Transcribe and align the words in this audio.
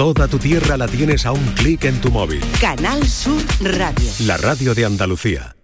Toda 0.00 0.26
tu 0.28 0.38
tierra 0.38 0.78
la 0.78 0.88
tienes 0.88 1.26
a 1.26 1.32
un 1.32 1.44
clic 1.48 1.84
en 1.84 2.00
tu 2.00 2.10
móvil. 2.10 2.40
Canal 2.58 3.06
Sur 3.06 3.42
Radio. 3.60 4.10
La 4.24 4.38
radio 4.38 4.74
de 4.74 4.86
Andalucía. 4.86 5.54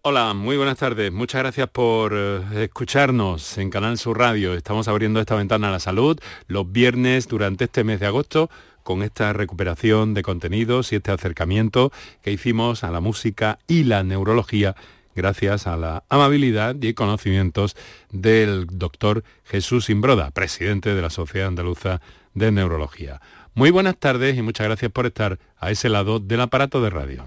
Hola, 0.00 0.32
muy 0.32 0.56
buenas 0.56 0.78
tardes. 0.78 1.12
Muchas 1.12 1.42
gracias 1.42 1.68
por 1.68 2.14
eh, 2.16 2.64
escucharnos 2.64 3.58
en 3.58 3.68
Canal 3.68 3.98
Sur 3.98 4.18
Radio. 4.18 4.54
Estamos 4.54 4.88
abriendo 4.88 5.20
esta 5.20 5.34
ventana 5.34 5.68
a 5.68 5.72
la 5.72 5.78
salud 5.78 6.18
los 6.46 6.72
viernes 6.72 7.28
durante 7.28 7.64
este 7.64 7.84
mes 7.84 8.00
de 8.00 8.06
agosto 8.06 8.48
con 8.82 9.02
esta 9.02 9.34
recuperación 9.34 10.14
de 10.14 10.22
contenidos 10.22 10.90
y 10.92 10.96
este 10.96 11.10
acercamiento 11.10 11.92
que 12.22 12.32
hicimos 12.32 12.82
a 12.82 12.90
la 12.90 13.00
música 13.00 13.58
y 13.68 13.84
la 13.84 14.02
neurología 14.02 14.74
gracias 15.14 15.66
a 15.66 15.76
la 15.76 16.02
amabilidad 16.08 16.76
y 16.80 16.94
conocimientos 16.94 17.76
del 18.10 18.68
doctor 18.70 19.22
Jesús 19.44 19.90
Imbroda, 19.90 20.30
presidente 20.30 20.94
de 20.94 21.02
la 21.02 21.10
Sociedad 21.10 21.48
Andaluza 21.48 22.00
de 22.32 22.52
Neurología. 22.52 23.20
Muy 23.56 23.70
buenas 23.70 23.96
tardes 23.96 24.36
y 24.36 24.42
muchas 24.42 24.66
gracias 24.66 24.92
por 24.92 25.06
estar 25.06 25.38
a 25.58 25.70
ese 25.70 25.88
lado 25.88 26.20
del 26.20 26.42
aparato 26.42 26.82
de 26.82 26.90
radio. 26.90 27.24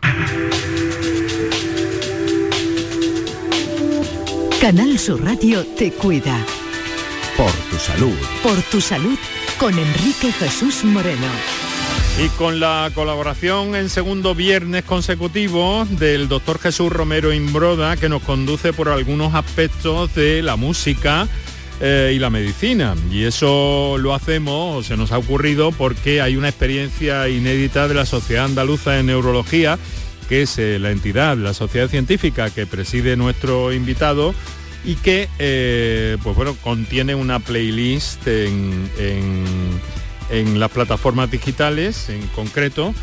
Canal 4.62 5.00
Sur 5.00 5.24
Radio 5.24 5.66
te 5.76 5.92
cuida. 5.92 6.38
Por 7.36 7.52
tu 7.72 7.78
salud. 7.78 8.16
Por 8.44 8.62
tu 8.62 8.80
salud 8.80 9.18
con 9.60 9.74
Enrique 9.80 10.32
Jesús 10.32 10.84
Moreno. 10.84 11.26
Y 12.24 12.30
con 12.38 12.60
la 12.60 12.92
colaboración 12.94 13.74
en 13.74 13.90
segundo 13.90 14.36
viernes 14.36 14.84
consecutivo 14.84 15.88
del 15.90 16.28
doctor 16.28 16.60
Jesús 16.60 16.92
Romero 16.92 17.34
Imbroda, 17.34 17.98
que 17.98 18.08
nos 18.08 18.22
conduce 18.22 18.72
por 18.72 18.90
algunos 18.90 19.34
aspectos 19.34 20.14
de 20.14 20.44
la 20.44 20.58
música 20.58 21.28
eh, 21.82 22.12
y 22.14 22.20
la 22.20 22.30
medicina. 22.30 22.94
Y 23.10 23.24
eso 23.24 23.96
lo 24.00 24.14
hacemos, 24.14 24.76
o 24.76 24.84
se 24.84 24.98
nos 24.98 25.14
ha 25.14 25.18
ocurrido, 25.18 25.72
porque 25.72 26.22
hay 26.22 26.36
una 26.36 26.50
experiencia 26.50 27.30
inédita 27.30 27.88
de 27.88 27.94
la 27.94 28.06
Sociedad 28.06 28.46
Andaluza 28.46 28.92
de 28.92 29.04
Neurología, 29.04 29.80
que 30.28 30.42
es 30.42 30.58
eh, 30.60 30.78
la 30.78 30.92
entidad, 30.92 31.38
la 31.38 31.54
sociedad 31.54 31.88
científica 31.88 32.50
que 32.50 32.68
preside 32.68 33.16
nuestro 33.16 33.72
invitado 33.72 34.34
y 34.84 34.96
que 34.96 35.30
eh, 35.40 36.18
pues 36.22 36.36
bueno, 36.36 36.54
contiene 36.62 37.16
una 37.16 37.40
playlist 37.40 38.28
en, 38.28 38.90
en, 40.30 40.60
las 40.60 40.72
plataformas 40.72 41.32
digitales, 41.32 42.10
en 42.10 42.28
concreto, 42.28 42.94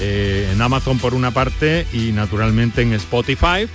en 0.00 0.60
Amazon 0.60 0.98
por 0.98 1.14
una 1.14 1.30
parte 1.30 1.86
y 1.92 2.12
naturalmente 2.12 2.82
en 2.82 2.94
Spotify, 2.94 3.68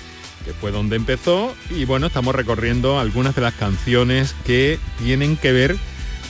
que 0.48 0.54
fue 0.54 0.72
donde 0.72 0.96
empezó. 0.96 1.54
Y 1.70 1.86
bueno, 1.86 2.08
estamos 2.08 2.34
recorriendo 2.34 3.00
algunas 3.00 3.36
de 3.36 3.42
las 3.42 3.54
canciones 3.54 4.36
que 4.46 4.80
tienen 5.04 5.38
que 5.38 5.52
ver 5.52 5.76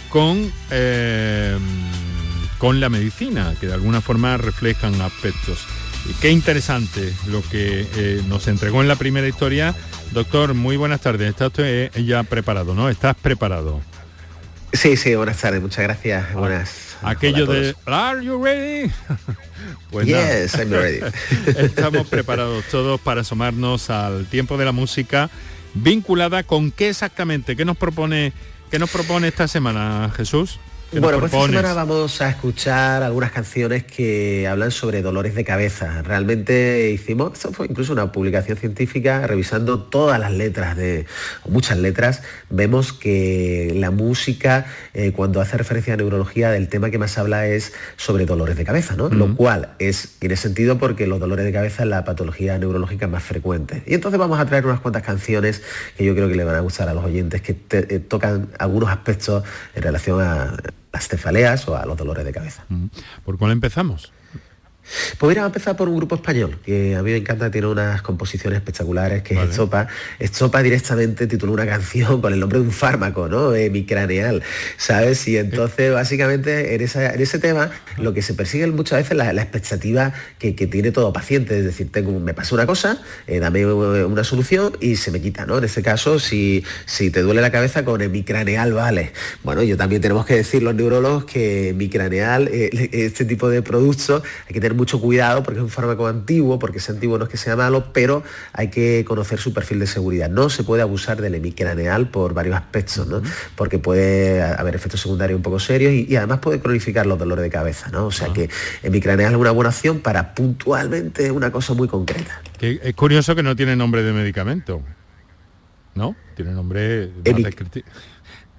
con, 0.10 0.52
eh, 0.72 1.58
con 2.58 2.80
la 2.80 2.90
medicina, 2.90 3.54
que 3.60 3.68
de 3.68 3.74
alguna 3.74 4.02
forma 4.02 4.38
reflejan 4.38 5.00
aspectos. 5.02 5.60
Y 6.10 6.14
qué 6.22 6.32
interesante 6.32 7.14
lo 7.28 7.42
que 7.42 8.22
nos 8.28 8.48
entregó 8.48 8.82
en 8.82 8.88
la 8.88 8.96
primera 8.96 9.28
historia 9.28 9.76
Doctor, 10.12 10.54
muy 10.54 10.78
buenas 10.78 11.02
tardes. 11.02 11.30
¿Está 11.30 11.48
usted 11.48 11.92
ya 12.04 12.24
preparado, 12.24 12.74
no? 12.74 12.90
¿Estás 12.90 13.16
preparado? 13.16 13.82
Sí, 14.74 14.98
sí, 14.98 15.16
buenas 15.16 15.38
tardes, 15.38 15.62
muchas 15.62 15.84
gracias. 15.84 16.26
Ah, 16.30 16.38
buenas. 16.38 16.98
Aquello 17.02 17.46
de 17.46 17.76
¿Are 17.86 18.24
you 18.24 18.44
ready? 18.44 18.92
pues 19.92 20.08
yes, 20.08 20.56
I'm 20.56 20.72
ready. 20.72 21.00
Estamos 21.58 22.08
preparados 22.08 22.66
todos 22.66 23.00
para 23.00 23.22
asomarnos 23.22 23.90
al 23.90 24.26
tiempo 24.26 24.58
de 24.58 24.66
la 24.66 24.72
música 24.72 25.30
vinculada 25.74 26.44
con 26.44 26.72
qué 26.72 26.90
exactamente, 26.90 27.56
qué 27.56 27.66
nos 27.66 27.78
propone, 27.78 28.34
qué 28.72 28.80
nos 28.80 28.90
propone 28.90 29.28
esta 29.28 29.48
semana, 29.48 30.12
Jesús. 30.16 30.60
Bueno, 30.90 31.20
pues 31.20 31.34
esta 31.34 31.46
semana 31.46 31.74
vamos 31.74 32.22
a 32.22 32.30
escuchar 32.30 33.04
algunas 33.04 33.32
canciones 33.32 33.84
que 33.84 34.48
hablan 34.48 34.72
sobre 34.72 35.02
dolores 35.02 35.36
de 35.36 35.44
cabeza. 35.44 36.02
Realmente 36.02 36.92
hicimos, 36.92 37.34
esto 37.34 37.52
fue 37.52 37.68
incluso 37.68 37.92
una 37.92 38.14
publicación 38.14 38.58
científica, 38.58 39.28
revisando 39.28 39.80
todas 39.82 40.18
las 40.18 40.32
letras 40.32 40.78
de, 40.78 41.06
o 41.44 41.50
muchas 41.50 41.78
letras, 41.78 42.24
vemos 42.50 42.94
que 42.94 43.74
la 43.76 43.92
música, 43.92 44.66
eh, 44.94 45.12
cuando 45.12 45.42
hace 45.42 45.58
referencia 45.58 45.94
a 45.94 45.98
neurología, 45.98 46.52
del 46.52 46.70
tema 46.70 46.90
que 46.90 46.98
más 46.98 47.18
habla 47.18 47.48
es 47.48 47.74
sobre 47.98 48.26
dolores 48.26 48.56
de 48.56 48.64
cabeza, 48.64 48.96
¿no? 48.96 49.10
Lo 49.10 49.36
cual 49.36 49.76
es, 49.80 50.16
tiene 50.20 50.38
sentido 50.38 50.78
porque 50.78 51.06
los 51.06 51.20
dolores 51.20 51.44
de 51.44 51.52
cabeza 51.52 51.84
es 51.84 51.90
la 51.90 52.06
patología 52.06 52.58
neurológica 52.58 53.08
más 53.08 53.24
frecuente. 53.24 53.84
Y 53.86 53.94
entonces 53.94 54.18
vamos 54.18 54.40
a 54.40 54.46
traer 54.46 54.66
unas 54.66 54.80
cuantas 54.80 55.04
canciones 55.04 55.62
que 55.98 56.06
yo 56.06 56.16
creo 56.16 56.30
que 56.30 56.36
le 56.36 56.46
van 56.46 56.56
a 56.56 56.62
gustar 56.62 56.88
a 56.88 56.94
los 56.94 57.04
oyentes, 57.04 57.42
que 57.42 57.58
eh, 57.72 58.00
tocan 58.00 58.52
algunos 58.58 58.90
aspectos 58.90 59.44
en 59.76 59.84
relación 59.84 60.22
a 60.22 60.56
las 60.92 61.08
cefaleas 61.08 61.68
o 61.68 61.76
a 61.76 61.86
los 61.86 61.98
dolores 61.98 62.26
de 62.26 62.32
cabeza. 62.32 62.66
¿Por 63.26 63.38
cuál 63.38 63.52
empezamos? 63.52 64.12
Pues 65.18 65.30
mira, 65.30 65.44
a 65.44 65.48
empezar 65.48 65.76
por 65.76 65.90
un 65.90 65.98
grupo 65.98 66.16
español, 66.16 66.60
que 66.66 66.96
a 66.96 67.04
mí 67.04 67.12
me 67.12 67.18
encanta, 67.18 67.52
tiene 67.52 67.68
unas 67.68 68.02
composiciones 68.02 68.58
espectaculares, 68.58 69.24
que 69.24 69.34
es 69.34 69.50
Estopa. 69.50 69.88
Estopa 70.20 70.62
directamente 70.62 71.28
tituló 71.28 71.54
una 71.54 71.66
canción 71.66 72.22
con 72.22 72.34
el 72.34 72.40
nombre 72.40 72.60
de 72.60 72.66
un 72.66 72.72
fármaco, 72.72 73.28
¿no? 73.28 73.54
Hemicraneal, 73.54 74.44
¿sabes? 74.78 75.28
Y 75.28 75.38
entonces, 75.38 75.94
básicamente, 75.94 76.76
en, 76.76 76.82
ese 76.82 77.40
tema, 77.40 77.72
lo 77.98 78.14
que 78.14 78.22
se 78.22 78.34
persigue 78.34 78.68
muchas 78.68 79.00
veces 79.00 79.18
la, 79.18 79.34
la 79.34 79.42
expectativa 79.42 80.14
que, 80.40 80.54
tiene 80.54 80.92
todo 80.92 81.14
paciente, 81.14 81.58
es 81.58 81.66
decir, 81.66 81.92
tengo, 81.92 82.20
me 82.20 82.34
pasa 82.34 82.54
una 82.56 82.66
cosa, 82.66 83.02
eh, 83.26 83.40
dame 83.40 83.66
una 83.66 84.24
solución 84.24 84.74
y 84.82 84.98
se 84.98 85.12
me 85.12 85.22
quita, 85.22 85.46
¿no? 85.46 85.58
En 85.58 85.64
este 85.64 85.82
caso, 85.82 86.20
si, 86.20 86.64
si 86.86 87.10
te 87.10 87.22
duele 87.22 87.42
la 87.42 87.52
cabeza 87.52 87.86
con 87.86 88.02
hemicraneal, 88.02 88.74
vale. 88.74 89.12
Bueno, 89.44 89.64
yo 89.64 89.78
también 89.78 90.02
tenemos 90.02 90.26
que 90.26 90.36
decir 90.36 90.64
los 90.64 90.76
neurólogos 90.76 91.26
que 91.26 91.70
hemicraneal, 91.70 92.50
eh, 92.50 92.70
este 92.92 93.26
tipo 93.26 93.50
de 93.50 93.62
productos, 93.62 94.24
hay 94.48 94.54
que 94.54 94.60
tener 94.60 94.77
mucho 94.78 95.02
cuidado 95.02 95.44
porque 95.44 95.60
es 95.60 95.64
un 95.64 95.70
fármaco 95.70 96.08
antiguo, 96.08 96.60
porque 96.60 96.78
es 96.78 96.90
antiguo 96.90 97.18
no 97.18 97.26
es 97.26 97.30
que 97.30 97.38
sea 97.38 97.56
malo, 97.56 97.92
pero 97.92 98.24
hay 98.54 98.70
que 98.70 99.04
conocer 99.06 99.40
su 99.40 99.54
perfil 99.54 99.80
de 99.80 99.88
seguridad. 99.88 100.30
No 100.30 100.50
se 100.50 100.64
puede 100.64 100.82
abusar 100.82 101.22
del 101.22 101.36
hemicraneal 101.36 102.10
por 102.10 102.34
varios 102.34 102.56
aspectos, 102.56 103.08
¿no? 103.08 103.22
porque 103.56 103.80
puede 103.80 104.42
haber 104.42 104.76
efectos 104.76 105.02
secundarios 105.02 105.38
un 105.38 105.44
poco 105.44 105.60
serios 105.60 105.94
y, 105.94 106.16
además 106.16 106.40
puede 106.40 106.60
cronificar 106.60 107.06
los 107.06 107.20
dolores 107.20 107.44
de 107.44 107.50
cabeza. 107.50 107.90
¿no? 107.90 108.06
O 108.06 108.12
sea 108.12 108.32
que 108.32 108.50
hemicraneal 108.84 109.34
es 109.34 109.38
una 109.38 109.52
buena 109.52 109.70
opción 109.70 110.00
para 110.00 110.34
puntualmente 110.34 111.32
una 111.32 111.52
cosa 111.52 111.74
muy 111.74 111.88
concreta. 111.88 112.42
es 112.62 112.94
curioso 112.96 113.36
que 113.36 113.44
no 113.44 113.56
tiene 113.56 113.76
nombre 113.76 114.04
de 114.04 114.14
medicamento. 114.14 114.82
¿No? 115.96 116.16
Tiene 116.36 116.52
nombre... 116.52 117.12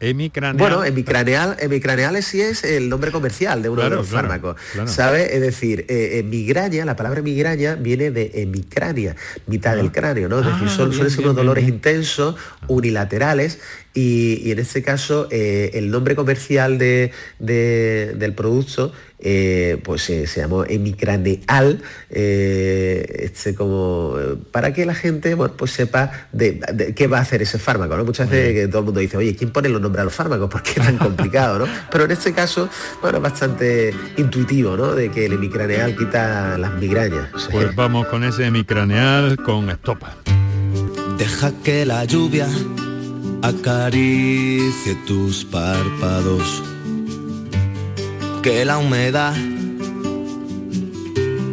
Hemicraneal. 0.01 0.57
Bueno, 0.57 0.85
hemicraneal, 0.85 1.57
hemicraneal 1.61 2.23
sí 2.23 2.41
es 2.41 2.65
el 2.65 2.89
nombre 2.89 3.11
comercial 3.11 3.63
de 3.63 3.69
uno 3.69 3.83
de 3.83 3.91
los 3.91 4.09
fármacos. 4.09 4.57
¿Sabe? 4.87 5.35
Es 5.35 5.41
decir, 5.41 5.87
eh, 5.89 6.23
migraña, 6.25 6.85
la 6.85 6.97
palabra 6.97 7.23
migraña 7.23 7.75
viene 7.75 8.11
de 8.11 8.31
hemicrania, 8.35 9.17
mitad 9.47 9.77
del 9.77 9.89
ah. 9.89 9.93
cráneo, 9.93 10.29
¿no? 10.29 10.41
Es 10.41 10.47
decir, 10.47 10.69
ah, 10.69 10.77
son, 10.77 10.93
suelen 10.93 11.11
ser 11.11 11.25
unos 11.25 11.37
dolores 11.37 11.67
intensos, 11.67 12.37
unilaterales, 12.69 13.61
y, 13.99 14.53
en 14.53 14.61
este 14.61 14.83
caso 14.83 15.27
eh, 15.31 15.71
el 15.75 15.91
nombre 15.91 16.15
comercial 16.15 16.79
de, 16.79 17.11
del 17.41 18.33
producto 18.35 18.93
eh, 19.19 19.81
pues 19.83 20.03
se 20.03 20.27
llamó 20.27 20.65
emicraneal, 20.65 21.83
este, 22.09 23.57
como, 23.57 24.15
para 24.53 24.73
que 24.73 24.87
la 24.87 24.95
gente 24.95 25.37
pues 25.37 25.73
sepa 25.73 26.29
de, 26.33 26.61
qué 26.95 27.09
va 27.09 27.19
a 27.19 27.23
hacer 27.23 27.43
ese 27.43 27.59
fármaco. 27.59 27.97
¿no? 27.97 28.05
Muchas 28.05 28.31
veces 28.31 28.55
que 28.55 28.69
todo 28.69 28.81
el 28.81 28.85
mundo 28.85 29.01
dice, 29.01 29.17
oye, 29.17 29.35
¿quién 29.35 29.51
pone 29.51 29.69
los 29.69 29.81
nombres 29.81 30.03
a 30.03 30.05
los 30.05 30.15
fármacos? 30.15 30.49
¿Por 30.49 30.63
qué 30.63 30.79
es 30.79 30.87
tan 30.87 30.99
complicado? 30.99 31.59
¿no? 31.59 31.67
Pero 31.91 32.05
en 32.05 32.13
este 32.13 32.33
caso, 32.33 32.69
bueno, 33.03 33.19
es 33.19 33.23
bastante 33.25 33.93
intuitivo, 34.17 34.77
¿no? 34.77 34.95
De 34.95 35.11
que 35.11 35.27
el 35.27 35.33
emicraneal 35.33 35.97
quita 35.97 36.57
las 36.57 36.73
migrañas. 36.75 37.31
pues 37.51 37.75
vamos 37.75 38.07
con 38.07 38.23
ese 38.23 38.47
emicraneal 38.47 39.37
con 39.39 39.69
estopa. 39.71 40.15
Deja 41.19 41.53
que 41.65 41.85
la 41.85 42.05
lluvia 42.05 42.47
acaricie 43.43 44.95
tus 45.07 45.45
párpados, 45.45 46.63
que 48.43 48.65
la 48.65 48.79
humedad 48.79 49.35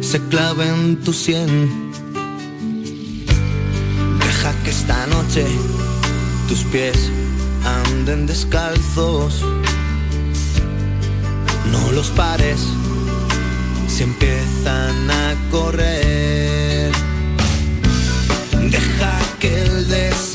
se 0.00 0.20
clave 0.28 0.68
en 0.68 1.00
tu 1.02 1.12
sien. 1.12 1.92
Deja 4.18 4.52
que 4.64 4.70
esta 4.70 5.06
noche 5.06 5.46
tus 6.48 6.64
pies 6.64 7.10
anden 7.64 8.26
descalzos, 8.26 9.42
no 11.70 11.92
los 11.92 12.08
pares 12.10 12.60
si 13.88 14.02
empiezan 14.02 15.10
a 15.10 15.34
correr. 15.50 16.92
Deja 18.70 19.18
que 19.38 19.62
el 19.62 19.88
deseo 19.88 20.25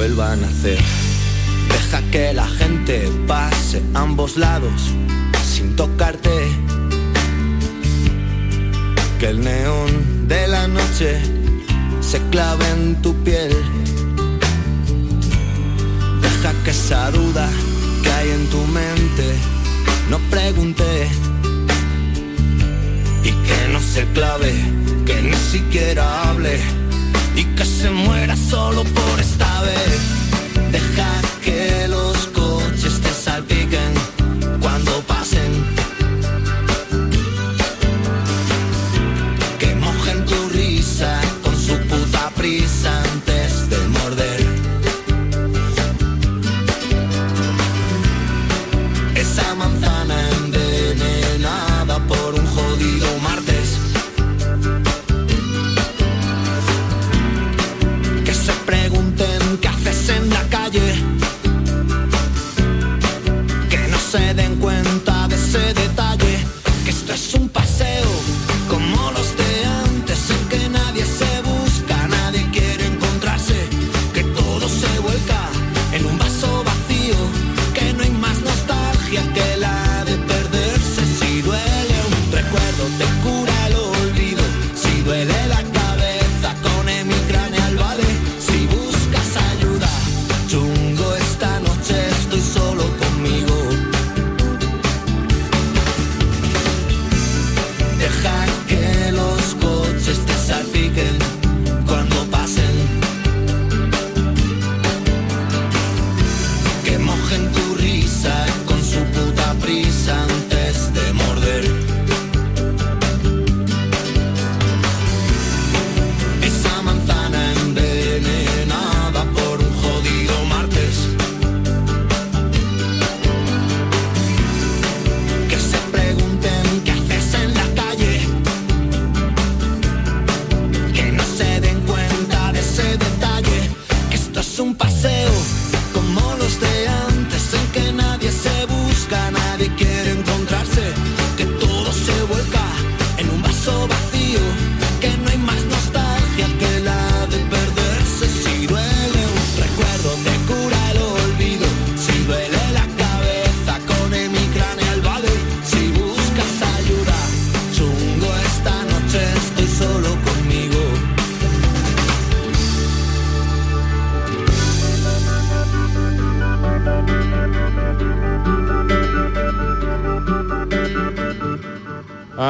a. 0.00 0.78
Deja 1.68 2.02
que 2.12 2.32
la 2.32 2.46
gente 2.46 3.10
pase 3.26 3.82
ambos 3.94 4.36
lados 4.36 4.94
sin 5.42 5.74
tocarte. 5.74 6.30
Que 9.18 9.30
el 9.30 9.40
neón 9.40 10.28
de 10.28 10.46
la 10.46 10.68
noche 10.68 11.20
se 12.00 12.20
clave 12.30 12.64
en 12.76 13.02
tu 13.02 13.12
piel. 13.24 13.52
Deja 16.22 16.52
que 16.64 16.70
esa 16.70 17.10
duda 17.10 17.48
que 18.02 18.10
hay 18.10 18.30
en 18.30 18.46
tu 18.50 18.62
mente 18.68 19.34
no 20.10 20.18
pregunte 20.30 21.08
y 23.24 23.30
que 23.30 23.72
no 23.72 23.80
se 23.80 24.04
clave, 24.14 24.52
que 25.04 25.22
ni 25.22 25.36
siquiera 25.36 26.30
hable 26.30 26.77
y 27.38 27.44
que 27.54 27.64
se 27.64 27.88
muera 27.90 28.36
solo 28.36 28.82
por 28.82 29.20
esta 29.20 29.62
vez. 29.62 30.08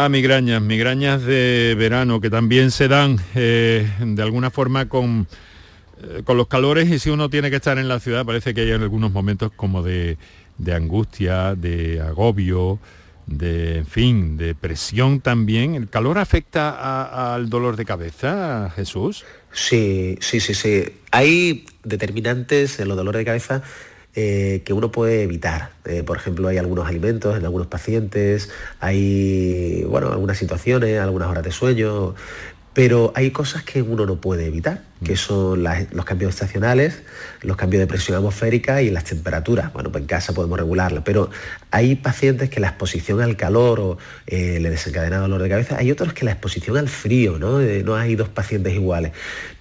Migrañas, 0.08 0.62
migrañas 0.62 1.22
de 1.22 1.74
verano 1.78 2.20
que 2.20 2.30
también 2.30 2.70
se 2.70 2.88
dan 2.88 3.18
eh, 3.34 3.88
de 4.00 4.22
alguna 4.22 4.50
forma 4.50 4.88
con, 4.88 5.26
eh, 6.02 6.22
con 6.24 6.36
los 6.36 6.48
calores 6.48 6.88
y 6.90 6.98
si 6.98 7.10
uno 7.10 7.28
tiene 7.30 7.50
que 7.50 7.56
estar 7.56 7.78
en 7.78 7.88
la 7.88 8.00
ciudad 8.00 8.24
parece 8.24 8.54
que 8.54 8.62
hay 8.62 8.72
algunos 8.72 9.12
momentos 9.12 9.52
como 9.54 9.82
de, 9.82 10.18
de 10.58 10.74
angustia, 10.74 11.54
de 11.54 12.00
agobio, 12.00 12.78
de, 13.26 13.78
en 13.78 13.86
fin, 13.86 14.36
de 14.36 14.54
presión 14.54 15.20
también. 15.20 15.74
¿El 15.74 15.88
calor 15.88 16.18
afecta 16.18 17.34
al 17.34 17.48
dolor 17.48 17.76
de 17.76 17.84
cabeza, 17.84 18.72
Jesús? 18.74 19.24
Sí, 19.52 20.18
sí, 20.20 20.40
sí, 20.40 20.54
sí. 20.54 20.84
Hay 21.10 21.66
determinantes 21.84 22.80
en 22.80 22.88
los 22.88 22.96
dolores 22.96 23.20
de 23.20 23.24
cabeza 23.24 23.62
eh, 24.20 24.62
que 24.64 24.72
uno 24.72 24.90
puede 24.90 25.22
evitar. 25.22 25.70
Eh, 25.84 26.02
por 26.02 26.16
ejemplo, 26.16 26.48
hay 26.48 26.58
algunos 26.58 26.88
alimentos 26.88 27.36
en 27.38 27.44
algunos 27.44 27.68
pacientes, 27.68 28.50
hay, 28.80 29.84
bueno, 29.88 30.10
algunas 30.10 30.36
situaciones, 30.36 30.98
algunas 30.98 31.28
horas 31.28 31.44
de 31.44 31.52
sueño, 31.52 32.16
pero 32.74 33.12
hay 33.16 33.30
cosas 33.30 33.62
que 33.62 33.80
uno 33.82 34.06
no 34.06 34.20
puede 34.20 34.46
evitar, 34.46 34.82
que 35.04 35.16
son 35.16 35.62
las- 35.62 35.92
los 35.92 36.04
cambios 36.04 36.30
estacionales, 36.34 37.02
los 37.42 37.56
cambios 37.56 37.80
de 37.80 37.86
presión 37.86 38.16
atmosférica 38.16 38.82
y 38.82 38.90
las 38.90 39.04
temperaturas. 39.04 39.72
Bueno, 39.72 39.90
pues 39.92 40.02
en 40.02 40.06
casa 40.08 40.32
podemos 40.32 40.58
regularlo, 40.58 41.02
pero 41.04 41.30
hay 41.70 41.94
pacientes 41.96 42.50
que 42.50 42.60
la 42.60 42.68
exposición 42.68 43.20
al 43.20 43.36
calor 43.36 43.80
o, 43.80 43.98
eh, 44.26 44.58
le 44.60 44.70
desencadena 44.70 45.18
dolor 45.18 45.42
de 45.42 45.48
cabeza, 45.48 45.76
hay 45.78 45.90
otros 45.90 46.12
que 46.12 46.24
la 46.24 46.32
exposición 46.32 46.76
al 46.76 46.88
frío, 46.88 47.38
¿no? 47.38 47.60
Eh, 47.60 47.82
no 47.84 47.94
hay 47.96 48.14
dos 48.16 48.28
pacientes 48.28 48.72
iguales. 48.74 49.12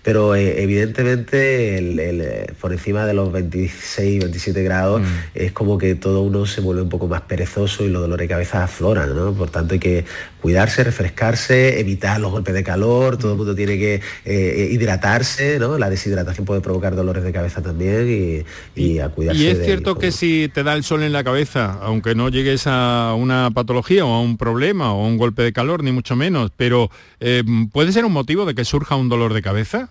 Pero 0.07 0.35
eh, 0.35 0.63
evidentemente 0.63 1.77
el- 1.77 1.99
el, 1.99 2.21
eh, 2.21 2.53
por 2.61 2.71
encima 2.71 3.05
de 3.05 3.13
los 3.13 3.29
26, 3.29 4.19
27 4.23 4.63
grados 4.63 5.01
es 5.35 5.51
como 5.51 5.77
que 5.77 5.95
todo 5.95 6.21
uno 6.21 6.45
se 6.45 6.61
vuelve 6.61 6.81
un 6.81 6.87
poco 6.87 7.09
más 7.09 7.23
perezoso 7.23 7.83
y 7.83 7.89
los 7.89 8.01
dolores 8.03 8.23
de 8.25 8.33
cabeza 8.33 8.63
afloran, 8.63 9.13
¿no? 9.13 9.33
Por 9.33 9.49
tanto 9.49 9.73
hay 9.73 9.79
que 9.81 10.05
cuidarse, 10.41 10.85
refrescarse, 10.85 11.81
evitar 11.81 12.21
los 12.21 12.31
golpes 12.31 12.53
de 12.53 12.63
calor, 12.63 13.17
todo 13.17 13.33
el 13.33 13.37
mundo 13.37 13.53
tiene 13.53 13.77
que 13.77 13.99
eh, 14.23 14.69
hidratarse, 14.71 15.59
¿no? 15.59 15.77
La 15.77 15.89
deshidratación 15.89 16.45
puede 16.45 16.61
provocar 16.61 16.95
dolores 16.95 17.23
de 17.25 17.33
cabeza 17.33 17.61
también 17.61 18.45
y, 18.75 18.81
y 18.81 18.99
a 18.99 19.09
cuidarse. 19.09 19.41
Y 19.43 19.47
es 19.47 19.65
cierto 19.65 19.95
que 19.95 20.13
si 20.13 20.49
te 20.53 20.63
da 20.63 20.73
el 20.75 20.85
sol 20.85 21.03
en 21.03 21.11
la 21.11 21.25
cabeza, 21.25 21.79
aunque 21.81 22.15
no 22.15 22.29
llegues 22.29 22.63
a 22.65 23.13
una 23.17 23.51
patología 23.53 24.05
o 24.05 24.13
a 24.13 24.21
un 24.21 24.37
problema 24.37 24.93
o 24.93 25.03
a 25.03 25.07
un 25.07 25.17
golpe 25.17 25.41
de 25.43 25.51
calor, 25.51 25.83
ni 25.83 25.91
mucho 25.91 26.15
menos, 26.15 26.49
pero 26.55 26.89
eh, 27.19 27.43
¿puede 27.73 27.91
ser 27.91 28.05
un 28.05 28.13
motivo 28.13 28.45
de 28.45 28.55
que 28.55 28.63
surja 28.63 28.95
un 28.95 29.09
dolor 29.09 29.33
de 29.33 29.41
cabeza? 29.41 29.89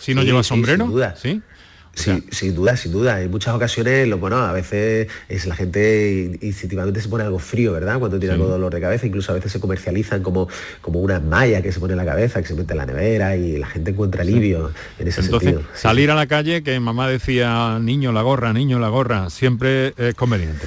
Si 0.00 0.14
no 0.14 0.22
Sí, 0.22 0.26
llevas 0.28 0.46
sí, 0.46 0.48
sombrero. 0.50 0.84
sin 0.84 0.92
duda. 0.94 1.14
¿Sí? 1.16 1.42
Sí, 1.94 2.22
sin 2.30 2.54
duda, 2.54 2.76
sin 2.76 2.92
duda. 2.92 3.20
En 3.20 3.28
muchas 3.28 3.52
ocasiones, 3.56 4.06
lo 4.06 4.18
bueno, 4.18 4.36
a 4.36 4.52
veces 4.52 5.08
es 5.28 5.46
la 5.46 5.56
gente 5.56 6.38
instintivamente 6.42 7.00
se 7.00 7.08
pone 7.08 7.24
algo 7.24 7.40
frío, 7.40 7.72
¿verdad? 7.72 7.98
Cuando 7.98 8.20
tiene 8.20 8.34
algo 8.34 8.46
dolor 8.46 8.72
de 8.72 8.80
cabeza, 8.80 9.04
incluso 9.04 9.32
a 9.32 9.34
veces 9.34 9.50
se 9.50 9.58
comercializan 9.58 10.22
como, 10.22 10.48
como 10.80 11.00
una 11.00 11.18
malla 11.18 11.60
que 11.60 11.72
se 11.72 11.80
pone 11.80 11.94
en 11.94 11.96
la 11.96 12.04
cabeza, 12.04 12.40
que 12.40 12.46
se 12.46 12.54
mete 12.54 12.72
en 12.74 12.78
la 12.78 12.86
nevera 12.86 13.34
y 13.36 13.56
la 13.58 13.66
gente 13.66 13.90
encuentra 13.90 14.22
alivio 14.22 14.70
en 15.00 15.08
ese 15.08 15.22
Entonces, 15.22 15.48
sentido. 15.50 15.68
Sí, 15.74 15.80
salir 15.82 16.12
a 16.12 16.14
la 16.14 16.28
calle, 16.28 16.62
que 16.62 16.78
mamá 16.78 17.08
decía, 17.08 17.80
niño 17.80 18.12
la 18.12 18.22
gorra, 18.22 18.52
niño 18.52 18.78
la 18.78 18.90
gorra, 18.90 19.28
siempre 19.28 19.92
es 19.96 20.14
conveniente. 20.14 20.66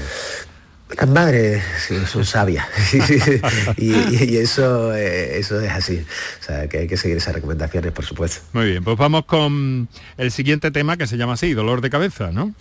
Las 0.98 1.10
madres 1.10 1.64
son 2.08 2.26
sabias 2.26 2.66
y 3.78 4.38
eso, 4.38 4.96
eh, 4.96 5.40
eso 5.40 5.60
es 5.60 5.72
así. 5.72 6.06
O 6.40 6.44
sea, 6.44 6.68
que 6.68 6.80
hay 6.80 6.88
que 6.88 6.98
seguir 6.98 7.18
esas 7.18 7.34
recomendaciones, 7.34 7.92
por 7.92 8.06
supuesto. 8.06 8.42
Muy 8.54 8.66
bien, 8.72 8.84
pues 8.84 8.98
vamos 8.98 9.26
con 9.26 9.88
el 10.18 10.32
siguiente 10.32 10.72
tema 10.72 10.98
que 10.98 11.08
se 11.08 11.18
llama 11.18 11.34
así, 11.34 11.54
dolor 11.54 11.82
de 11.82 11.90
cabeza, 11.90 12.32
¿no? 12.32 12.54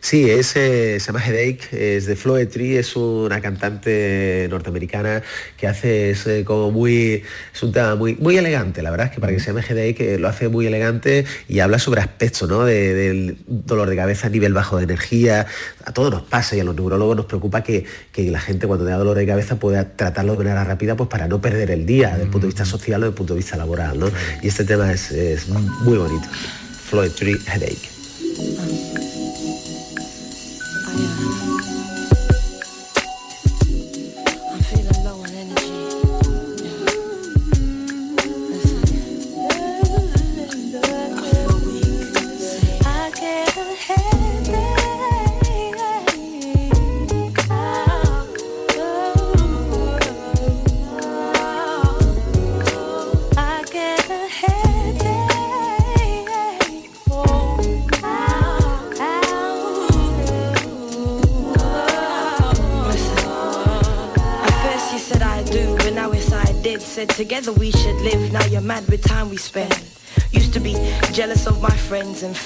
Sí, 0.00 0.30
es, 0.30 0.48
se 0.48 0.98
llama 0.98 1.20
Headache, 1.20 1.96
es 1.96 2.06
de 2.06 2.16
Floetry, 2.16 2.76
es 2.76 2.96
una 2.96 3.40
cantante 3.40 4.46
norteamericana 4.50 5.22
que 5.56 5.66
hace 5.66 6.10
es, 6.10 6.26
como 6.44 6.70
muy, 6.70 7.22
es 7.54 7.62
un 7.62 7.72
tema 7.72 7.94
muy, 7.96 8.14
muy 8.16 8.36
elegante, 8.36 8.82
la 8.82 8.90
verdad 8.90 9.08
es 9.08 9.12
que 9.12 9.20
para 9.20 9.32
que 9.32 9.40
se 9.40 9.46
llame 9.46 9.62
Headache 9.62 10.18
lo 10.18 10.28
hace 10.28 10.48
muy 10.48 10.66
elegante 10.66 11.24
y 11.48 11.60
habla 11.60 11.78
sobre 11.78 12.00
aspectos 12.00 12.48
¿no? 12.48 12.64
del 12.64 13.38
dolor 13.46 13.88
de 13.88 13.96
cabeza 13.96 14.28
a 14.28 14.30
nivel 14.30 14.52
bajo 14.52 14.76
de 14.76 14.84
energía. 14.84 15.46
A 15.84 15.92
todos 15.92 16.10
nos 16.10 16.22
pasa 16.22 16.56
y 16.56 16.60
a 16.60 16.64
los 16.64 16.74
neurólogos 16.74 17.16
nos 17.16 17.26
preocupa 17.26 17.62
que, 17.62 17.84
la 18.18 18.40
gente 18.40 18.66
cuando 18.66 18.84
tenga 18.84 18.98
dolor 18.98 19.16
de 19.16 19.26
cabeza 19.26 19.56
pueda 19.56 19.96
tratarlo 19.96 20.32
de 20.32 20.38
manera 20.38 20.64
rápida 20.64 20.96
pues 20.96 21.08
para 21.08 21.28
no 21.28 21.40
perder 21.40 21.70
el 21.70 21.86
día 21.86 22.10
desde 22.10 22.24
el 22.24 22.30
punto 22.30 22.46
de 22.46 22.48
vista 22.48 22.64
social 22.64 23.00
o 23.00 23.06
desde 23.06 23.10
el 23.10 23.16
punto 23.16 23.34
de 23.34 23.38
vista 23.38 23.56
laboral. 23.56 23.98
¿no? 23.98 24.10
Y 24.42 24.48
este 24.48 24.64
tema 24.64 24.92
es, 24.92 25.10
es 25.12 25.48
muy 25.48 25.96
bonito. 25.96 26.28
Floetry 26.90 27.38
Headache. 27.46 27.97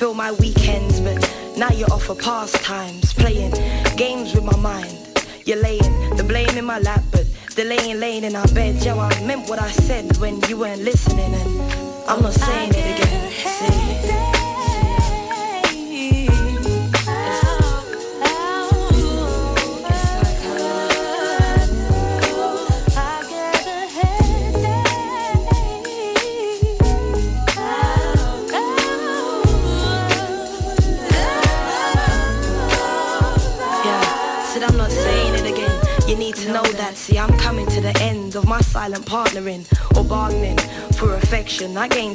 Fill 0.02 0.14
my 0.14 0.32
weekends, 0.32 1.00
but 1.00 1.16
now 1.56 1.68
you're 1.71 1.92
off 1.92 2.02
for 2.02 2.16
pastimes, 2.16 3.01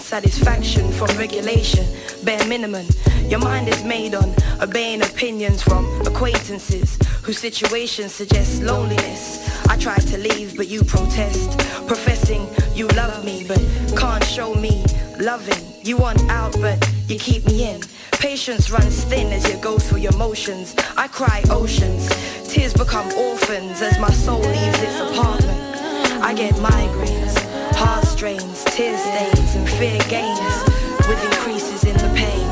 satisfaction 0.08 0.90
from 0.94 1.10
regulation, 1.18 1.86
bare 2.24 2.48
minimum. 2.48 2.86
Your 3.28 3.40
mind 3.40 3.68
is 3.68 3.84
made 3.84 4.16
on 4.16 4.34
obeying 4.62 5.02
opinions 5.02 5.62
from 5.62 5.86
acquaintances 6.08 6.98
whose 7.24 7.38
situation 7.38 8.08
suggests 8.08 8.62
loneliness. 8.62 9.68
I 9.68 9.76
try 9.76 9.98
to 9.98 10.18
leave, 10.18 10.56
but 10.56 10.70
you 10.70 10.82
protest, 10.86 11.60
professing 11.88 12.48
you 12.74 12.88
love 12.90 13.26
me, 13.26 13.44
but 13.46 13.60
can't 13.98 14.24
show 14.24 14.56
me 14.56 14.86
loving. 15.20 15.62
You 15.84 15.98
want 15.98 16.22
out, 16.30 16.54
but 16.62 16.78
you 17.10 17.20
keep 17.20 17.46
me 17.46 17.70
in. 17.70 17.82
Patience 18.14 18.72
runs 18.72 19.04
thin 19.04 19.34
as 19.34 19.46
you 19.52 19.58
go 19.62 19.78
through 19.78 20.00
your 20.00 20.16
motions. 20.16 20.74
I 20.96 21.10
cry 21.10 21.44
oceans. 21.50 22.08
Tears 22.48 22.74
become 22.74 23.12
orphans 23.18 23.82
as 23.82 24.00
my 24.00 24.12
soul 24.12 24.40
leaves 24.40 24.82
its 24.82 25.00
apartment. 25.02 25.68
I 26.24 26.34
get 26.34 26.56
migraines, 26.56 27.17
strains, 28.18 28.64
tear 28.64 28.98
stains, 28.98 29.54
and 29.54 29.70
fear 29.70 30.00
gains 30.10 30.64
with 31.08 31.24
increases 31.24 31.84
in 31.84 31.94
the 31.98 32.12
pain. 32.16 32.47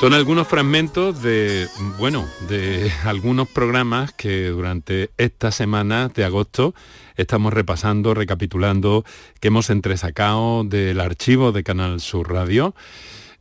Son 0.00 0.14
algunos 0.14 0.48
fragmentos 0.48 1.20
de, 1.20 1.68
bueno, 1.98 2.26
de 2.48 2.90
algunos 3.04 3.46
programas 3.48 4.14
que 4.14 4.46
durante 4.46 5.10
esta 5.18 5.52
semana 5.52 6.08
de 6.08 6.24
agosto 6.24 6.74
estamos 7.18 7.52
repasando, 7.52 8.14
recapitulando, 8.14 9.04
que 9.40 9.48
hemos 9.48 9.68
entresacado 9.68 10.64
del 10.64 11.00
archivo 11.00 11.52
de 11.52 11.64
Canal 11.64 12.00
Sur 12.00 12.32
Radio 12.32 12.74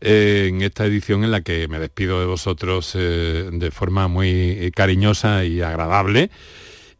eh, 0.01 0.47
en 0.49 0.61
esta 0.61 0.85
edición 0.85 1.23
en 1.23 1.31
la 1.31 1.39
que 1.39 1.69
me 1.69 1.79
despido 1.79 2.19
de 2.19 2.25
vosotros 2.25 2.91
eh, 2.93 3.49
de 3.53 3.71
forma 3.71 4.09
muy 4.09 4.69
cariñosa 4.75 5.45
y 5.45 5.61
agradable 5.61 6.29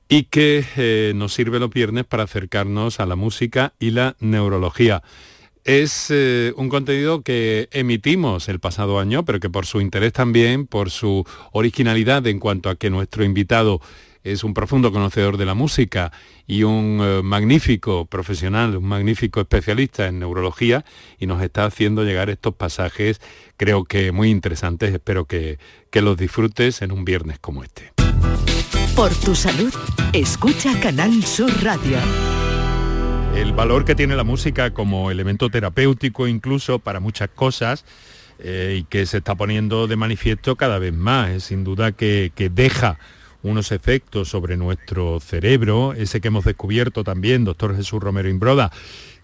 y 0.07 0.23
que 0.23 0.63
eh, 0.77 1.11
nos 1.17 1.33
sirve 1.33 1.59
los 1.59 1.69
viernes 1.69 2.05
para 2.05 2.23
acercarnos 2.23 3.01
a 3.01 3.05
la 3.05 3.17
música 3.17 3.73
y 3.77 3.91
la 3.91 4.15
neurología 4.21 5.03
es 5.63 6.07
eh, 6.09 6.53
un 6.55 6.69
contenido 6.69 7.21
que 7.21 7.69
emitimos 7.71 8.49
el 8.49 8.59
pasado 8.59 8.99
año, 8.99 9.25
pero 9.25 9.39
que 9.39 9.49
por 9.49 9.65
su 9.65 9.81
interés 9.81 10.13
también, 10.13 10.67
por 10.67 10.89
su 10.89 11.25
originalidad 11.51 12.25
en 12.27 12.39
cuanto 12.39 12.69
a 12.69 12.75
que 12.75 12.89
nuestro 12.89 13.23
invitado 13.23 13.81
es 14.23 14.43
un 14.43 14.53
profundo 14.53 14.91
conocedor 14.91 15.37
de 15.37 15.45
la 15.45 15.53
música 15.53 16.11
y 16.45 16.63
un 16.63 16.99
eh, 17.01 17.21
magnífico 17.23 18.05
profesional, 18.05 18.75
un 18.75 18.85
magnífico 18.85 19.39
especialista 19.41 20.07
en 20.07 20.19
neurología 20.19 20.83
y 21.19 21.27
nos 21.27 21.41
está 21.41 21.65
haciendo 21.65 22.03
llegar 22.03 22.29
estos 22.29 22.55
pasajes 22.55 23.21
creo 23.57 23.83
que 23.83 24.11
muy 24.11 24.29
interesantes. 24.29 24.93
Espero 24.93 25.25
que, 25.25 25.59
que 25.91 26.01
los 26.01 26.17
disfrutes 26.17 26.81
en 26.81 26.91
un 26.91 27.05
viernes 27.05 27.39
como 27.39 27.63
este. 27.63 27.91
Por 28.95 29.13
tu 29.15 29.35
salud, 29.35 29.73
escucha 30.13 30.77
Canal 30.79 31.23
Sur 31.23 31.51
Radio. 31.63 31.97
El 33.35 33.53
valor 33.53 33.85
que 33.85 33.95
tiene 33.95 34.15
la 34.15 34.23
música 34.23 34.71
como 34.71 35.11
elemento 35.11 35.49
terapéutico 35.49 36.27
incluso 36.27 36.79
para 36.79 36.99
muchas 36.99 37.29
cosas 37.29 37.85
eh, 38.39 38.77
y 38.79 38.83
que 38.83 39.05
se 39.05 39.17
está 39.17 39.35
poniendo 39.35 39.87
de 39.87 39.95
manifiesto 39.95 40.55
cada 40.55 40.79
vez 40.79 40.93
más. 40.93 41.29
Es 41.29 41.43
sin 41.45 41.63
duda 41.63 41.91
que, 41.91 42.31
deja 42.53 42.97
unos 43.41 43.71
efectos 43.71 44.29
sobre 44.29 44.57
nuestro 44.57 45.19
cerebro, 45.19 45.93
ese 45.93 46.21
que 46.21 46.29
hemos 46.29 46.45
descubierto 46.45 47.03
también, 47.03 47.45
doctor 47.45 47.75
Jesús 47.75 48.01
Romero 48.01 48.29
Imbroda, 48.29 48.71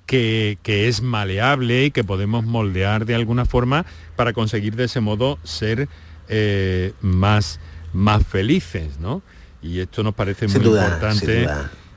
que, 0.06 0.58
es 0.66 1.02
maleable 1.02 1.86
y 1.86 1.92
que 1.92 2.04
podemos 2.04 2.46
moldear 2.46 3.06
de 3.06 3.16
alguna 3.16 3.46
forma 3.46 3.86
para 4.16 4.34
conseguir 4.34 4.76
de 4.76 4.86
ese 4.86 5.02
modo 5.02 5.40
ser 5.44 5.88
eh, 6.30 6.94
más, 7.02 7.60
más 7.94 8.26
felices, 8.26 9.00
¿no? 9.00 9.22
Y 9.62 9.80
esto 9.80 10.04
nos 10.04 10.14
parece 10.14 10.48
muy 10.48 10.66
importante 10.66 11.48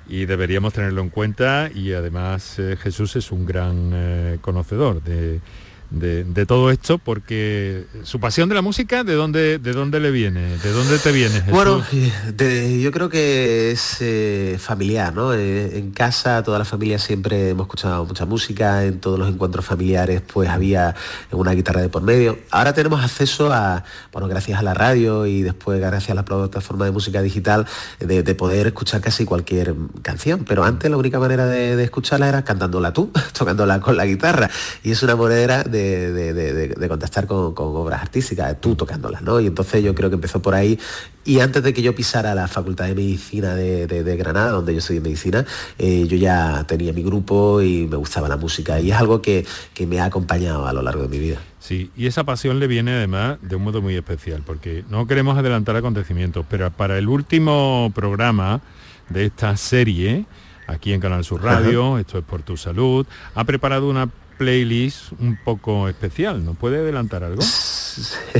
y 0.08 0.26
deberíamos 0.26 0.72
tenerlo 0.72 1.02
en 1.02 1.10
cuenta 1.10 1.70
y 1.72 1.92
además 1.92 2.58
eh, 2.58 2.76
Jesús 2.80 3.16
es 3.16 3.30
un 3.30 3.46
gran 3.46 4.38
conocedor 4.40 5.02
de, 5.02 5.40
de, 5.90 6.46
todo 6.46 6.70
esto, 6.70 6.98
porque 6.98 7.86
su 8.02 8.20
pasión 8.20 8.48
de 8.48 8.54
la 8.54 8.62
música, 8.62 9.04
¿de 9.04 9.14
dónde, 9.14 9.58
de 9.58 9.72
dónde 9.72 10.00
le 10.00 10.10
viene? 10.10 10.58
¿De 10.58 10.72
dónde 10.72 10.98
te 10.98 11.12
viene? 11.12 11.42
Bueno, 11.50 11.82
yo 11.90 12.92
creo 12.92 13.08
que 13.08 13.70
es 13.70 13.96
eh, 14.00 14.56
familiar, 14.58 15.14
¿no? 15.14 15.32
Eh, 15.32 15.78
en 15.78 15.90
casa 15.92 16.42
toda 16.42 16.58
la 16.58 16.64
familia 16.64 16.98
siempre 16.98 17.50
hemos 17.50 17.64
escuchado 17.64 18.04
mucha 18.04 18.26
música, 18.26 18.84
en 18.84 19.00
todos 19.00 19.18
los 19.18 19.28
encuentros 19.28 19.64
familiares 19.64 20.20
pues 20.20 20.48
había 20.48 20.94
una 21.30 21.52
guitarra 21.52 21.80
de 21.80 21.88
por 21.88 22.02
medio. 22.02 22.38
Ahora 22.50 22.72
tenemos 22.74 23.02
acceso 23.02 23.52
a, 23.52 23.84
bueno, 24.12 24.28
gracias 24.28 24.58
a 24.58 24.62
la 24.62 24.74
radio 24.74 25.26
y 25.26 25.42
después 25.42 25.80
gracias 25.80 26.10
a 26.10 26.14
la 26.14 26.24
plataforma 26.24 26.84
de 26.84 26.90
música 26.90 27.22
digital, 27.22 27.66
de, 27.98 28.28
poder 28.34 28.68
escuchar 28.68 29.00
casi 29.00 29.24
cualquier 29.24 29.74
canción, 30.02 30.44
pero 30.44 30.62
antes 30.62 30.90
la 30.90 30.96
única 30.96 31.18
manera 31.18 31.46
de, 31.46 31.82
escucharla 31.82 32.28
era 32.28 32.44
cantándola 32.44 32.92
tú, 32.92 33.10
tocándola 33.36 33.80
con 33.80 33.96
la 33.96 34.06
guitarra, 34.06 34.50
y 34.82 34.92
es 34.92 35.02
una 35.02 35.16
moneda 35.16 35.64
de 35.64 35.77
de, 35.78 36.88
contestar 36.88 37.26
con, 37.26 37.54
obras 37.56 38.02
artísticas, 38.02 38.60
tú 38.60 38.74
tocándolas, 38.74 39.22
¿no? 39.22 39.40
Y 39.40 39.46
entonces 39.46 39.82
yo 39.82 39.94
creo 39.94 40.10
que 40.10 40.14
empezó 40.16 40.40
por 40.40 40.54
ahí. 40.54 40.78
Y 41.24 41.40
antes 41.40 41.62
de 41.62 41.74
que 41.74 41.82
yo 41.82 41.94
pisara 41.94 42.34
la 42.34 42.48
Facultad 42.48 42.86
de 42.86 42.94
Medicina 42.94 43.54
de, 43.54 44.16
Granada, 44.16 44.50
donde 44.52 44.74
yo 44.74 44.80
soy 44.80 44.96
de 44.96 45.02
medicina, 45.02 45.44
eh, 45.78 46.06
yo 46.06 46.16
ya 46.16 46.64
tenía 46.66 46.92
mi 46.92 47.02
grupo 47.02 47.60
y 47.60 47.86
me 47.86 47.96
gustaba 47.96 48.28
la 48.28 48.36
música. 48.36 48.80
Y 48.80 48.90
es 48.90 48.96
algo 48.96 49.20
que, 49.20 49.46
me 49.86 50.00
ha 50.00 50.06
acompañado 50.06 50.66
a 50.66 50.72
lo 50.72 50.82
largo 50.82 51.02
de 51.02 51.08
mi 51.08 51.18
vida. 51.18 51.38
Sí, 51.58 51.90
y 51.96 52.06
esa 52.06 52.24
pasión 52.24 52.58
le 52.58 52.66
viene 52.66 52.92
además 52.92 53.38
de 53.42 53.56
un 53.56 53.62
modo 53.62 53.82
muy 53.82 53.94
especial, 53.94 54.42
porque 54.44 54.84
no 54.88 55.06
queremos 55.06 55.36
adelantar 55.36 55.76
acontecimientos, 55.76 56.46
pero 56.48 56.70
para 56.70 56.98
el 56.98 57.08
último 57.08 57.92
programa 57.94 58.60
de 59.08 59.26
esta 59.26 59.56
serie, 59.56 60.24
aquí 60.66 60.92
en 60.92 61.00
Canal 61.00 61.24
Sur 61.24 61.42
Radio, 61.42 61.98
esto 61.98 62.18
es 62.18 62.24
por 62.24 62.42
tu 62.42 62.56
salud, 62.56 63.06
ha 63.34 63.44
preparado 63.44 63.88
una 63.88 64.08
playlist 64.38 65.12
un 65.18 65.38
poco 65.44 65.88
especial. 65.88 66.44
¿No 66.44 66.54
puede 66.54 66.78
adelantar 66.78 67.24
algo? 67.24 67.42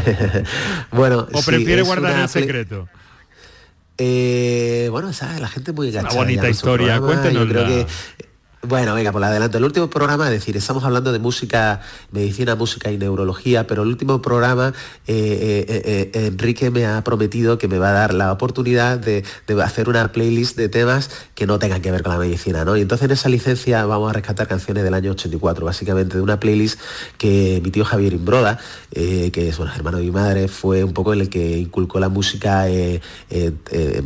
bueno, 0.93 1.27
¿O 1.33 1.43
prefiere 1.43 1.83
guardar 1.83 2.21
el 2.21 2.29
secreto? 2.29 2.89
Eh, 3.99 4.89
bueno, 4.91 5.11
la 5.41 5.49
gente 5.49 5.73
muy 5.73 5.91
Una 5.91 6.09
bonita 6.11 6.49
historia, 6.49 7.01
cuéntenos. 7.01 7.49
Bueno, 8.63 8.93
venga, 8.93 9.13
por 9.13 9.23
adelante. 9.23 9.57
El 9.57 9.65
último 9.65 9.89
programa, 9.89 10.25
es 10.25 10.33
decir, 10.33 10.57
estamos 10.57 10.83
hablando 10.83 11.13
de 11.13 11.21
música, 11.21 11.81
medicina, 12.11 12.57
música 12.57 12.91
y 12.91 12.99
neurología, 12.99 13.69
pero 13.69 13.85
el 13.85 13.89
último 13.89 14.21
programa, 14.21 14.75
eh, 15.07 15.65
eh, 15.69 16.11
eh, 16.13 16.27
Enrique 16.27 16.69
me 16.73 16.85
ha 16.85 17.05
prometido 17.05 17.57
que 17.57 17.69
me 17.69 17.79
va 17.79 17.91
a 17.91 17.93
dar 17.93 18.15
la 18.15 18.33
oportunidad 18.33 18.99
de, 18.99 19.23
hacer 19.63 19.89
una 19.89 20.11
playlist 20.11 20.57
de 20.57 20.69
temas 20.69 21.09
que 21.37 21.47
no 21.47 21.61
tengan 21.61 21.83
que 21.83 21.93
ver 21.93 22.03
con 22.03 22.13
la 22.13 22.19
medicina, 22.19 22.65
¿no? 22.65 22.77
Y 22.77 22.81
entonces 22.81 23.05
en 23.05 23.13
esa 23.13 23.29
licencia 23.29 23.87
vamos 23.87 24.11
a 24.11 24.15
rescatar 24.15 24.49
canciones 24.49 24.83
del 24.83 24.95
año 24.95 25.13
84, 25.13 25.65
básicamente 25.65 26.17
de 26.17 26.23
una 26.23 26.41
playlist 26.41 26.81
que 27.17 27.61
mi 27.63 27.71
tío 27.71 27.85
Javier 27.85 28.13
Imbroda, 28.13 28.59
que 28.91 29.49
es 29.49 29.59
un 29.61 29.69
hermano 29.69 29.99
de 29.99 30.05
mi 30.05 30.11
madre, 30.11 30.49
fue 30.49 30.83
un 30.83 30.93
poco 30.93 31.13
el 31.13 31.29
que 31.29 31.59
inculcó 31.59 32.01
la 32.01 32.09
música 32.09 32.67
en 32.69 33.01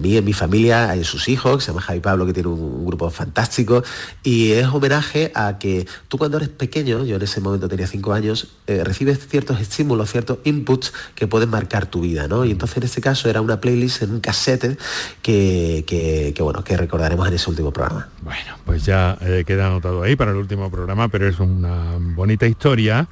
mí, 0.03 0.17
en 0.19 0.25
mi 0.25 0.33
familia, 0.35 0.95
en 0.95 1.05
sus 1.05 1.29
hijos, 1.29 1.57
que 1.57 1.63
se 1.63 1.67
llama 1.69 1.81
Javi 1.81 2.01
Pablo, 2.01 2.27
que 2.27 2.35
tiene 2.35 2.51
un, 2.51 2.61
un 2.61 2.87
grupo 2.87 3.09
fantástico, 3.09 3.83
y 4.23 4.43
y 4.53 4.59
es 4.59 4.67
homenaje 4.67 5.33
a 5.35 5.59
que 5.59 5.87
tú 6.09 6.19
cuando 6.19 6.37
eres 6.37 6.51
pequeño, 6.51 7.05
yo 7.05 7.17
en 7.17 7.23
ese 7.23 7.41
momento 7.41 7.69
tenía 7.69 7.87
cinco 7.87 8.13
años, 8.13 8.49
eh, 8.67 8.85
recibes 8.85 9.27
ciertos 9.27 9.61
estímulos, 9.61 10.11
ciertos 10.11 10.39
inputs 10.45 10.93
que 11.15 11.27
pueden 11.27 11.49
marcar 11.49 11.87
tu 11.87 12.03
vida, 12.03 12.29
¿no? 12.29 12.45
Y 12.45 12.51
entonces 12.51 12.77
en 12.77 12.83
este 12.83 13.01
caso 13.01 13.31
era 13.31 13.41
una 13.41 13.61
playlist 13.61 14.03
en 14.03 14.13
un 14.13 14.21
cassette 14.21 14.79
que, 15.23 16.35
bueno, 16.41 16.63
que 16.65 16.77
recordaremos 16.77 17.27
en 17.29 17.35
ese 17.35 17.49
último 17.49 17.73
programa. 17.73 18.09
Bueno, 18.21 18.59
pues 18.65 18.85
ya 18.85 19.17
eh, 19.23 19.45
queda 19.47 19.69
anotado 19.69 20.03
ahí 20.03 20.17
para 20.17 20.33
el 20.33 20.37
último 20.37 20.71
programa, 20.71 21.09
pero 21.09 21.29
es 21.29 21.39
una 21.41 21.97
bonita 21.99 22.47
historia 22.47 23.09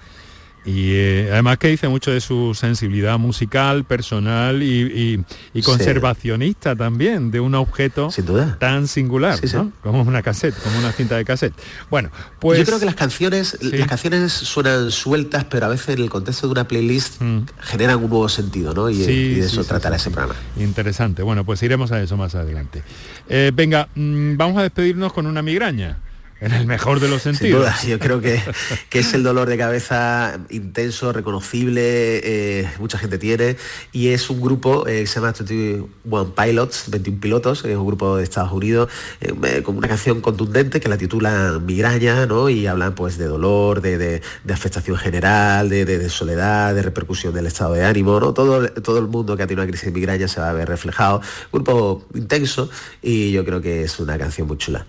y 0.64 0.92
eh, 0.92 1.28
además 1.32 1.58
que 1.58 1.68
dice 1.68 1.88
mucho 1.88 2.10
de 2.10 2.20
su 2.20 2.54
sensibilidad 2.54 3.18
musical, 3.18 3.84
personal 3.84 4.62
y, 4.62 5.24
conservacionista 5.64 6.76
también, 6.76 7.30
de 7.30 7.40
un 7.40 7.54
objeto 7.54 8.10
tan 8.58 8.86
singular, 8.86 9.38
como 9.82 10.02
una 10.02 10.22
cassette, 10.22 10.54
como 10.62 10.78
una 10.78 10.92
cinta 10.92 11.16
de 11.16 11.24
cassette. 11.24 11.54
Bueno, 11.90 12.10
pues... 12.38 12.58
Yo 12.58 12.64
creo 12.66 12.78
que 12.78 12.84
las 12.84 12.94
canciones, 12.94 13.58
las 13.62 13.88
canciones 13.88 14.32
suenan 14.32 14.90
sueltas, 14.90 15.44
pero 15.44 15.66
a 15.66 15.68
veces 15.70 15.96
en 15.96 16.02
el 16.02 16.10
contexto 16.10 16.46
de 16.46 16.52
una 16.52 16.68
playlist 16.68 17.20
mm. 17.20 17.40
generan 17.60 17.96
un 17.96 18.10
nuevo 18.10 18.28
sentido, 18.28 18.74
¿no? 18.74 18.90
Y, 18.90 18.98
de 18.98 19.40
eso 19.40 19.64
tratará 19.64 19.96
ese 19.96 20.10
programa. 20.10 20.38
Interesante. 20.58 21.22
Bueno, 21.22 21.44
pues 21.44 21.62
iremos 21.62 21.90
a 21.92 22.02
eso 22.02 22.16
más 22.16 22.34
adelante. 22.34 22.82
Eh, 23.28 23.50
venga, 23.54 23.88
mm, 23.94 24.36
vamos 24.36 24.58
a 24.58 24.62
despedirnos 24.62 25.12
con 25.12 25.26
una 25.26 25.42
migraña. 25.42 25.98
En 26.40 26.52
el 26.52 26.66
mejor 26.66 27.00
de 27.00 27.08
los 27.08 27.20
sentidos. 27.22 27.82
yo 27.86 27.98
creo 27.98 28.22
que, 28.22 28.40
que, 28.88 29.00
es 29.00 29.12
el 29.12 29.22
dolor 29.22 29.46
de 29.46 29.58
cabeza 29.58 30.38
intenso, 30.48 31.12
reconocible, 31.12 31.82
eh, 31.82 32.70
mucha 32.78 32.96
gente 32.96 33.18
tiene, 33.18 33.58
y 33.92 34.08
es 34.08 34.30
un 34.30 34.40
grupo 34.40 34.86
eh, 34.88 35.00
que 35.00 35.06
se 35.06 35.20
llama 35.20 35.34
21 35.38 36.34
Pilots, 36.34 36.84
21 36.88 37.20
pilotos, 37.20 37.64
es 37.66 37.76
un 37.76 37.86
grupo 37.86 38.16
de 38.16 38.24
Estados 38.24 38.52
Unidos, 38.52 38.88
eh, 39.20 39.62
con 39.62 39.76
una 39.76 39.88
canción 39.88 40.22
contundente 40.22 40.80
que 40.80 40.88
la 40.88 40.96
titula 40.96 41.60
Migraña, 41.62 42.24
¿no? 42.24 42.48
Y 42.48 42.66
hablan 42.66 42.94
pues 42.94 43.18
de 43.18 43.26
dolor, 43.26 43.82
de, 43.82 44.22
afectación 44.50 44.96
general, 44.96 45.68
de, 45.68 46.08
soledad, 46.08 46.74
de 46.74 46.80
repercusión 46.80 47.34
del 47.34 47.46
estado 47.46 47.74
de 47.74 47.84
ánimo, 47.84 48.18
¿no? 48.18 48.32
Todo, 48.32 48.66
todo 48.68 48.98
el 48.98 49.08
mundo 49.08 49.36
que 49.36 49.42
ha 49.42 49.46
tenido 49.46 49.62
una 49.62 49.70
crisis 49.70 49.86
de 49.86 49.92
migraña 49.92 50.26
se 50.26 50.40
va 50.40 50.48
a 50.48 50.52
ver 50.54 50.68
reflejado. 50.68 51.20
grupo 51.52 52.06
intenso 52.14 52.70
y 53.02 53.30
yo 53.32 53.44
creo 53.44 53.60
que 53.60 53.82
es 53.82 54.00
una 54.00 54.16
canción 54.16 54.48
muy 54.48 54.56
chula. 54.56 54.86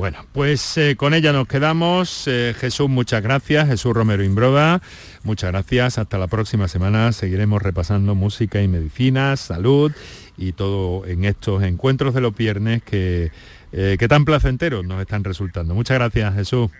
Bueno, 0.00 0.24
pues 0.32 0.78
eh, 0.78 0.96
con 0.96 1.12
ella 1.12 1.30
nos 1.30 1.46
quedamos. 1.46 2.26
Eh, 2.26 2.54
Jesús, 2.58 2.88
muchas 2.88 3.22
gracias. 3.22 3.68
Jesús 3.68 3.92
Romero 3.92 4.24
Imbroda, 4.24 4.80
muchas 5.24 5.52
gracias. 5.52 5.98
Hasta 5.98 6.16
la 6.16 6.26
próxima 6.26 6.68
semana. 6.68 7.12
Seguiremos 7.12 7.60
repasando 7.60 8.14
música 8.14 8.62
y 8.62 8.66
medicina, 8.66 9.36
salud 9.36 9.92
y 10.38 10.52
todo 10.52 11.04
en 11.04 11.26
estos 11.26 11.62
encuentros 11.64 12.14
de 12.14 12.22
los 12.22 12.34
viernes 12.34 12.82
que, 12.82 13.30
eh, 13.72 13.96
que 13.98 14.08
tan 14.08 14.24
placenteros 14.24 14.86
nos 14.86 15.02
están 15.02 15.22
resultando. 15.22 15.74
Muchas 15.74 15.98
gracias, 15.98 16.34
Jesús. 16.34 16.70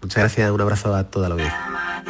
Muchas 0.00 0.22
gracias. 0.22 0.50
Un 0.50 0.62
abrazo 0.62 0.94
a 0.94 1.04
toda 1.04 1.28
la 1.28 1.34
vida. 1.34 2.02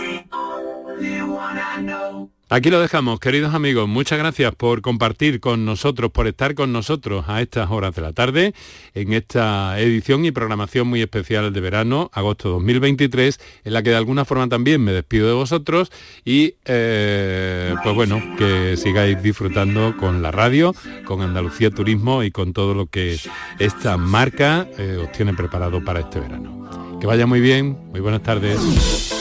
Aquí 2.52 2.68
lo 2.68 2.80
dejamos, 2.80 3.20
queridos 3.20 3.54
amigos. 3.54 3.88
Muchas 3.88 4.18
gracias 4.18 4.52
por 4.56 4.82
compartir 4.82 5.38
con 5.38 5.64
nosotros, 5.64 6.10
por 6.10 6.26
estar 6.26 6.56
con 6.56 6.72
nosotros 6.72 7.26
a 7.28 7.40
estas 7.40 7.70
horas 7.70 7.94
de 7.94 8.02
la 8.02 8.12
tarde 8.12 8.54
en 8.92 9.12
esta 9.12 9.78
edición 9.78 10.24
y 10.24 10.32
programación 10.32 10.88
muy 10.88 11.00
especial 11.00 11.52
de 11.52 11.60
verano, 11.60 12.10
agosto 12.12 12.48
2023, 12.48 13.38
en 13.62 13.72
la 13.72 13.84
que 13.84 13.90
de 13.90 13.96
alguna 13.96 14.24
forma 14.24 14.48
también 14.48 14.82
me 14.82 14.90
despido 14.90 15.28
de 15.28 15.34
vosotros 15.34 15.92
y 16.24 16.54
eh, 16.64 17.72
pues 17.84 17.94
bueno, 17.94 18.20
que 18.36 18.76
sigáis 18.76 19.22
disfrutando 19.22 19.96
con 19.96 20.20
la 20.20 20.32
radio, 20.32 20.74
con 21.04 21.22
Andalucía 21.22 21.70
Turismo 21.70 22.24
y 22.24 22.32
con 22.32 22.52
todo 22.52 22.74
lo 22.74 22.86
que 22.86 23.16
esta 23.60 23.96
marca 23.96 24.66
eh, 24.76 24.98
os 25.00 25.12
tiene 25.12 25.34
preparado 25.34 25.84
para 25.84 26.00
este 26.00 26.18
verano. 26.18 26.98
Que 27.00 27.06
vaya 27.06 27.26
muy 27.26 27.40
bien, 27.40 27.78
muy 27.92 28.00
buenas 28.00 28.24
tardes. 28.24 29.19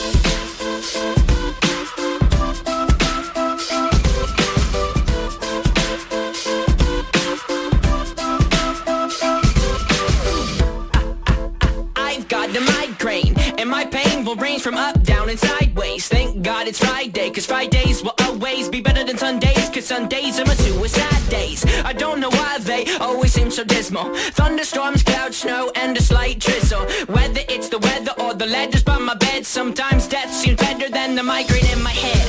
From 14.60 14.74
up, 14.74 15.02
down, 15.02 15.30
and 15.30 15.38
sideways. 15.38 16.06
Thank 16.08 16.42
God 16.42 16.68
it's 16.68 16.78
Friday, 16.78 17.30
cause 17.30 17.46
Fridays 17.46 18.02
will 18.02 18.14
always 18.26 18.68
be 18.68 18.80
better 18.80 19.04
than 19.04 19.16
Sundays, 19.16 19.70
cause 19.70 19.86
Sundays 19.86 20.38
are 20.38 20.44
my 20.44 20.54
suicide 20.54 21.30
days. 21.30 21.64
I 21.84 21.92
don't 21.94 22.20
know 22.20 22.28
why 22.30 22.58
they 22.58 22.84
always 22.98 23.32
seem 23.32 23.50
so 23.50 23.64
dismal. 23.64 24.14
Thunderstorms, 24.38 25.02
clouds, 25.02 25.38
snow, 25.38 25.72
and 25.76 25.96
a 25.96 26.02
slight 26.02 26.40
drizzle. 26.40 26.84
Whether 27.06 27.40
it's 27.48 27.68
the 27.68 27.78
weather 27.78 28.12
or 28.18 28.34
the 28.34 28.46
letters 28.46 28.82
by 28.82 28.98
my 28.98 29.14
bed, 29.14 29.46
sometimes 29.46 30.06
death 30.06 30.32
seems 30.32 30.60
better 30.60 30.90
than 30.90 31.14
the 31.14 31.22
migraine 31.22 31.70
in 31.72 31.82
my 31.82 31.90
head. 31.90 32.26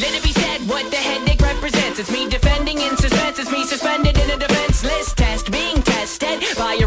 Let 0.00 0.14
it 0.14 0.22
be 0.22 0.32
said 0.32 0.60
what 0.68 0.90
the 0.90 0.96
headache 0.96 1.40
represents. 1.40 2.00
It's 2.00 2.10
me 2.10 2.28
defending 2.28 2.78
in 2.80 2.96
suspense, 2.96 3.38
it's 3.38 3.52
me 3.52 3.64
suspended 3.64 4.18
in 4.18 4.30
a 4.30 4.36
defenseless 4.36 5.14
test, 5.14 5.50
being 5.52 5.80
tested 5.82 6.42
by 6.58 6.74
a 6.74 6.86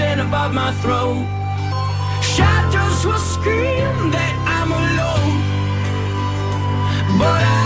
and 0.00 0.20
above 0.20 0.52
my 0.52 0.72
throat. 0.82 1.24
Shadows 2.22 3.06
will 3.06 3.18
scream 3.18 4.10
that 4.10 4.34
I'm 4.56 4.70
alone. 4.72 5.38
But 7.18 7.42
I 7.42 7.65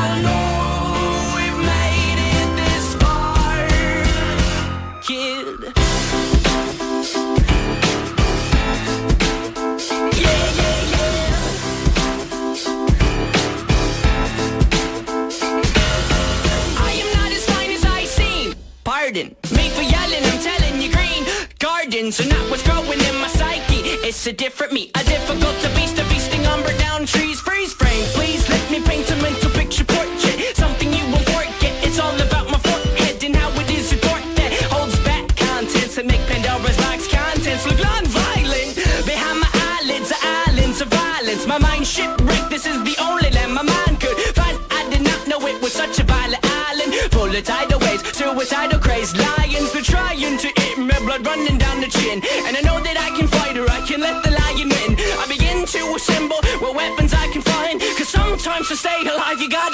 It's 24.20 24.26
a 24.26 24.32
different 24.34 24.74
me, 24.74 24.90
a 24.94 25.02
difficult 25.04 25.56
to 25.62 25.68
beast, 25.74 25.98
a 25.98 26.04
feasting 26.04 26.44
umber 26.44 26.76
down 26.76 27.06
trees, 27.06 27.40
freeze 27.40 27.72
frame. 27.72 28.04
Please 28.12 28.46
let 28.50 28.70
me 28.70 28.78
paint 28.82 29.10
a 29.10 29.16
mental 29.16 29.50
picture 29.52 29.82
portrait, 29.82 30.54
something 30.54 30.92
you 30.92 31.04
won't 31.08 31.24
forget. 31.24 31.72
It's 31.80 31.98
all 31.98 32.12
about 32.20 32.50
my 32.50 32.58
forehead 32.58 33.24
and 33.24 33.34
how 33.34 33.48
it 33.58 33.70
is 33.70 33.90
a 33.94 33.96
thought 33.96 34.20
that 34.36 34.52
holds 34.68 35.00
back 35.08 35.24
contents 35.34 35.96
and 35.96 36.06
make 36.06 36.20
Pandora's 36.28 36.76
box 36.76 37.08
contents 37.08 37.64
look 37.64 37.80
non-violent. 37.80 38.76
Behind 39.08 39.40
my 39.40 39.48
eyelids 39.80 40.12
are 40.12 40.52
islands 40.52 40.82
of 40.82 40.88
violence. 40.88 41.46
My 41.46 41.56
mind 41.56 41.86
shipwrecked. 41.86 42.50
This 42.50 42.66
is 42.66 42.76
the 42.84 42.96
only 43.00 43.30
land 43.30 43.54
my 43.54 43.64
mind 43.64 44.04
could 44.04 44.18
find. 44.36 44.60
I 44.70 44.84
did 44.92 45.00
not 45.00 45.28
know 45.28 45.40
it 45.48 45.56
was 45.62 45.72
such 45.72 45.98
a 45.98 46.04
violent 46.04 46.44
island 46.68 46.92
full 47.08 47.32
of 47.34 47.42
tidal 47.42 47.80
waves, 47.80 48.04
suicidal 48.12 48.80
crazed 48.80 49.16
lions. 49.16 49.72
They're 49.72 49.80
trying 49.80 50.36
to 50.44 50.48
eat 50.68 50.76
me, 50.76 50.92
blood 51.08 51.24
running 51.24 51.56
down 51.56 51.80
the 51.80 51.88
chin. 51.88 52.20
And 52.44 52.52
I 52.54 52.60
know 52.60 52.69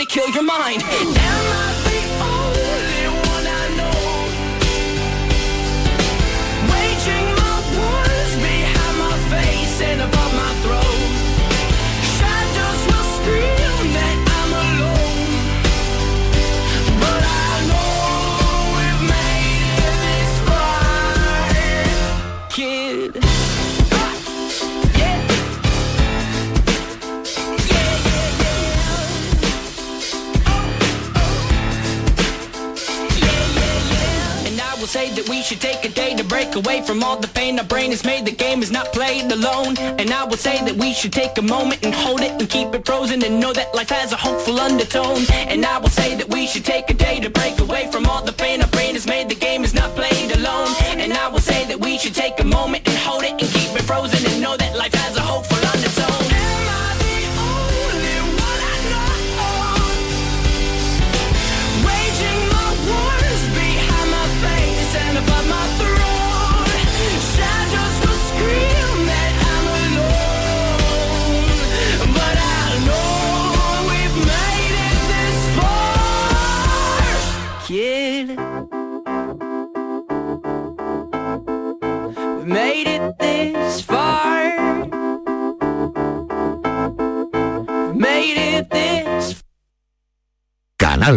kill 0.09 0.29
your 0.31 0.43
mind. 0.43 1.56
Away 36.57 36.83
from 36.83 37.03
all 37.03 37.17
the 37.17 37.29
pain 37.29 37.59
our 37.59 37.65
brain 37.65 37.91
has 37.91 38.05
made. 38.05 38.25
The 38.25 38.33
game 38.33 38.63
is 38.63 38.71
not 38.71 38.93
played 38.93 39.31
alone. 39.31 39.79
And 39.79 40.11
I 40.11 40.25
will 40.25 40.37
say 40.37 40.65
that 40.65 40.77
we 40.77 40.93
should 40.93 41.13
take 41.13 41.39
a 41.39 41.43
moment 41.43 41.85
and 41.85 41.95
hold 41.95 42.21
it 42.21 42.33
and 42.33 42.49
keep 42.49 42.75
it 42.75 42.85
frozen 42.85 43.23
and 43.25 43.39
know 43.41 43.53
that 43.53 43.75
life 43.75 43.91
has 43.91 44.13
a 44.13 44.17
hopeful 44.17 44.59
undertone. 44.59 45.23
And 45.31 45.65
I 45.65 45.79
will 45.79 45.95
say 46.01 46.17
that 46.17 46.29
we 46.29 46.47
should 46.47 46.65
take 46.65 46.91
a 46.91 46.95
day 46.95 47.21
to 47.21 47.31
break 47.31 47.59
away 47.61 47.91
from 47.93 48.07
all 48.07 48.25
the 48.25 48.33
pain 48.33 48.63
our 48.63 48.69
brain 48.69 48.95
has 48.95 49.07
made. 49.07 49.29
The 49.29 49.35
game 49.35 49.65
is 49.65 49.75
not 49.75 49.91
played 49.95 50.33
alone. 50.33 50.69
And 51.03 51.13
I 51.13 51.29
will 51.29 51.45
say 51.53 51.67
that 51.67 51.79
we 51.79 51.99
should 51.99 52.15
take 52.15 52.41
a 52.41 52.45
moment 52.45 52.89
and 52.89 52.97
hold 52.99 53.25
it 53.25 53.41
and 53.41 53.56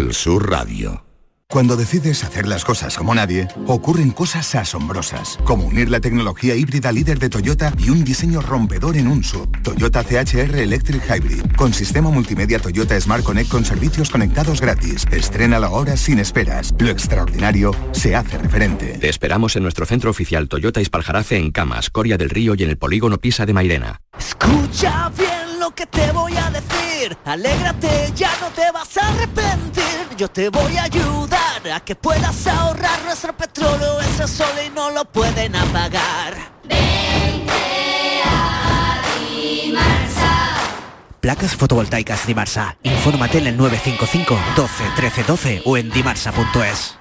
Canal 0.10 0.14
Sur 0.14 0.50
Radio. 0.50 1.04
Cuando 1.52 1.76
decides 1.76 2.24
hacer 2.24 2.48
las 2.48 2.64
cosas 2.64 2.96
como 2.98 3.14
nadie, 3.14 3.48
ocurren 3.68 4.12
cosas 4.12 4.54
asombrosas, 4.56 5.38
como 5.44 5.66
unir 5.66 5.90
la 5.90 6.00
tecnología 6.00 6.56
híbrida 6.56 6.92
líder 6.92 7.20
de 7.20 7.30
Toyota 7.30 7.74
y 7.78 7.90
un 7.90 8.04
diseño 8.04 8.42
rompedor 8.42 8.98
en 8.98 9.08
un 9.08 9.24
sub. 9.24 9.50
Toyota 9.64 10.04
CHR 10.04 10.58
Electric 10.58 11.04
Hybrid, 11.08 11.56
con 11.56 11.74
sistema 11.74 12.10
multimedia 12.10 12.60
Toyota 12.60 13.00
Smart 13.00 13.24
Connect 13.24 13.50
con 13.50 13.66
servicios 13.66 14.10
conectados 14.10 14.62
gratis. 14.62 15.06
Estrena 15.12 15.60
la 15.60 15.70
hora 15.70 15.98
sin 15.98 16.20
esperas. 16.20 16.74
Lo 16.80 16.90
extraordinario 16.90 17.72
se 17.92 18.16
hace 18.16 18.38
referente. 18.38 18.98
Te 19.00 19.10
esperamos 19.10 19.56
en 19.56 19.64
nuestro 19.64 19.86
centro 19.86 20.10
oficial 20.10 20.48
Toyota 20.48 20.82
Ispaljarafe 20.82 21.38
en 21.38 21.52
Camas, 21.52 21.90
Coria 21.90 22.18
del 22.18 22.30
Río 22.30 22.56
y 22.56 22.64
en 22.64 22.70
el 22.70 22.78
polígono 22.78 23.18
Pisa 23.18 23.46
de 23.46 23.54
Mairena. 23.54 24.02
Escucha 24.18 25.12
bien 25.18 25.29
lo 25.70 25.76
que 25.76 25.86
te 25.86 26.12
voy 26.12 26.36
a 26.36 26.50
decir. 26.50 27.16
Alégrate, 27.26 28.12
ya 28.16 28.32
no 28.42 28.48
te 28.48 28.72
vas 28.72 28.98
a 28.98 29.08
arrepentir. 29.08 30.18
Yo 30.18 30.28
te 30.28 30.50
voy 30.50 30.78
a 30.78 30.84
ayudar 30.84 31.72
a 31.74 31.80
que 31.82 31.96
puedas 31.96 32.48
ahorrar 32.48 33.04
nuestro 33.04 33.36
petróleo. 33.38 34.02
Ese 34.02 34.28
sol 34.28 34.56
y 34.66 34.70
no 34.72 34.90
lo 34.92 35.06
pueden 35.06 35.56
apagar. 35.56 36.34
Placas 41.20 41.56
fotovoltaicas 41.56 42.26
Dimarsa. 42.26 42.78
Infórmate 42.84 43.40
en 43.40 43.48
el 43.48 43.58
955 43.58 44.40
12 44.56 44.84
13 44.96 45.24
12 45.24 45.62
o 45.66 45.78
en 45.78 45.92
dimarsa.es. 45.92 46.98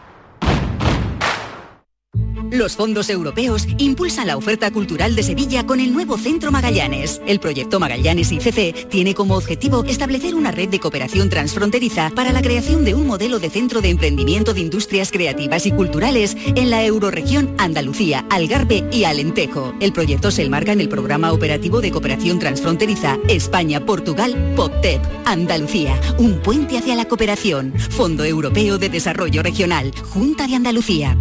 Los 2.51 2.77
fondos 2.77 3.11
europeos 3.11 3.67
impulsan 3.77 4.27
la 4.27 4.37
oferta 4.37 4.71
cultural 4.71 5.15
de 5.15 5.23
Sevilla 5.23 5.67
con 5.67 5.81
el 5.81 5.93
nuevo 5.93 6.17
Centro 6.17 6.51
Magallanes. 6.51 7.21
El 7.27 7.41
proyecto 7.41 7.79
Magallanes 7.79 8.33
ICC 8.33 8.89
tiene 8.89 9.15
como 9.15 9.37
objetivo 9.37 9.85
establecer 9.85 10.35
una 10.35 10.51
red 10.51 10.71
de 10.71 10.81
cooperación 10.81 11.29
transfronteriza 11.29 12.11
para 12.15 12.33
la 12.33 12.41
creación 12.41 12.85
de 12.85 12.95
un 12.95 13.07
modelo 13.07 13.39
de 13.39 13.51
centro 13.51 13.83
de 13.83 13.91
emprendimiento 13.91 14.55
de 14.55 14.61
industrias 14.61 15.11
creativas 15.11 15.67
y 15.67 15.73
culturales 15.73 16.37
en 16.55 16.71
la 16.71 16.85
euroregión 16.85 17.55
Andalucía, 17.59 18.25
Algarve 18.31 18.89
y 18.91 19.05
Alentejo. 19.05 19.75
El 19.81 19.93
proyecto 19.93 20.31
se 20.31 20.45
enmarca 20.45 20.73
en 20.73 20.81
el 20.81 20.89
programa 20.89 21.33
operativo 21.33 21.81
de 21.83 21.91
cooperación 21.91 22.39
transfronteriza 22.39 23.19
España-Portugal 23.29 24.55
POPTEP 24.57 25.03
Andalucía, 25.27 26.01
un 26.19 26.41
puente 26.41 26.79
hacia 26.79 26.95
la 26.95 27.05
cooperación. 27.05 27.75
Fondo 27.91 28.25
Europeo 28.25 28.79
de 28.79 28.89
Desarrollo 28.89 29.43
Regional, 29.43 29.93
Junta 30.13 30.47
de 30.47 30.55
Andalucía. 30.55 31.17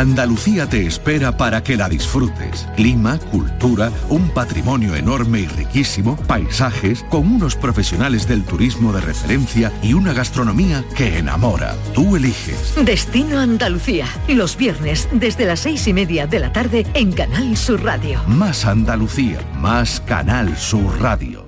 Andalucía 0.00 0.68
te 0.68 0.84
espera 0.86 1.36
para 1.36 1.62
que 1.62 1.76
la 1.76 1.88
disfrutes. 1.88 2.66
Clima, 2.74 3.18
cultura, 3.30 3.92
un 4.08 4.28
patrimonio 4.30 4.96
enorme 4.96 5.40
y 5.40 5.46
riquísimo, 5.46 6.16
paisajes, 6.26 7.04
con 7.10 7.28
unos 7.28 7.54
profesionales 7.54 8.26
del 8.26 8.42
turismo 8.44 8.92
de 8.92 9.00
referencia 9.00 9.72
y 9.82 9.94
una 9.94 10.12
gastronomía 10.12 10.84
que 10.96 11.18
enamora. 11.18 11.76
Tú 11.94 12.16
eliges. 12.16 12.74
Destino 12.84 13.38
Andalucía, 13.38 14.08
los 14.26 14.56
viernes 14.56 15.08
desde 15.12 15.46
las 15.46 15.60
seis 15.60 15.86
y 15.86 15.92
media 15.92 16.26
de 16.26 16.40
la 16.40 16.52
tarde 16.52 16.84
en 16.94 17.12
Canal 17.12 17.56
Sur 17.56 17.84
Radio. 17.84 18.20
Más 18.26 18.64
Andalucía, 18.64 19.38
más 19.60 20.00
Canal 20.00 20.56
Sur 20.56 21.00
Radio. 21.00 21.43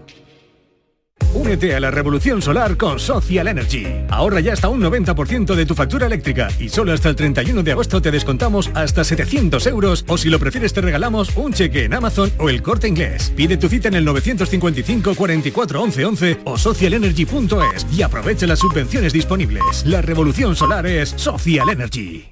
Únete 1.37 1.75
a 1.75 1.81
la 1.81 1.91
revolución 1.91 2.41
solar 2.41 2.79
con 2.79 2.99
Social 2.99 3.47
Energy. 3.47 3.87
Ahorra 4.09 4.41
ya 4.41 4.55
hasta 4.55 4.71
un 4.71 4.81
90% 4.81 5.55
de 5.55 5.67
tu 5.67 5.75
factura 5.75 6.07
eléctrica 6.07 6.49
y 6.59 6.71
solo 6.71 6.95
hasta 6.95 7.11
el 7.11 7.15
31 7.15 7.63
de 7.63 7.73
agosto 7.73 8.01
te 8.01 8.11
descontamos 8.11 8.71
hasta 8.73 9.05
700 9.05 9.67
euros 9.67 10.07
o 10.09 10.17
si 10.17 10.31
lo 10.31 10.39
prefieres 10.39 10.73
te 10.73 10.81
regalamos 10.81 11.37
un 11.37 11.53
cheque 11.53 11.85
en 11.85 11.93
Amazon 11.93 12.33
o 12.39 12.49
el 12.49 12.63
corte 12.63 12.89
inglés. 12.89 13.35
Pide 13.37 13.59
tu 13.59 13.69
cita 13.69 13.89
en 13.89 13.97
el 13.97 14.05
955 14.07 15.15
44 15.15 15.83
11 15.83 16.05
11 16.07 16.41
o 16.45 16.57
socialenergy.es 16.57 17.87
y 17.93 18.01
aprovecha 18.01 18.47
las 18.47 18.59
subvenciones 18.59 19.13
disponibles. 19.13 19.85
La 19.85 20.01
revolución 20.01 20.57
solar 20.57 20.87
es 20.87 21.11
Social 21.11 21.69
Energy. 21.69 22.25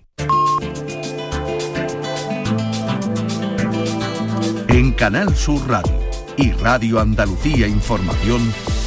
En 4.69 4.93
Canal 4.93 5.37
Sur 5.37 5.69
Radio 5.69 5.93
y 6.39 6.53
Radio 6.53 7.01
Andalucía 7.01 7.67
Información 7.67 8.41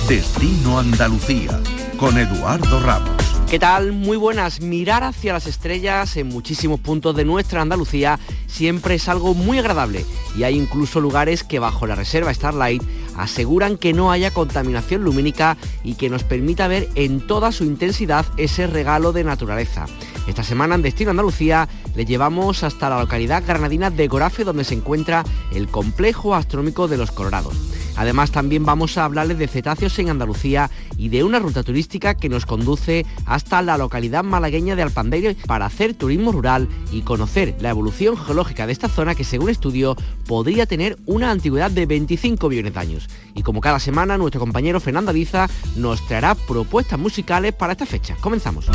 Destino 0.07 0.79
Andalucía, 0.79 1.61
con 1.97 2.17
Eduardo 2.17 2.79
Ramos. 2.79 3.11
¿Qué 3.49 3.59
tal? 3.59 3.91
Muy 3.91 4.15
buenas. 4.15 4.61
Mirar 4.61 5.03
hacia 5.03 5.33
las 5.33 5.47
estrellas 5.47 6.15
en 6.15 6.29
muchísimos 6.29 6.79
puntos 6.79 7.13
de 7.13 7.25
nuestra 7.25 7.61
Andalucía 7.61 8.17
siempre 8.47 8.95
es 8.95 9.09
algo 9.09 9.33
muy 9.33 9.59
agradable 9.59 10.05
y 10.37 10.43
hay 10.43 10.57
incluso 10.57 11.01
lugares 11.01 11.43
que 11.43 11.59
bajo 11.59 11.87
la 11.87 11.95
reserva 11.95 12.33
Starlight 12.33 12.81
aseguran 13.17 13.77
que 13.77 13.91
no 13.91 14.09
haya 14.09 14.31
contaminación 14.31 15.03
lumínica 15.03 15.57
y 15.83 15.95
que 15.95 16.09
nos 16.09 16.23
permita 16.23 16.69
ver 16.69 16.87
en 16.95 17.27
toda 17.27 17.51
su 17.51 17.65
intensidad 17.65 18.25
ese 18.37 18.65
regalo 18.65 19.11
de 19.11 19.25
naturaleza. 19.25 19.87
Esta 20.25 20.43
semana 20.43 20.75
en 20.75 20.83
Destino 20.83 21.11
Andalucía 21.11 21.67
le 21.95 22.05
llevamos 22.05 22.63
hasta 22.63 22.89
la 22.89 23.01
localidad 23.01 23.43
granadina 23.45 23.89
de 23.89 24.07
Gorafe 24.07 24.45
donde 24.45 24.63
se 24.63 24.75
encuentra 24.75 25.25
el 25.51 25.67
complejo 25.67 26.33
astronómico 26.33 26.87
de 26.87 26.95
los 26.95 27.11
Colorados. 27.11 27.55
Además 27.97 28.31
también 28.31 28.65
vamos 28.65 28.97
a 28.97 29.05
hablarles 29.05 29.37
de 29.37 29.47
cetáceos 29.47 29.97
en 29.99 30.09
Andalucía 30.09 30.69
y 30.97 31.09
de 31.09 31.23
una 31.23 31.39
ruta 31.39 31.63
turística 31.63 32.15
que 32.15 32.29
nos 32.29 32.45
conduce 32.45 33.05
hasta 33.25 33.61
la 33.61 33.77
localidad 33.77 34.23
malagueña 34.23 34.75
de 34.75 34.83
Alpandeiro 34.83 35.33
para 35.47 35.65
hacer 35.65 35.93
turismo 35.95 36.31
rural 36.31 36.69
y 36.91 37.01
conocer 37.01 37.55
la 37.59 37.69
evolución 37.69 38.15
geológica 38.15 38.65
de 38.65 38.73
esta 38.73 38.87
zona 38.87 39.15
que 39.15 39.23
según 39.23 39.49
estudio 39.49 39.95
podría 40.27 40.65
tener 40.65 40.97
una 41.05 41.31
antigüedad 41.31 41.71
de 41.71 41.85
25 41.85 42.49
millones 42.49 42.73
de 42.73 42.79
años. 42.79 43.07
Y 43.35 43.43
como 43.43 43.61
cada 43.61 43.79
semana 43.79 44.17
nuestro 44.17 44.39
compañero 44.39 44.79
Fernando 44.79 45.11
Aliza 45.11 45.47
nos 45.75 46.05
traerá 46.07 46.35
propuestas 46.35 46.99
musicales 46.99 47.53
para 47.53 47.73
esta 47.73 47.85
fecha. 47.85 48.15
Comenzamos. 48.21 48.67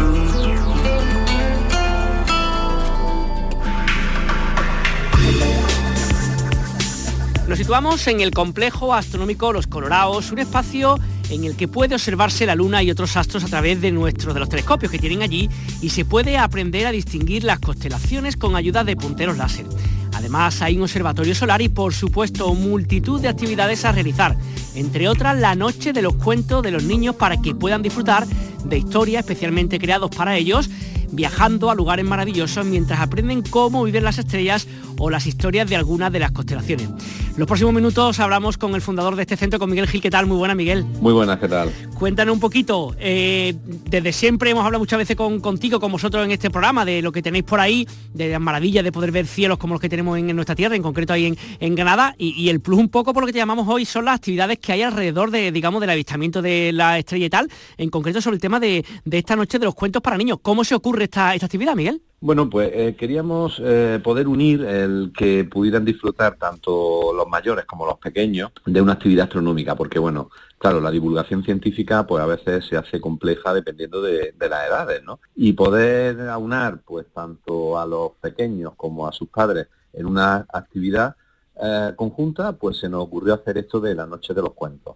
Nos 7.53 7.59
situamos 7.59 8.07
en 8.07 8.23
el 8.23 8.31
complejo 8.31 8.95
astronómico 8.95 9.53
Los 9.53 9.67
Colorados, 9.67 10.33
un 10.33 10.39
espacio 10.39 10.99
en 11.29 11.45
el 11.45 11.55
que 11.55 11.69
puede 11.69 11.95
observarse 11.95 12.47
la 12.47 12.55
Luna 12.55 12.83
y 12.83 12.91
otros 12.91 13.15
astros 13.19 13.45
a 13.45 13.47
través 13.47 13.79
de 13.83 13.93
nuestros 13.93 14.33
de 14.33 14.41
los 14.41 14.49
telescopios 14.49 14.91
que 14.91 14.99
tienen 14.99 15.21
allí 15.21 15.51
y 15.83 15.91
se 15.91 16.07
puede 16.07 16.39
aprender 16.39 16.87
a 16.87 16.93
distinguir 16.93 17.45
las 17.45 17.59
constelaciones 17.61 18.39
con 18.39 18.57
ayuda 18.57 18.85
de 18.85 18.97
punteros 18.97 19.37
láser. 19.37 19.67
Además 20.15 20.63
hay 20.63 20.79
un 20.79 20.85
observatorio 20.85 21.35
solar 21.35 21.61
y 21.61 21.69
por 21.69 21.93
supuesto 21.93 22.55
multitud 22.55 23.21
de 23.21 23.29
actividades 23.29 23.85
a 23.85 23.93
realizar, 23.93 24.35
entre 24.75 25.07
otras 25.07 25.39
la 25.39 25.55
noche 25.55 25.93
de 25.93 26.01
los 26.01 26.15
cuentos 26.15 26.63
de 26.63 26.71
los 26.71 26.85
niños 26.85 27.17
para 27.17 27.43
que 27.43 27.55
puedan 27.55 27.83
disfrutar 27.83 28.27
de 28.65 28.79
historias 28.79 29.25
especialmente 29.27 29.79
creados 29.79 30.11
para 30.17 30.39
ellos 30.39 30.71
viajando 31.13 31.71
a 31.71 31.75
lugares 31.75 32.05
maravillosos 32.05 32.65
mientras 32.65 33.01
aprenden 33.01 33.43
cómo 33.43 33.85
viven 33.85 34.05
las 34.05 34.19
estrellas 34.19 34.67
o 35.05 35.11
las 35.11 35.27
historias 35.27 35.69
de 35.69 35.75
algunas 35.75 36.13
de 36.13 36.21
las 36.21 36.31
constelaciones. 36.31 36.89
Los 37.37 37.49
próximos 37.49 37.75
minutos 37.75 38.21
hablamos 38.21 38.57
con 38.57 38.77
el 38.77 38.81
fundador 38.81 39.17
de 39.17 39.23
este 39.23 39.37
centro, 39.37 39.59
con 39.59 39.69
Miguel 39.69 39.89
Gil. 39.89 40.01
¿Qué 40.01 40.11
tal? 40.11 40.27
Muy 40.27 40.37
buena, 40.37 40.55
Miguel. 40.55 40.85
Muy 41.01 41.13
buenas, 41.13 41.41
¿qué 41.41 41.49
tal? 41.49 41.73
Cuéntanos 41.99 42.35
un 42.35 42.41
poquito. 42.41 42.95
eh, 43.01 43.55
desde 43.91 44.13
siempre 44.13 44.51
hemos 44.51 44.65
hablado 44.65 44.79
muchas 44.79 44.99
veces 44.99 45.17
con, 45.17 45.41
contigo, 45.41 45.81
con 45.81 45.91
vosotros 45.91 46.25
en 46.25 46.31
este 46.31 46.51
programa, 46.51 46.85
de 46.85 47.03
lo 47.03 47.11
que 47.11 47.21
tenéis 47.21 47.43
por 47.43 47.59
ahí, 47.59 47.85
de 48.15 48.29
las 48.29 48.41
maravillas 48.41 48.85
de 48.85 48.93
poder 48.93 49.11
ver 49.11 49.27
cielos 49.27 49.59
como 49.59 49.75
los 49.75 49.81
que 49.81 49.89
tenemos 49.89 50.17
en, 50.19 50.31
en 50.31 50.37
nuestra 50.37 50.55
tierra, 50.55 50.77
en 50.77 50.83
concreto 50.83 51.13
ahí 51.13 51.27
en, 51.27 51.37
en 51.59 51.75
Granada. 51.75 52.15
Y, 52.17 52.41
y 52.41 52.49
el 52.51 52.61
plus 52.61 52.79
un 52.79 52.89
poco 52.89 53.13
por 53.13 53.25
lo 53.25 53.27
que 53.27 53.33
te 53.33 53.39
llamamos 53.41 53.67
hoy 53.69 53.85
son 53.85 54.05
las 54.05 54.15
actividades 54.17 54.59
que 54.61 54.73
hay 54.73 54.83
alrededor 54.83 55.33
de, 55.33 55.51
digamos, 55.51 55.81
del 55.81 55.91
avistamiento 55.91 56.43
de 56.43 56.71
la 56.73 56.99
estrella 57.01 57.27
y 57.27 57.31
tal, 57.31 57.51
en 57.77 57.91
concreto 57.91 58.21
sobre 58.21 58.37
el 58.37 58.41
tema 58.41 58.61
de, 58.61 58.85
de 59.05 59.19
esta 59.19 59.35
noche 59.35 59.59
de 59.59 59.65
los 59.65 59.75
cuentos 59.75 60.01
para 60.01 60.17
niños. 60.17 60.39
¿Cómo 60.43 60.63
se 60.63 60.77
ocurre 60.77 61.05
esta, 61.05 61.35
esta 61.35 61.47
actividad, 61.47 61.75
Miguel? 61.75 62.03
Bueno, 62.23 62.49
pues 62.49 62.71
eh, 62.73 62.95
queríamos 62.95 63.61
eh, 63.65 63.99
poder 64.01 64.29
unir 64.29 64.65
el 64.65 65.13
que 65.13 65.43
pudieran 65.43 65.85
disfrutar 65.85 66.37
tanto 66.37 67.13
los 67.13 67.27
mayores 67.27 67.65
como 67.65 67.85
los 67.85 67.99
pequeños 67.99 68.53
de 68.65 68.81
una 68.81 68.93
actividad 68.93 69.25
astronómica, 69.25 69.75
porque 69.75 69.99
bueno, 69.99 70.31
claro, 70.57 70.81
la 70.81 70.93
divulgación 70.93 71.43
científica 71.43 72.07
pues 72.07 72.23
a 72.23 72.27
veces 72.27 72.65
se 72.65 72.77
hace 72.77 73.01
compleja 73.01 73.53
dependiendo 73.53 74.01
de, 74.01 74.33
las 74.39 74.69
edades, 74.69 75.03
¿no? 75.03 75.19
Y 75.35 75.55
poder 75.55 76.29
aunar 76.29 76.83
pues 76.85 77.07
tanto 77.13 77.77
a 77.77 77.87
los 77.87 78.13
pequeños 78.21 78.75
como 78.77 79.09
a 79.09 79.13
sus 79.13 79.29
padres 79.29 79.67
en 79.93 80.07
una 80.07 80.47
actividad 80.53 81.17
eh, 81.61 81.93
conjunta, 81.97 82.53
pues 82.53 82.79
se 82.79 82.89
nos 82.89 83.03
ocurrió 83.03 83.35
hacer 83.35 83.59
esto 83.59 83.81
de 83.81 83.97
la 83.97 84.07
Noche 84.07 84.33
de 84.33 84.43
los 84.43 84.53
Cuentos. 84.53 84.95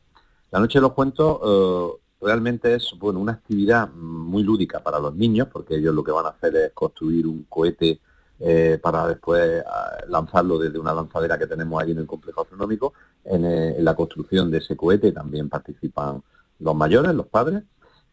La 0.52 0.60
Noche 0.60 0.78
de 0.78 0.82
los 0.82 0.92
Cuentos 0.92 1.40
eh, 1.44 2.05
realmente 2.26 2.74
es 2.74 2.92
bueno 2.98 3.20
una 3.20 3.32
actividad 3.32 3.88
muy 3.92 4.42
lúdica 4.42 4.80
para 4.80 4.98
los 4.98 5.14
niños, 5.14 5.46
porque 5.52 5.76
ellos 5.76 5.94
lo 5.94 6.02
que 6.02 6.10
van 6.10 6.26
a 6.26 6.30
hacer 6.30 6.56
es 6.56 6.72
construir 6.72 7.24
un 7.24 7.44
cohete 7.48 8.00
eh, 8.40 8.80
para 8.82 9.06
después 9.06 9.62
ah, 9.64 9.98
lanzarlo 10.08 10.58
desde 10.58 10.78
una 10.78 10.92
lanzadera 10.92 11.38
que 11.38 11.46
tenemos 11.46 11.80
allí 11.80 11.92
en 11.92 11.98
el 11.98 12.06
complejo 12.06 12.42
astronómico. 12.42 12.94
En, 13.24 13.44
eh, 13.44 13.76
en 13.78 13.84
la 13.84 13.94
construcción 13.94 14.50
de 14.50 14.58
ese 14.58 14.76
cohete 14.76 15.12
también 15.12 15.48
participan 15.48 16.20
los 16.58 16.74
mayores, 16.74 17.14
los 17.14 17.28
padres. 17.28 17.62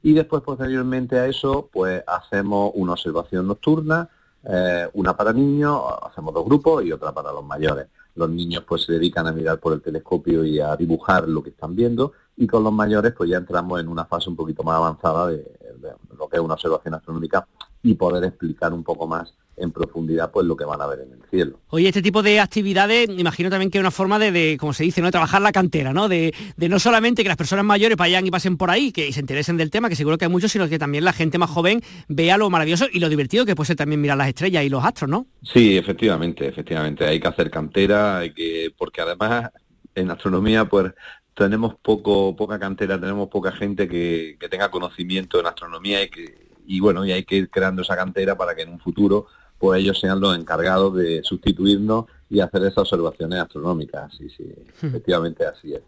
Y 0.03 0.13
después, 0.13 0.43
posteriormente 0.43 1.17
a 1.17 1.25
eso, 1.25 1.69
pues 1.73 2.03
hacemos 2.05 2.71
una 2.75 2.91
observación 2.91 3.47
nocturna, 3.47 4.09
eh, 4.43 4.87
una 4.93 5.17
para 5.17 5.33
niños, 5.33 5.81
hacemos 6.03 6.33
dos 6.35 6.45
grupos 6.45 6.85
y 6.85 6.91
otra 6.91 7.11
para 7.11 7.31
los 7.31 7.43
mayores. 7.43 7.87
Los 8.15 8.29
niños 8.29 8.63
pues 8.67 8.83
se 8.83 8.93
dedican 8.93 9.27
a 9.27 9.31
mirar 9.31 9.59
por 9.59 9.73
el 9.73 9.81
telescopio 9.81 10.45
y 10.45 10.59
a 10.59 10.75
dibujar 10.75 11.27
lo 11.27 11.41
que 11.41 11.49
están 11.49 11.75
viendo 11.75 12.13
y 12.37 12.47
con 12.47 12.63
los 12.63 12.73
mayores 12.73 13.13
pues 13.13 13.29
ya 13.29 13.37
entramos 13.37 13.79
en 13.79 13.87
una 13.87 14.05
fase 14.05 14.29
un 14.29 14.35
poquito 14.35 14.63
más 14.63 14.75
avanzada 14.75 15.27
de, 15.27 15.37
de 15.37 15.93
lo 16.17 16.27
que 16.27 16.37
es 16.37 16.41
una 16.41 16.53
observación 16.55 16.93
astronómica 16.93 17.47
y 17.81 17.95
poder 17.95 18.23
explicar 18.23 18.73
un 18.73 18.83
poco 18.83 19.07
más 19.07 19.33
en 19.57 19.71
profundidad 19.71 20.31
pues 20.31 20.45
lo 20.45 20.55
que 20.55 20.65
van 20.65 20.81
a 20.81 20.87
ver 20.87 21.01
en 21.01 21.13
el 21.13 21.29
cielo. 21.29 21.59
Oye, 21.69 21.87
este 21.87 22.01
tipo 22.01 22.23
de 22.23 22.39
actividades, 22.39 23.09
imagino 23.09 23.49
también 23.49 23.69
que 23.69 23.77
es 23.77 23.81
una 23.81 23.91
forma 23.91 24.19
de, 24.19 24.31
de, 24.31 24.57
como 24.59 24.73
se 24.73 24.83
dice, 24.83 25.01
¿no? 25.01 25.07
de 25.07 25.11
trabajar 25.11 25.41
la 25.41 25.51
cantera, 25.51 25.93
¿no? 25.93 26.09
De, 26.09 26.33
de, 26.57 26.69
no 26.69 26.79
solamente 26.79 27.23
que 27.23 27.27
las 27.27 27.37
personas 27.37 27.65
mayores 27.65 27.97
vayan 27.97 28.25
y 28.25 28.31
pasen 28.31 28.57
por 28.57 28.69
ahí, 28.69 28.91
que 28.91 29.11
se 29.13 29.19
interesen 29.19 29.57
del 29.57 29.69
tema, 29.69 29.89
que 29.89 29.95
seguro 29.95 30.17
que 30.17 30.25
hay 30.25 30.31
muchos, 30.31 30.51
sino 30.51 30.67
que 30.67 30.79
también 30.79 31.05
la 31.05 31.13
gente 31.13 31.37
más 31.37 31.49
joven 31.49 31.81
vea 32.07 32.37
lo 32.37 32.49
maravilloso 32.49 32.85
y 32.91 32.99
lo 32.99 33.09
divertido 33.09 33.45
que 33.45 33.55
puede 33.55 33.67
ser 33.67 33.75
también 33.75 34.01
mirar 34.01 34.17
las 34.17 34.29
estrellas 34.29 34.63
y 34.63 34.69
los 34.69 34.83
astros, 34.83 35.09
¿no? 35.09 35.27
Sí, 35.43 35.77
efectivamente, 35.77 36.47
efectivamente. 36.47 37.05
Hay 37.05 37.19
que 37.19 37.27
hacer 37.27 37.51
cantera, 37.51 38.19
hay 38.19 38.33
que, 38.33 38.73
porque 38.77 39.01
además 39.01 39.49
en 39.95 40.09
astronomía, 40.09 40.65
pues 40.65 40.91
tenemos 41.35 41.75
poco, 41.75 42.35
poca 42.35 42.59
cantera, 42.59 42.99
tenemos 42.99 43.29
poca 43.29 43.51
gente 43.51 43.87
que, 43.87 44.37
que 44.39 44.49
tenga 44.49 44.69
conocimiento 44.69 45.39
en 45.39 45.47
astronomía 45.47 46.03
y 46.03 46.09
que, 46.09 46.43
y 46.65 46.79
bueno, 46.79 47.05
y 47.05 47.11
hay 47.11 47.23
que 47.23 47.35
ir 47.35 47.49
creando 47.49 47.81
esa 47.81 47.95
cantera 47.95 48.37
para 48.37 48.55
que 48.55 48.63
en 48.63 48.69
un 48.69 48.79
futuro 48.79 49.27
pues 49.63 49.79
ellos 49.79 49.97
sean 49.97 50.19
los 50.19 50.37
encargados 50.37 50.93
de 50.93 51.23
sustituirnos 51.23 52.03
y 52.29 52.39
hacer 52.39 52.63
esas 52.63 52.79
observaciones 52.79 53.39
astronómicas. 53.39 54.11
Sí, 54.17 54.27
sí, 54.35 54.43
efectivamente 54.81 55.45
así 55.45 55.73
es. 55.73 55.81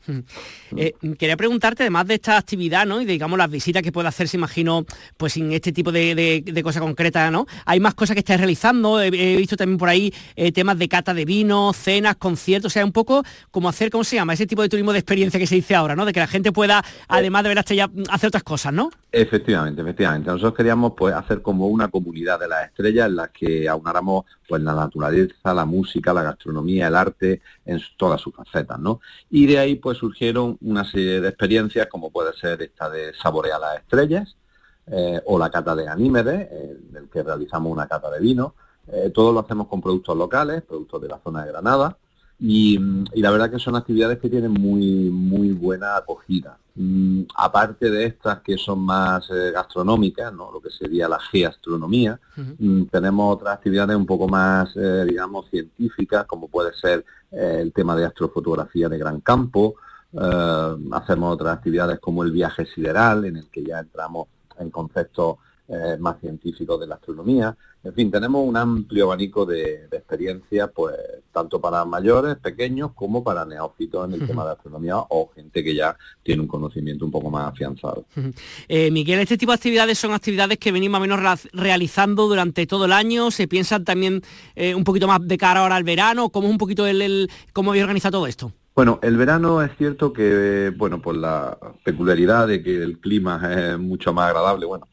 Eh, 0.75 0.93
quería 1.17 1.37
preguntarte, 1.37 1.83
además 1.83 2.07
de 2.07 2.15
esta 2.15 2.37
actividad, 2.37 2.85
¿no? 2.85 3.01
Y 3.01 3.05
digamos 3.05 3.37
las 3.37 3.49
visitas 3.49 3.81
que 3.81 3.91
puede 3.91 4.07
hacerse, 4.07 4.37
imagino, 4.37 4.85
pues 5.17 5.33
sin 5.33 5.51
este 5.53 5.71
tipo 5.71 5.91
de, 5.91 6.13
de, 6.13 6.43
de 6.45 6.63
cosas 6.63 6.81
concretas, 6.81 7.31
¿no? 7.31 7.47
Hay 7.65 7.79
más 7.79 7.95
cosas 7.95 8.13
que 8.13 8.19
estáis 8.19 8.39
realizando. 8.39 9.01
He, 9.01 9.07
he 9.07 9.37
visto 9.37 9.57
también 9.57 9.77
por 9.77 9.89
ahí 9.89 10.13
eh, 10.35 10.51
temas 10.51 10.77
de 10.77 10.87
cata 10.87 11.13
de 11.13 11.25
vino, 11.25 11.73
cenas, 11.73 12.15
conciertos, 12.17 12.71
o 12.71 12.73
sea, 12.73 12.85
un 12.85 12.91
poco 12.91 13.23
como 13.51 13.69
hacer, 13.69 13.89
¿cómo 13.89 14.03
se 14.03 14.15
llama? 14.15 14.33
Ese 14.33 14.45
tipo 14.45 14.61
de 14.61 14.69
turismo 14.69 14.93
de 14.93 14.99
experiencia 14.99 15.39
que 15.39 15.47
se 15.47 15.55
dice 15.55 15.75
ahora, 15.75 15.95
¿no? 15.95 16.05
De 16.05 16.13
que 16.13 16.19
la 16.19 16.27
gente 16.27 16.51
pueda, 16.51 16.83
además 17.07 17.43
de 17.43 17.49
ver 17.49 17.55
la 17.55 17.61
estrella, 17.61 17.89
hacer 18.09 18.27
otras 18.27 18.43
cosas, 18.43 18.73
¿no? 18.73 18.91
Efectivamente, 19.11 19.81
efectivamente. 19.81 20.29
Nosotros 20.29 20.55
queríamos 20.55 20.93
pues 20.95 21.15
hacer 21.15 21.41
como 21.41 21.67
una 21.67 21.87
comunidad 21.87 22.39
de 22.39 22.47
las 22.49 22.65
estrellas 22.67 23.07
en 23.07 23.15
las 23.15 23.29
que 23.29 23.67
aunáramos 23.67 24.25
pues 24.47 24.61
la 24.61 24.75
naturaleza, 24.75 25.53
la 25.53 25.65
música, 25.65 26.13
la 26.13 26.23
gastronomía, 26.25 26.87
el 26.87 26.95
arte 26.95 27.41
en 27.65 27.81
todas 27.97 28.21
sus 28.21 28.33
facetas, 28.33 28.79
¿no? 28.79 28.99
Y 29.29 29.45
de 29.45 29.59
ahí 29.59 29.75
pues 29.75 29.97
surgieron 29.97 30.57
una 30.61 30.83
serie 30.83 31.21
de 31.21 31.29
experiencias 31.29 31.87
como 31.87 32.11
puede 32.11 32.33
ser 32.33 32.61
esta 32.61 32.89
de 32.89 33.13
saborear 33.13 33.59
las 33.59 33.77
estrellas 33.77 34.35
eh, 34.87 35.19
o 35.25 35.39
la 35.39 35.49
cata 35.49 35.75
de 35.75 35.87
Anímedes, 35.87 36.47
eh, 36.51 36.77
en 36.89 36.95
el 36.95 37.09
que 37.09 37.23
realizamos 37.23 37.71
una 37.71 37.87
cata 37.87 38.09
de 38.11 38.19
vino. 38.19 38.55
Eh, 38.87 39.09
todo 39.13 39.31
lo 39.31 39.39
hacemos 39.39 39.67
con 39.67 39.81
productos 39.81 40.15
locales, 40.15 40.61
productos 40.61 41.01
de 41.01 41.07
la 41.07 41.19
zona 41.19 41.43
de 41.43 41.51
Granada. 41.51 41.97
Y, 42.39 42.77
y, 43.13 43.21
la 43.21 43.31
verdad 43.31 43.49
que 43.49 43.59
son 43.59 43.75
actividades 43.77 44.19
que 44.19 44.29
tienen 44.29 44.51
muy 44.51 45.09
muy 45.09 45.51
buena 45.53 45.95
acogida. 45.95 46.57
Mm, 46.75 47.21
aparte 47.37 47.89
de 47.89 48.05
estas 48.05 48.41
que 48.41 48.57
son 48.57 48.79
más 48.79 49.29
eh, 49.29 49.51
gastronómicas, 49.51 50.33
¿no? 50.33 50.51
lo 50.51 50.59
que 50.59 50.69
sería 50.69 51.07
la 51.07 51.19
geastronomía, 51.19 52.19
uh 52.35 52.41
-huh. 52.41 52.55
mm, 52.59 52.85
tenemos 52.87 53.33
otras 53.35 53.55
actividades 53.55 53.95
un 53.95 54.05
poco 54.05 54.27
más, 54.27 54.75
eh, 54.75 55.05
digamos, 55.07 55.49
científicas, 55.49 56.25
como 56.25 56.49
puede 56.49 56.73
ser 56.73 57.05
eh, 57.31 57.59
el 57.61 57.71
tema 57.71 57.95
de 57.95 58.05
astrofotografía 58.05 58.89
de 58.89 58.97
gran 58.97 59.21
campo. 59.21 59.75
Eh, 60.13 60.75
hacemos 60.91 61.33
otras 61.33 61.57
actividades 61.57 61.99
como 61.99 62.23
el 62.23 62.31
viaje 62.31 62.65
sideral, 62.65 63.25
en 63.25 63.37
el 63.37 63.49
que 63.49 63.63
ya 63.63 63.79
entramos 63.79 64.27
en 64.59 64.69
conceptos 64.69 65.37
eh, 65.67 65.97
más 65.99 66.19
científicos 66.19 66.79
de 66.79 66.87
la 66.87 66.95
astronomía. 66.95 67.55
En 67.83 67.93
fin, 67.93 68.11
tenemos 68.11 68.47
un 68.47 68.57
amplio 68.57 69.05
abanico 69.05 69.45
de, 69.45 69.87
de 69.87 69.97
experiencias 69.97 70.69
pues, 70.73 70.95
tanto 71.31 71.59
para 71.59 71.83
mayores, 71.85 72.37
pequeños, 72.37 72.91
como 72.93 73.23
para 73.23 73.45
neófitos 73.45 74.07
en 74.07 74.13
el 74.21 74.27
tema 74.27 74.45
de 74.45 74.51
astronomía 74.53 74.97
o 74.97 75.29
gente 75.35 75.63
que 75.63 75.75
ya 75.75 75.95
tiene 76.23 76.41
un 76.41 76.47
conocimiento 76.47 77.03
un 77.05 77.11
poco 77.11 77.29
más 77.29 77.47
afianzado. 77.47 78.05
Eh, 78.67 78.89
Miguel, 78.89 79.19
este 79.19 79.37
tipo 79.37 79.51
de 79.51 79.57
actividades 79.57 79.97
son 79.97 80.13
actividades 80.13 80.57
que 80.57 80.71
venimos 80.71 80.97
a 80.97 81.01
menos 81.01 81.19
realizando 81.51 82.27
durante 82.27 82.65
todo 82.65 82.85
el 82.85 82.93
año. 82.93 83.31
¿Se 83.31 83.47
piensan 83.47 83.83
también 83.83 84.21
eh, 84.55 84.73
un 84.73 84.83
poquito 84.83 85.07
más 85.07 85.19
de 85.27 85.37
cara 85.37 85.59
ahora 85.59 85.75
al 85.75 85.83
verano? 85.83 86.29
¿Cómo 86.29 86.47
es 86.47 86.51
un 86.51 86.57
poquito 86.57 86.87
el, 86.87 87.29
cómo 87.53 87.71
habéis 87.71 87.83
organizado 87.83 88.19
todo 88.19 88.27
esto? 88.27 88.51
Bueno, 88.75 88.99
el 89.03 89.15
verano 89.15 89.61
es 89.61 89.71
cierto 89.77 90.11
que, 90.11 90.73
bueno, 90.75 91.01
por 91.01 91.15
la 91.15 91.57
peculiaridad 91.83 92.47
de 92.47 92.61
que 92.61 92.81
el 92.81 92.99
clima 92.99 93.41
es 93.53 93.77
mucho 93.77 94.13
más 94.13 94.27
agradable, 94.27 94.65
bueno, 94.65 94.87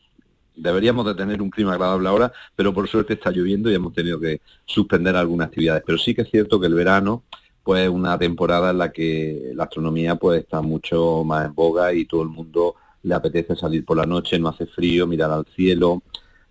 deberíamos 0.62 1.04
de 1.06 1.14
tener 1.14 1.42
un 1.42 1.50
clima 1.50 1.72
agradable 1.72 2.08
ahora, 2.08 2.32
pero 2.56 2.72
por 2.72 2.88
suerte 2.88 3.14
está 3.14 3.30
lloviendo 3.30 3.70
y 3.70 3.74
hemos 3.74 3.92
tenido 3.92 4.18
que 4.20 4.40
suspender 4.64 5.16
algunas 5.16 5.48
actividades. 5.48 5.82
Pero 5.84 5.98
sí 5.98 6.14
que 6.14 6.22
es 6.22 6.30
cierto 6.30 6.60
que 6.60 6.66
el 6.66 6.74
verano 6.74 7.24
pues 7.62 7.84
es 7.84 7.90
una 7.90 8.18
temporada 8.18 8.70
en 8.70 8.78
la 8.78 8.90
que 8.90 9.52
la 9.54 9.64
astronomía 9.64 10.16
pues 10.16 10.40
está 10.40 10.60
mucho 10.62 11.22
más 11.24 11.46
en 11.46 11.54
boga 11.54 11.92
y 11.92 12.06
todo 12.06 12.22
el 12.22 12.28
mundo 12.28 12.74
le 13.04 13.14
apetece 13.14 13.56
salir 13.56 13.84
por 13.84 13.96
la 13.96 14.06
noche, 14.06 14.38
no 14.38 14.48
hace 14.48 14.66
frío, 14.66 15.06
mirar 15.06 15.30
al 15.30 15.46
cielo, 15.54 16.02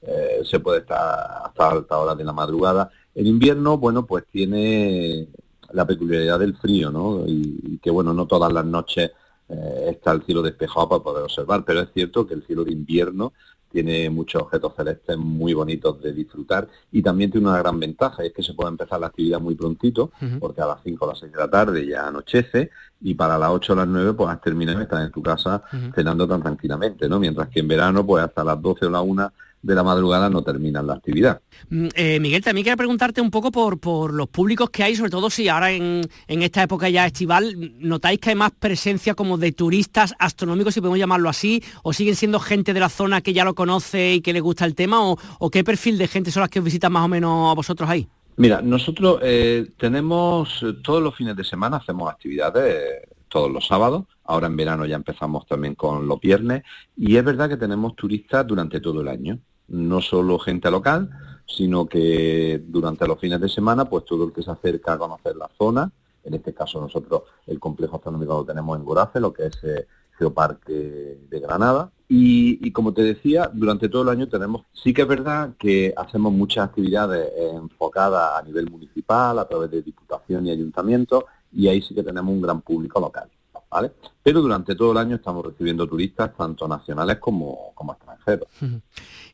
eh, 0.01 0.41
se 0.43 0.59
puede 0.59 0.79
estar 0.79 1.43
hasta 1.45 1.69
alta 1.69 1.97
hora 1.97 2.15
de 2.15 2.23
la 2.23 2.33
madrugada. 2.33 2.89
El 3.13 3.27
invierno, 3.27 3.77
bueno, 3.77 4.05
pues 4.05 4.25
tiene 4.31 5.27
la 5.73 5.85
peculiaridad 5.85 6.39
del 6.39 6.57
frío, 6.57 6.91
¿no? 6.91 7.23
Y, 7.27 7.79
que, 7.81 7.89
bueno, 7.89 8.13
no 8.13 8.25
todas 8.25 8.51
las 8.51 8.65
noches 8.65 9.11
eh, 9.49 9.87
está 9.91 10.11
el 10.11 10.23
cielo 10.23 10.41
despejado 10.41 10.89
para 10.89 11.03
poder 11.03 11.23
observar, 11.23 11.63
pero 11.65 11.81
es 11.81 11.89
cierto 11.93 12.27
que 12.27 12.33
el 12.33 12.45
cielo 12.45 12.63
de 12.63 12.71
invierno 12.71 13.33
tiene 13.71 14.09
muchos 14.09 14.41
objetos 14.41 14.73
celestes 14.75 15.17
muy 15.17 15.53
bonitos 15.53 16.01
de 16.01 16.13
disfrutar 16.13 16.67
y 16.91 17.01
también 17.01 17.31
tiene 17.31 17.47
una 17.47 17.59
gran 17.59 17.79
ventaja, 17.79 18.23
es 18.23 18.33
que 18.33 18.43
se 18.43 18.53
puede 18.53 18.69
empezar 18.69 18.99
la 18.99 19.07
actividad 19.07 19.39
muy 19.39 19.55
prontito, 19.55 20.11
porque 20.39 20.61
a 20.61 20.67
las 20.67 20.77
5 20.83 21.05
o 21.05 21.07
las 21.09 21.19
6 21.19 21.31
de 21.31 21.37
la 21.37 21.49
tarde 21.49 21.85
ya 21.85 22.07
anochece 22.07 22.69
y 23.01 23.13
para 23.15 23.37
las 23.37 23.49
8 23.49 23.73
o 23.73 23.75
las 23.75 23.87
9 23.87 24.13
pues 24.13 24.29
has 24.29 24.41
terminado 24.41 24.79
y 24.79 24.83
estás 24.83 25.05
en 25.05 25.11
tu 25.11 25.21
casa 25.21 25.63
cenando 25.95 26.27
tan 26.27 26.41
tranquilamente, 26.41 27.07
¿no? 27.09 27.19
Mientras 27.19 27.49
que 27.49 27.61
en 27.61 27.67
verano 27.67 28.05
pues 28.05 28.23
hasta 28.23 28.43
las 28.43 28.61
12 28.61 28.85
o 28.85 28.89
la 28.89 29.01
1 29.01 29.31
de 29.61 29.75
la 29.75 29.83
madrugada 29.83 30.29
no 30.29 30.41
terminan 30.41 30.87
la 30.87 30.93
actividad. 30.93 31.41
Mm, 31.69 31.87
eh, 31.93 32.19
Miguel, 32.19 32.43
también 32.43 32.63
quiero 32.63 32.77
preguntarte 32.77 33.21
un 33.21 33.29
poco 33.29 33.51
por, 33.51 33.79
por 33.79 34.13
los 34.13 34.27
públicos 34.27 34.69
que 34.69 34.83
hay, 34.83 34.95
sobre 34.95 35.11
todo 35.11 35.29
si 35.29 35.47
ahora 35.47 35.71
en, 35.71 36.07
esta 36.27 36.63
época 36.63 36.89
ya 36.89 37.05
estival, 37.05 37.73
¿notáis 37.79 38.19
que 38.19 38.31
hay 38.31 38.35
más 38.35 38.51
presencia 38.51 39.13
como 39.13 39.37
de 39.37 39.51
turistas 39.51 40.13
astronómicos, 40.19 40.73
si 40.73 40.81
podemos 40.81 40.99
llamarlo 40.99 41.29
así, 41.29 41.63
o 41.83 41.93
siguen 41.93 42.15
siendo 42.15 42.39
gente 42.39 42.73
de 42.73 42.79
la 42.79 42.89
zona 42.89 43.21
que 43.21 43.33
ya 43.33 43.45
lo 43.45 43.53
conoce 43.53 44.15
y 44.15 44.21
que 44.21 44.33
le 44.33 44.41
gusta 44.41 44.65
el 44.65 44.75
tema, 44.75 44.99
o, 45.03 45.49
qué 45.51 45.63
perfil 45.63 45.97
de 45.97 46.07
gente 46.07 46.31
son 46.31 46.41
las 46.41 46.49
que 46.49 46.59
os 46.59 46.65
visitan 46.65 46.91
más 46.91 47.05
o 47.05 47.07
menos 47.07 47.51
a 47.51 47.53
vosotros 47.53 47.89
ahí? 47.89 48.07
Mira, 48.37 48.61
nosotros 48.61 49.19
eh, 49.21 49.67
tenemos 49.77 50.63
eh, 50.63 50.73
todos 50.81 51.03
los 51.03 51.15
fines 51.15 51.35
de 51.35 51.43
semana, 51.43 51.77
hacemos 51.77 52.09
actividades 52.09 53.03
todos 53.27 53.51
los 53.51 53.67
sábados, 53.67 54.05
ahora 54.25 54.47
en 54.47 54.55
verano 54.55 54.85
ya 54.85 54.95
empezamos 54.95 55.45
también 55.45 55.75
con 55.75 56.07
los 56.07 56.19
viernes, 56.19 56.63
y 56.97 57.15
es 57.15 57.23
verdad 57.23 57.49
que 57.49 57.57
tenemos 57.57 57.95
turistas 57.95 58.47
durante 58.47 58.79
todo 58.79 59.01
el 59.01 59.07
año 59.07 59.39
no 59.71 60.01
solo 60.01 60.37
gente 60.39 60.69
local, 60.69 61.09
sino 61.45 61.85
que 61.85 62.63
durante 62.65 63.07
los 63.07 63.19
fines 63.19 63.41
de 63.41 63.49
semana, 63.49 63.85
pues 63.85 64.05
todo 64.05 64.25
el 64.25 64.33
que 64.33 64.43
se 64.43 64.51
acerca 64.51 64.93
a 64.93 64.97
conocer 64.97 65.35
la 65.35 65.49
zona, 65.57 65.91
en 66.23 66.33
este 66.33 66.53
caso 66.53 66.79
nosotros 66.79 67.23
el 67.47 67.59
complejo 67.59 67.95
astronómico 67.95 68.33
lo 68.33 68.45
tenemos 68.45 68.77
en 68.77 68.85
Gorace, 68.85 69.19
lo 69.19 69.33
que 69.33 69.47
es 69.47 69.63
eh, 69.63 69.87
Geoparque 70.17 71.19
de 71.29 71.39
Granada. 71.39 71.91
Y, 72.13 72.71
como 72.73 72.93
te 72.93 73.03
decía, 73.03 73.49
durante 73.53 73.87
todo 73.87 74.03
el 74.03 74.09
año 74.09 74.27
tenemos, 74.27 74.65
sí 74.73 74.93
que 74.93 75.03
es 75.03 75.07
verdad 75.07 75.53
que 75.57 75.93
hacemos 75.95 76.33
muchas 76.33 76.65
actividades 76.65 77.31
enfocadas 77.53 78.37
a 78.37 78.43
nivel 78.43 78.69
municipal, 78.69 79.39
a 79.39 79.47
través 79.47 79.71
de 79.71 79.81
diputación 79.81 80.45
y 80.45 80.51
ayuntamiento, 80.51 81.27
y 81.53 81.69
ahí 81.69 81.81
sí 81.81 81.95
que 81.95 82.03
tenemos 82.03 82.33
un 82.33 82.41
gran 82.41 82.61
público 82.61 82.99
local. 82.99 83.29
¿Vale? 83.69 83.93
Pero 84.21 84.41
durante 84.41 84.75
todo 84.75 84.91
el 84.91 84.97
año 84.97 85.15
estamos 85.15 85.45
recibiendo 85.45 85.87
turistas, 85.87 86.35
tanto 86.35 86.67
nacionales 86.67 87.19
como, 87.19 87.71
como 87.73 87.93
extranjeros. 87.93 88.49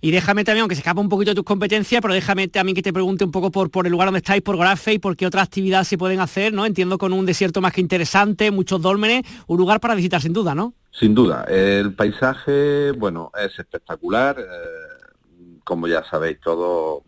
Y 0.01 0.11
déjame 0.11 0.43
también, 0.43 0.61
aunque 0.61 0.75
se 0.75 0.81
escapa 0.81 1.01
un 1.01 1.09
poquito 1.09 1.31
de 1.31 1.35
tus 1.35 1.43
competencias, 1.43 2.01
pero 2.01 2.13
déjame 2.13 2.47
también 2.47 2.75
que 2.75 2.81
te 2.81 2.93
pregunte 2.93 3.23
un 3.23 3.31
poco 3.31 3.51
por, 3.51 3.69
por 3.69 3.85
el 3.85 3.91
lugar 3.91 4.07
donde 4.07 4.19
estáis, 4.19 4.41
por 4.41 4.57
Grafe 4.57 4.93
y 4.93 4.99
por 4.99 5.15
qué 5.15 5.25
otras 5.25 5.45
actividades 5.45 5.87
se 5.87 5.97
pueden 5.97 6.19
hacer, 6.19 6.53
¿no? 6.53 6.65
Entiendo 6.65 6.97
con 6.97 7.13
un 7.13 7.25
desierto 7.25 7.61
más 7.61 7.73
que 7.73 7.81
interesante, 7.81 8.51
muchos 8.51 8.81
dólmenes, 8.81 9.23
un 9.47 9.57
lugar 9.57 9.79
para 9.79 9.95
visitar 9.95 10.21
sin 10.21 10.33
duda, 10.33 10.53
¿no? 10.55 10.73
Sin 10.91 11.13
duda. 11.13 11.45
El 11.47 11.93
paisaje, 11.93 12.91
bueno, 12.91 13.31
es 13.37 13.57
espectacular. 13.59 14.39
Eh, 14.39 14.97
como 15.63 15.87
ya 15.87 16.03
sabéis 16.03 16.39
todos, 16.39 17.03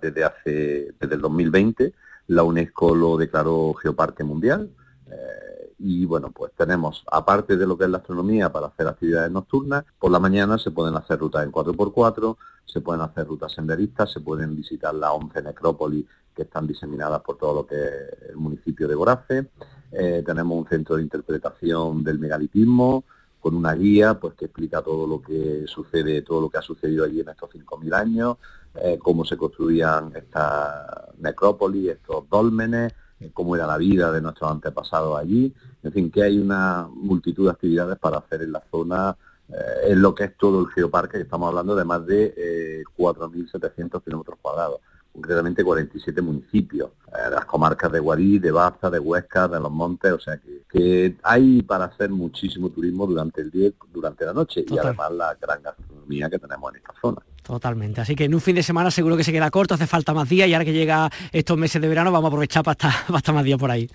desde 0.00 0.24
hace, 0.24 0.94
desde 0.98 1.14
el 1.14 1.20
2020, 1.20 1.92
la 2.28 2.42
UNESCO 2.42 2.94
lo 2.94 3.16
declaró 3.16 3.74
Geoparque 3.74 4.24
Mundial. 4.24 4.70
Eh, 5.10 5.41
y 5.84 6.04
bueno, 6.06 6.30
pues 6.30 6.52
tenemos, 6.56 7.04
aparte 7.10 7.56
de 7.56 7.66
lo 7.66 7.76
que 7.76 7.84
es 7.84 7.90
la 7.90 7.98
astronomía 7.98 8.52
para 8.52 8.68
hacer 8.68 8.86
actividades 8.86 9.32
nocturnas, 9.32 9.84
por 9.98 10.12
la 10.12 10.20
mañana 10.20 10.56
se 10.56 10.70
pueden 10.70 10.94
hacer 10.94 11.18
rutas 11.18 11.44
en 11.44 11.50
4x4, 11.50 12.36
se 12.64 12.80
pueden 12.80 13.02
hacer 13.02 13.26
rutas 13.26 13.52
senderistas, 13.52 14.12
se 14.12 14.20
pueden 14.20 14.54
visitar 14.54 14.94
las 14.94 15.10
11 15.10 15.42
necrópolis 15.42 16.06
que 16.34 16.42
están 16.42 16.68
diseminadas 16.68 17.20
por 17.22 17.36
todo 17.36 17.54
lo 17.54 17.66
que 17.66 17.74
es 17.74 18.30
el 18.30 18.36
municipio 18.36 18.86
de 18.86 18.94
Gorace. 18.94 19.50
Eh, 19.90 20.22
tenemos 20.24 20.56
un 20.56 20.68
centro 20.68 20.96
de 20.96 21.02
interpretación 21.02 22.04
del 22.04 22.20
megalitismo 22.20 23.04
con 23.40 23.56
una 23.56 23.74
guía 23.74 24.14
pues 24.20 24.34
que 24.34 24.44
explica 24.44 24.82
todo 24.82 25.04
lo 25.04 25.20
que 25.20 25.64
sucede, 25.66 26.22
todo 26.22 26.42
lo 26.42 26.48
que 26.48 26.58
ha 26.58 26.62
sucedido 26.62 27.04
allí 27.04 27.20
en 27.20 27.28
estos 27.28 27.50
5.000 27.50 27.92
años, 27.92 28.36
eh, 28.76 29.00
cómo 29.02 29.24
se 29.24 29.36
construían 29.36 30.12
estas 30.14 31.12
necrópolis, 31.18 31.90
estos 31.90 32.28
dólmenes, 32.30 32.94
cómo 33.30 33.56
era 33.56 33.66
la 33.66 33.78
vida 33.78 34.10
de 34.10 34.20
nuestros 34.20 34.50
antepasados 34.50 35.18
allí, 35.18 35.52
en 35.82 35.92
fin, 35.92 36.10
que 36.10 36.22
hay 36.22 36.38
una 36.38 36.88
multitud 36.92 37.44
de 37.46 37.52
actividades 37.52 37.98
para 37.98 38.18
hacer 38.18 38.42
en 38.42 38.52
la 38.52 38.62
zona, 38.70 39.16
eh, 39.48 39.90
en 39.90 40.02
lo 40.02 40.14
que 40.14 40.24
es 40.24 40.36
todo 40.36 40.60
el 40.60 40.68
geoparque, 40.68 41.18
que 41.18 41.24
estamos 41.24 41.48
hablando 41.48 41.74
de 41.74 41.84
más 41.84 42.06
de 42.06 42.34
eh, 42.36 42.82
4.700 42.96 44.02
kilómetros 44.02 44.38
cuadrados, 44.40 44.80
concretamente 45.12 45.62
47 45.62 46.22
municipios, 46.22 46.90
eh, 47.08 47.30
las 47.30 47.44
comarcas 47.44 47.92
de 47.92 48.00
Guarí, 48.00 48.38
de 48.38 48.50
Baza, 48.50 48.88
de 48.90 48.98
Huesca, 48.98 49.46
de 49.46 49.60
Los 49.60 49.70
Montes, 49.70 50.12
o 50.12 50.20
sea 50.20 50.38
que, 50.38 50.62
que 50.70 51.16
hay 51.22 51.62
para 51.62 51.84
hacer 51.84 52.10
muchísimo 52.10 52.70
turismo 52.70 53.06
durante 53.06 53.42
el 53.42 53.50
día, 53.50 53.70
durante 53.92 54.24
la 54.24 54.32
noche, 54.32 54.64
y 54.66 54.78
además 54.78 55.12
la 55.12 55.36
gran 55.40 55.62
gastronomía 55.62 56.30
que 56.30 56.38
tenemos 56.38 56.72
en 56.72 56.76
esta 56.78 56.94
zona. 57.00 57.18
Totalmente. 57.42 58.00
Así 58.00 58.14
que 58.14 58.24
en 58.24 58.34
un 58.34 58.40
fin 58.40 58.54
de 58.54 58.62
semana 58.62 58.90
seguro 58.90 59.16
que 59.16 59.24
se 59.24 59.32
queda 59.32 59.50
corto, 59.50 59.74
hace 59.74 59.86
falta 59.86 60.14
más 60.14 60.28
días 60.28 60.48
y 60.48 60.54
ahora 60.54 60.64
que 60.64 60.72
llega 60.72 61.10
estos 61.32 61.58
meses 61.58 61.82
de 61.82 61.88
verano 61.88 62.10
vamos 62.10 62.26
a 62.26 62.28
aprovechar 62.28 62.62
para 62.64 62.72
estar, 62.72 63.34
más 63.34 63.44
días 63.44 63.58
por 63.58 63.70
ahí. 63.70 63.90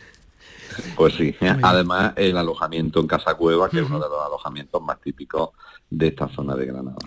Pues 0.96 1.16
sí, 1.16 1.34
además 1.64 2.14
el 2.18 2.38
alojamiento 2.38 3.00
en 3.00 3.08
Casa 3.08 3.34
Cueva, 3.36 3.70
que 3.70 3.80
es 3.80 3.86
uno 3.86 4.00
de 4.00 4.10
los 4.10 4.24
alojamientos 4.24 4.82
más 4.82 5.00
típicos 5.02 5.52
de 5.90 6.08
esta 6.08 6.28
zona 6.28 6.56
de 6.56 6.66
Granada. 6.66 6.98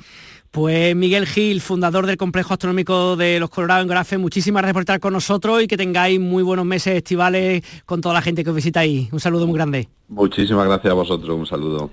Pues 0.50 0.96
Miguel 0.96 1.26
Gil, 1.26 1.60
fundador 1.60 2.06
del 2.06 2.16
Complejo 2.16 2.54
Astronómico 2.54 3.14
de 3.14 3.38
los 3.38 3.50
Colorados 3.50 3.82
en 3.82 3.88
Grafe, 3.88 4.18
muchísimas 4.18 4.62
gracias 4.62 4.72
por 4.72 4.82
estar 4.82 4.98
con 4.98 5.12
nosotros 5.12 5.62
y 5.62 5.68
que 5.68 5.76
tengáis 5.76 6.18
muy 6.18 6.42
buenos 6.42 6.66
meses 6.66 6.96
estivales 6.96 7.62
con 7.86 8.00
toda 8.00 8.14
la 8.14 8.22
gente 8.22 8.42
que 8.42 8.50
os 8.50 8.56
visita 8.56 8.80
ahí. 8.80 9.08
Un 9.12 9.20
saludo 9.20 9.46
muy 9.46 9.54
grande. 9.54 9.88
Muchísimas 10.08 10.66
gracias 10.66 10.90
a 10.90 10.94
vosotros, 10.94 11.38
un 11.38 11.46
saludo. 11.46 11.92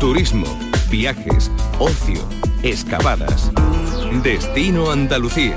Turismo, 0.00 0.46
viajes, 0.90 1.48
ocio 1.78 2.28
Excavadas. 2.64 3.52
Destino 4.24 4.90
Andalucía. 4.90 5.56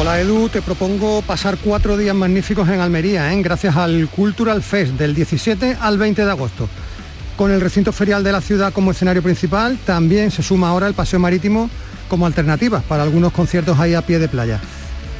Hola 0.00 0.18
Edu, 0.18 0.48
te 0.48 0.62
propongo 0.62 1.20
pasar 1.20 1.58
cuatro 1.62 1.98
días 1.98 2.16
magníficos 2.16 2.66
en 2.70 2.80
Almería, 2.80 3.30
¿eh? 3.34 3.42
gracias 3.42 3.76
al 3.76 4.08
Cultural 4.08 4.62
Fest 4.62 4.92
del 4.92 5.14
17 5.14 5.76
al 5.78 5.98
20 5.98 6.24
de 6.24 6.30
agosto. 6.30 6.70
Con 7.42 7.50
el 7.50 7.60
recinto 7.60 7.90
ferial 7.90 8.22
de 8.22 8.30
la 8.30 8.40
ciudad 8.40 8.72
como 8.72 8.92
escenario 8.92 9.20
principal, 9.20 9.76
también 9.84 10.30
se 10.30 10.44
suma 10.44 10.68
ahora 10.68 10.86
el 10.86 10.94
paseo 10.94 11.18
marítimo 11.18 11.68
como 12.06 12.24
alternativa 12.24 12.84
para 12.86 13.02
algunos 13.02 13.32
conciertos 13.32 13.80
ahí 13.80 13.94
a 13.94 14.02
pie 14.02 14.20
de 14.20 14.28
playa. 14.28 14.60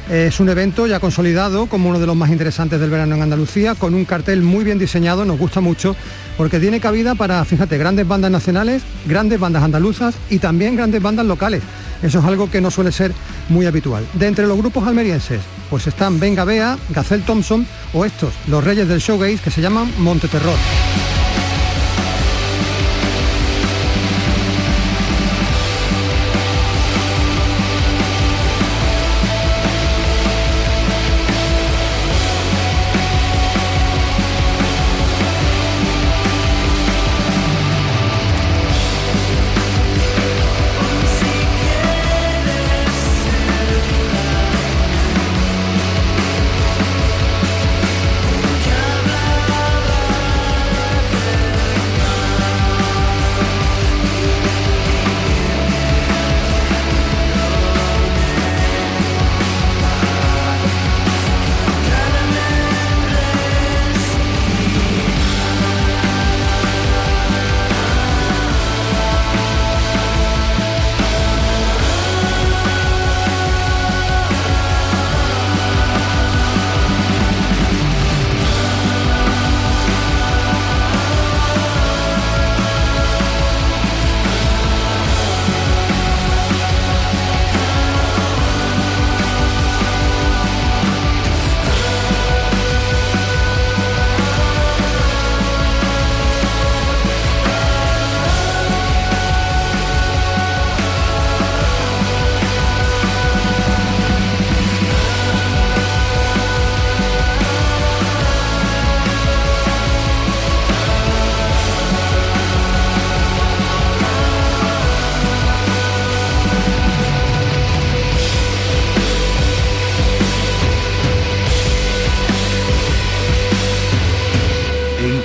Es 0.09 0.39
un 0.39 0.47
evento 0.47 0.87
ya 0.87 1.01
consolidado 1.01 1.65
como 1.65 1.89
uno 1.89 1.99
de 1.99 2.07
los 2.07 2.15
más 2.15 2.29
interesantes 2.29 2.79
del 2.79 2.89
verano 2.89 3.15
en 3.15 3.23
Andalucía, 3.23 3.75
con 3.75 3.93
un 3.93 4.05
cartel 4.05 4.41
muy 4.41 4.63
bien 4.63 4.79
diseñado, 4.79 5.25
nos 5.25 5.37
gusta 5.37 5.59
mucho, 5.59 5.97
porque 6.37 6.61
tiene 6.61 6.79
cabida 6.79 7.13
para, 7.13 7.43
fíjate, 7.43 7.77
grandes 7.77 8.07
bandas 8.07 8.31
nacionales, 8.31 8.83
grandes 9.05 9.37
bandas 9.37 9.61
andaluzas 9.61 10.15
y 10.29 10.39
también 10.39 10.77
grandes 10.77 11.01
bandas 11.01 11.25
locales. 11.25 11.61
Eso 12.01 12.19
es 12.19 12.25
algo 12.25 12.49
que 12.49 12.61
no 12.61 12.71
suele 12.71 12.93
ser 12.93 13.11
muy 13.49 13.65
habitual. 13.65 14.07
De 14.13 14.27
entre 14.27 14.47
los 14.47 14.57
grupos 14.57 14.87
almerienses, 14.87 15.41
pues 15.69 15.87
están 15.87 16.21
Venga 16.21 16.45
Bea, 16.45 16.77
Gacel 16.87 17.23
Thompson 17.23 17.67
o 17.91 18.05
estos, 18.05 18.31
los 18.47 18.63
reyes 18.63 18.87
del 18.87 19.01
showgaze 19.01 19.43
que 19.43 19.51
se 19.51 19.59
llaman 19.59 19.91
Monte 19.97 20.29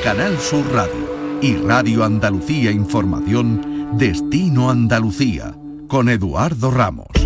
Canal 0.09 0.39
Sur 0.39 0.65
Radio 0.73 1.39
y 1.43 1.55
Radio 1.57 2.03
Andalucía 2.03 2.71
Información, 2.71 3.91
Destino 3.99 4.71
Andalucía, 4.71 5.55
con 5.87 6.09
Eduardo 6.09 6.71
Ramos. 6.71 7.18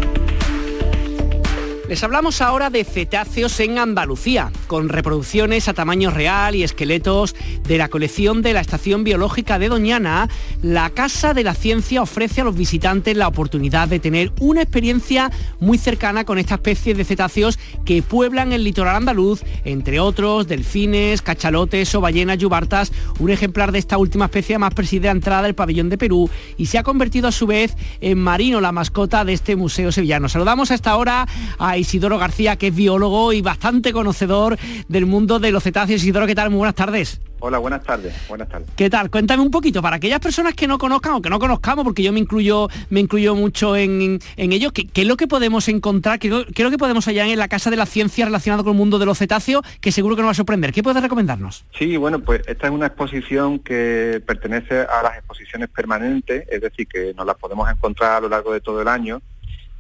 Les 1.93 2.03
hablamos 2.03 2.41
ahora 2.41 2.71
de 2.71 2.85
cetáceos 2.85 3.61
en 3.61 3.77
Andalucía, 3.77 4.51
con 4.67 4.89
reproducciones 4.89 5.69
a 5.69 5.75
tamaño 5.75 6.09
real 6.09 6.55
y 6.55 6.63
esqueletos 6.63 7.37
de 7.69 7.77
la 7.77 7.89
colección 7.89 8.41
de 8.41 8.55
la 8.55 8.63
Estación 8.63 9.05
Biológica 9.05 9.59
de 9.59 9.69
Doñana. 9.69 10.31
La 10.63 10.89
Casa 10.89 11.35
de 11.35 11.45
la 11.45 11.53
Ciencia 11.53 12.01
ofrece 12.01 12.41
a 12.41 12.45
los 12.45 12.57
visitantes 12.57 13.15
la 13.15 13.29
oportunidad 13.29 13.89
de 13.89 13.99
tener 13.99 14.33
una 14.41 14.63
experiencia 14.63 15.31
muy 15.61 15.77
cercana 15.77 16.25
con 16.25 16.39
esta 16.39 16.55
especie 16.55 16.95
de 16.95 17.05
cetáceos 17.05 17.59
que 17.85 18.01
pueblan 18.01 18.55
el 18.55 18.65
litoral 18.65 18.97
andaluz, 18.97 19.43
entre 19.67 20.01
otros 20.01 20.49
delfines, 20.49 21.21
cachalotes 21.21 21.95
o 21.95 22.01
ballenas 22.01 22.39
yubartas. 22.39 22.91
Un 23.19 23.29
ejemplar 23.29 23.71
de 23.71 23.81
esta 23.81 23.99
última 23.99 24.25
especie 24.25 24.57
más 24.57 24.73
preside 24.73 25.09
la 25.09 25.13
entrada 25.13 25.43
del 25.43 25.55
pabellón 25.55 25.91
de 25.91 25.99
Perú 25.99 26.31
y 26.57 26.65
se 26.65 26.79
ha 26.79 26.85
convertido 26.85 27.29
a 27.29 27.33
su 27.33 27.47
vez 27.47 27.77
en 28.01 28.17
marino, 28.17 28.63
la 28.63 28.73
mascota 28.73 29.27
de 29.27 29.35
este 29.35 29.57
museo 29.57 29.93
sevillano. 29.93 30.31
Saludamos 30.31 30.71
a 30.71 30.75
esta 30.75 30.97
hora 30.97 31.29
a 31.59 31.82
Isidoro 31.83 32.19
García, 32.19 32.57
que 32.57 32.69
es 32.69 32.75
biólogo 32.75 33.33
y 33.33 33.43
bastante 33.43 33.93
conocedor 33.93 34.57
del 34.89 35.07
mundo 35.07 35.39
de 35.39 35.53
los 35.53 35.63
cetáceos. 35.63 36.03
Isidoro, 36.03 36.27
¿qué 36.27 36.35
tal? 36.35 36.51
Muy 36.51 36.59
buenas 36.59 36.75
tardes. 36.75 37.21
Hola, 37.45 37.59
buenas 37.59 37.83
tardes. 37.83 38.15
Buenas 38.29 38.49
tardes. 38.49 38.69
¿Qué 38.77 38.89
tal? 38.89 39.11
Cuéntame 39.11 39.43
un 39.43 39.51
poquito, 39.51 39.83
para 39.83 39.97
aquellas 39.97 40.21
personas 40.21 40.55
que 40.55 40.69
no 40.69 40.79
conozcan 40.79 41.15
o 41.15 41.21
que 41.21 41.29
no 41.29 41.41
conozcamos, 41.41 41.85
porque 41.85 42.05
yo 42.05 42.13
me 42.13 42.21
incluyo, 42.21 42.69
me 42.89 43.01
incluyo 43.01 43.35
mucho 43.35 43.77
en, 43.77 44.21
en 44.37 44.53
ello, 44.53 44.71
¿qué, 44.73 44.89
es 44.95 45.07
lo 45.09 45.17
que 45.17 45.27
podemos 45.27 45.67
encontrar? 45.67 46.21
¿Qué, 46.21 46.29
es 46.29 46.65
lo 46.65 46.71
que 46.71 46.79
podemos 46.79 47.05
hallar 47.07 47.27
en 47.27 47.39
la 47.41 47.49
Casa 47.49 47.69
de 47.69 47.77
la 47.77 47.87
Ciencia 47.87 48.25
relacionado 48.27 48.63
con 48.63 48.75
el 48.75 48.79
mundo 48.79 49.01
de 49.01 49.07
los 49.07 49.19
cetáceos, 49.19 49.63
que 49.81 49.91
seguro 49.91 50.15
que 50.15 50.23
nos 50.23 50.29
va 50.29 50.33
a 50.33 50.35
sorprender? 50.35 50.73
¿Qué 50.73 50.85
puedes 50.85 51.03
recomendarnos? 51.03 51.65
Sí, 51.77 51.97
bueno, 51.97 52.21
pues 52.21 52.43
esta 52.47 52.69
es 52.69 52.73
una 52.73 52.87
exposición 52.87 53.59
que 53.59 54.23
pertenece 54.25 54.79
a 54.83 55.03
las 55.03 55.17
exposiciones 55.17 55.69
permanentes, 55.69 56.47
es 56.49 56.61
decir, 56.61 56.87
que 56.87 57.13
nos 57.17 57.27
las 57.27 57.37
podemos 57.39 57.69
encontrar 57.69 58.19
a 58.19 58.21
lo 58.21 58.29
largo 58.29 58.53
de 58.53 58.61
todo 58.61 58.81
el 58.81 58.87
año 58.87 59.21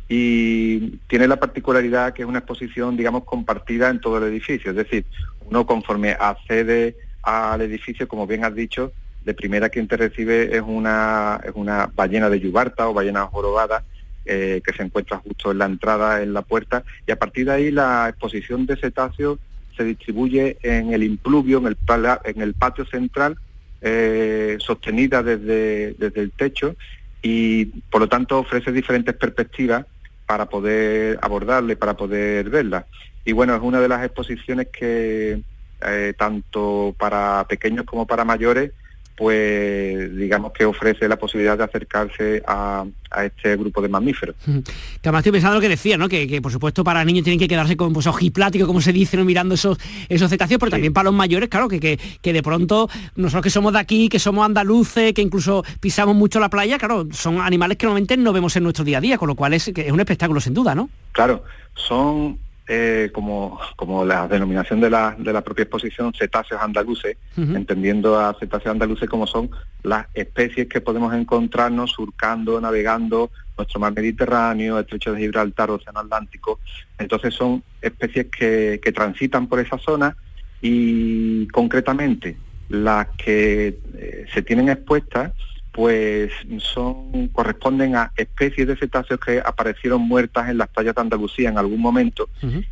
y 0.09 0.97
tiene 1.09 1.29
la 1.29 1.41
particularidad 1.41 2.13
que 2.13 2.23
es 2.23 2.29
una 2.29 2.41
exposición, 2.41 2.97
digamos, 2.97 3.25
compartida 3.25 3.89
en 3.89 4.01
todo 4.01 4.19
el 4.19 4.25
edificio, 4.25 4.71
es 4.71 4.77
decir, 4.77 5.05
uno 5.47 5.67
conforme 5.67 6.13
accede 6.13 6.97
al 7.23 7.63
edificio, 7.63 8.09
como 8.09 8.27
bien 8.27 8.45
has 8.45 8.55
dicho, 8.55 8.93
de 9.25 9.35
primera 9.35 9.69
quien 9.69 9.87
te 9.87 9.97
recibe 9.97 10.57
es 10.57 10.63
una, 10.63 11.41
es 11.45 11.53
una 11.55 11.91
ballena 11.95 12.29
de 12.29 12.41
yubarta 12.41 12.89
o 12.89 12.95
ballena 12.95 13.27
jorobada 13.27 13.85
eh, 14.25 14.61
que 14.65 14.73
se 14.73 14.83
encuentra 14.83 15.19
justo 15.19 15.53
en 15.53 15.59
la 15.59 15.67
entrada, 15.67 16.23
en 16.23 16.33
la 16.33 16.43
puerta, 16.43 16.85
y 17.07 17.13
a 17.13 17.17
partir 17.17 17.47
de 17.47 17.53
ahí 17.53 17.71
la 17.71 18.09
exposición 18.09 18.67
de 18.67 18.77
cetáceos 18.77 19.39
se 19.77 19.85
distribuye 19.85 20.59
en 20.63 20.93
el 20.93 21.03
impluvio, 21.03 21.59
en 21.59 22.41
el, 22.43 22.55
patio 22.55 22.85
central, 22.85 23.37
eh, 23.81 24.57
sostenida 24.61 25.23
desde, 25.23 25.95
desde 25.95 26.21
el 26.21 26.31
techo, 26.33 26.77
y 27.23 27.67
por 27.67 28.01
lo 28.01 28.09
tanto 28.09 28.41
ofrece 28.41 28.73
diferentes 28.73 29.15
perspectivas 29.15 29.87
para 30.27 30.47
poder 30.47 31.19
abordarle, 31.23 31.77
para 31.77 31.95
poder 31.97 32.51
verla. 32.51 32.87
Y 33.25 33.33
bueno, 33.33 33.55
es 33.55 33.63
una 33.63 33.81
de 33.81 33.89
las 33.89 34.05
exposiciones 34.05 34.69
que 34.69 35.43
eh, 35.85 36.15
tanto 36.19 36.95
para 36.99 37.47
pequeños 37.49 37.87
como 37.87 38.07
para 38.07 38.25
mayores 38.25 38.73
pues 39.17 40.17
digamos 40.17 40.53
que 40.53 40.65
ofrece 40.65 41.07
la 41.09 41.17
posibilidad 41.17 41.57
de 41.57 41.65
acercarse 41.65 42.43
a, 42.47 42.85
este 43.25 43.57
grupo 43.57 43.83
de 43.83 43.89
mamíferos. 43.91 44.35
Que 44.43 45.09
además 45.09 45.21
estoy 45.21 45.33
pensando 45.33 45.57
lo 45.57 45.61
que 45.61 45.69
decía, 45.69 45.99
¿no? 45.99 46.09
Que, 46.09 46.41
por 46.41 46.51
supuesto 46.51 46.83
para 46.83 47.05
niños 47.05 47.25
tienen 47.25 47.39
que 47.39 47.47
quedarse 47.47 47.77
con 47.77 47.93
pues, 47.93 48.07
ojiplático, 48.07 48.67
como 48.67 48.81
se 48.81 48.91
dice, 48.91 49.19
¿no? 49.19 49.25
mirando 49.27 49.55
esos, 49.55 49.77
esos 50.09 50.31
cetáceos, 50.31 50.59
pero 50.59 50.71
también 50.71 50.95
para 50.95 51.05
los 51.05 51.15
mayores, 51.15 51.51
claro, 51.51 51.69
que, 51.69 51.79
que, 51.79 52.33
de 52.33 52.43
pronto 52.43 52.89
nosotros 53.17 53.43
que 53.43 53.51
somos 53.51 53.75
de 53.75 53.81
aquí, 53.81 54.09
que 54.09 54.19
somos 54.19 54.47
andaluces, 54.47 55.13
que 55.13 55.21
incluso 55.21 55.63
pisamos 55.81 56.17
mucho 56.17 56.41
la 56.41 56.49
playa, 56.49 56.79
claro, 56.79 57.07
son 57.13 57.41
animales 57.41 57.77
que 57.77 57.85
normalmente 57.85 58.17
no 58.17 58.33
vemos 58.33 58.57
en 58.57 58.63
nuestro 58.63 58.85
día 58.85 58.99
a 58.99 59.01
día, 59.03 59.19
con 59.19 59.29
lo 59.29 59.35
cual 59.35 59.53
es, 59.53 59.69
es 59.69 59.93
un 59.93 60.01
espectáculo 60.01 60.41
sin 60.41 60.55
duda, 60.55 60.75
¿no? 60.75 60.89
Claro, 61.13 61.45
son 61.75 62.39
eh, 62.69 63.11
como, 63.13 63.59
como 63.77 64.05
la 64.05 64.29
denominación 64.29 64.81
de 64.81 64.89
la, 64.89 65.17
de 65.19 65.33
la 65.33 65.43
propia 65.43 65.65
exposición, 65.65 66.13
cetáceos 66.15 66.61
andaluces, 66.63 67.17
entendiendo 67.37 68.19
a 68.19 68.35
cetáceos 68.39 68.73
andaluces 68.73 69.09
como 69.09 69.27
son 69.27 69.51
las 69.83 70.07
especies 70.15 70.69
que 70.69 70.81
podemos 70.81 71.13
encontrarnos 71.15 71.91
surcando, 71.91 72.61
navegando 72.61 73.31
nuestro 73.57 73.81
mar 73.81 73.93
Mediterráneo, 73.95 74.79
estrecho 74.79 75.13
de 75.13 75.21
Gibraltar, 75.21 75.71
Océano 75.71 76.01
Atlántico. 76.01 76.61
Entonces 76.99 77.35
son 77.35 77.63
especies 77.81 78.27
que, 78.27 78.81
que 78.83 78.93
transitan 78.93 79.49
por 79.49 79.61
esa 79.61 79.79
zona 79.79 80.17
y 80.61 81.49
concretamente 81.49 82.37
las 82.69 83.09
que 83.19 83.79
eh, 83.97 84.27
se 84.33 84.43
tienen 84.43 84.69
expuestas 84.69 85.33
pues 85.73 86.31
son 86.59 87.29
corresponden 87.29 87.97
a 87.97 88.13
especies 88.17 88.69
de 88.69 88.77
cetáceos 88.77 89.19
que 89.19 89.41
aparecieron 89.45 90.03
muertas 90.03 90.51
en 90.51 90.59
las 90.59 90.69
playas 90.69 90.95
de 90.95 91.01
Andalucía 91.01 91.49
en 91.49 91.57
algún 91.57 91.81
momento 91.81 92.29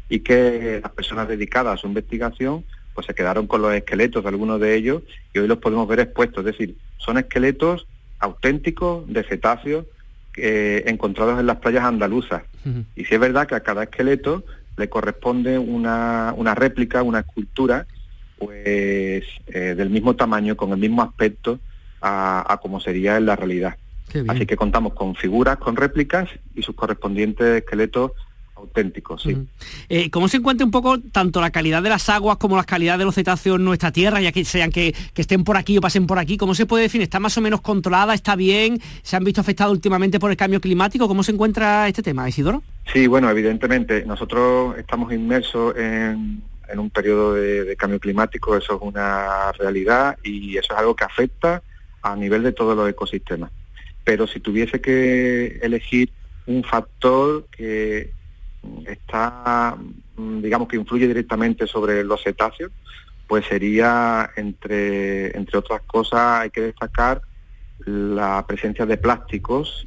y 0.08 0.20
que 0.20 0.80
las 0.82 0.92
personas 0.92 1.26
dedicadas 1.26 1.74
a 1.74 1.76
su 1.78 1.86
investigación 1.86 2.64
pues 2.94 3.06
se 3.06 3.14
quedaron 3.14 3.46
con 3.46 3.62
los 3.62 3.72
esqueletos 3.72 4.22
de 4.22 4.28
algunos 4.28 4.60
de 4.60 4.74
ellos 4.74 5.02
y 5.32 5.38
hoy 5.38 5.48
los 5.48 5.58
podemos 5.58 5.88
ver 5.88 6.00
expuestos, 6.00 6.44
es 6.44 6.52
decir, 6.52 6.76
son 6.98 7.16
esqueletos 7.16 7.86
auténticos 8.18 9.10
de 9.10 9.24
cetáceos 9.24 9.86
eh, 10.36 10.84
encontrados 10.86 11.40
en 11.40 11.46
las 11.46 11.56
playas 11.56 11.84
andaluzas. 11.84 12.42
Y 12.94 13.06
si 13.06 13.14
es 13.14 13.20
verdad 13.20 13.46
que 13.46 13.54
a 13.54 13.60
cada 13.60 13.84
esqueleto 13.84 14.44
le 14.76 14.90
corresponde 14.90 15.58
una, 15.58 16.34
una 16.36 16.54
réplica, 16.54 17.02
una 17.02 17.20
escultura, 17.20 17.86
pues 18.38 19.24
eh, 19.46 19.74
del 19.76 19.88
mismo 19.88 20.16
tamaño, 20.16 20.56
con 20.56 20.72
el 20.72 20.78
mismo 20.78 21.02
aspecto 21.02 21.58
a, 22.00 22.58
como 22.62 22.80
sería 22.80 23.16
en 23.16 23.26
la 23.26 23.36
realidad. 23.36 23.76
Así 24.28 24.44
que 24.46 24.56
contamos 24.56 24.94
con 24.94 25.14
figuras, 25.14 25.58
con 25.58 25.76
réplicas 25.76 26.28
y 26.56 26.62
sus 26.62 26.74
correspondientes 26.74 27.62
esqueletos 27.62 28.12
auténticos, 28.60 29.22
sí. 29.22 29.36
Eh, 29.88 30.10
¿Cómo 30.10 30.28
se 30.28 30.36
encuentra 30.36 30.64
un 30.64 30.70
poco 30.70 31.00
tanto 31.00 31.40
la 31.40 31.50
calidad 31.50 31.82
de 31.82 31.88
las 31.88 32.08
aguas 32.08 32.36
como 32.36 32.56
la 32.56 32.64
calidad 32.64 32.98
de 32.98 33.04
los 33.04 33.14
cetáceos 33.14 33.56
en 33.56 33.64
nuestra 33.64 33.90
tierra, 33.90 34.20
ya 34.20 34.32
que 34.32 34.44
sean 34.44 34.70
que, 34.70 34.94
estén 35.14 35.44
por 35.44 35.56
aquí 35.56 35.78
o 35.78 35.80
pasen 35.80 36.06
por 36.06 36.18
aquí? 36.18 36.36
¿Cómo 36.36 36.54
se 36.54 36.66
puede 36.66 36.82
definir? 36.82 37.04
¿Está 37.04 37.20
más 37.20 37.36
o 37.38 37.40
menos 37.40 37.62
controlada? 37.62 38.12
¿Está 38.12 38.36
bien? 38.36 38.78
¿Se 39.02 39.16
han 39.16 39.24
visto 39.24 39.40
afectados 39.40 39.72
últimamente 39.72 40.20
por 40.20 40.30
el 40.30 40.36
cambio 40.36 40.60
climático? 40.60 41.08
¿Cómo 41.08 41.22
se 41.22 41.32
encuentra 41.32 41.88
este 41.88 42.02
tema, 42.02 42.28
Isidoro? 42.28 42.62
Sí, 42.92 43.06
bueno, 43.06 43.30
evidentemente, 43.30 44.04
nosotros 44.04 44.76
estamos 44.78 45.12
inmersos 45.12 45.74
en, 45.76 46.42
un 46.76 46.90
periodo 46.90 47.34
de 47.34 47.74
cambio 47.76 47.98
climático, 47.98 48.56
eso 48.56 48.76
es 48.76 48.82
una 48.82 49.50
realidad 49.52 50.16
y 50.22 50.56
eso 50.56 50.72
es 50.72 50.78
algo 50.78 50.94
que 50.94 51.04
afecta 51.04 51.62
a 52.02 52.16
nivel 52.16 52.42
de 52.42 52.52
todos 52.52 52.76
los 52.76 52.88
ecosistemas. 52.88 53.50
Pero 54.04 54.26
si 54.26 54.40
tuviese 54.40 54.80
que 54.80 55.58
elegir 55.62 56.10
un 56.46 56.64
factor 56.64 57.46
que 57.50 58.12
está, 58.86 59.76
mm, 60.16 60.40
digamos 60.40 60.68
que 60.68 60.76
influye 60.76 61.06
directamente 61.06 61.66
sobre 61.66 62.04
los 62.04 62.22
cetáceos, 62.22 62.72
pues 63.26 63.46
sería, 63.46 64.30
entre, 64.36 65.36
entre 65.36 65.58
otras 65.58 65.82
cosas, 65.82 66.40
hay 66.40 66.50
que 66.50 66.62
destacar 66.62 67.22
la 67.86 68.44
presencia 68.46 68.84
de 68.86 68.96
plásticos 68.96 69.86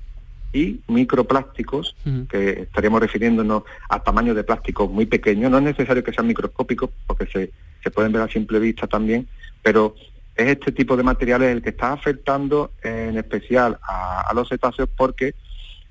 y 0.54 0.80
microplásticos, 0.88 1.96
que 2.30 2.62
estaríamos 2.62 3.02
refiriéndonos 3.02 3.64
a 3.90 4.04
tamaños 4.04 4.36
de 4.36 4.44
plásticos 4.44 4.90
muy 4.90 5.08
pequeños, 5.08 5.50
no 5.50 5.58
es 5.58 5.64
necesario 5.64 6.04
que 6.04 6.14
sean 6.14 6.28
microscópicos, 6.28 6.92
porque 7.08 7.26
se, 7.26 7.52
se 7.84 7.92
pueden 7.92 8.12
ver 8.12 8.22
a 8.22 8.28
simple 8.28 8.60
vista 8.60 8.86
también, 8.86 9.28
pero 9.64 9.96
es 10.36 10.48
este 10.48 10.72
tipo 10.72 10.98
de 10.98 11.04
materiales 11.04 11.50
el 11.52 11.62
que 11.62 11.70
está 11.70 11.94
afectando 11.94 12.72
en 12.84 13.18
especial 13.18 13.78
a, 13.84 14.32
los 14.34 14.50
cetáceos 14.50 14.90
porque 14.96 15.36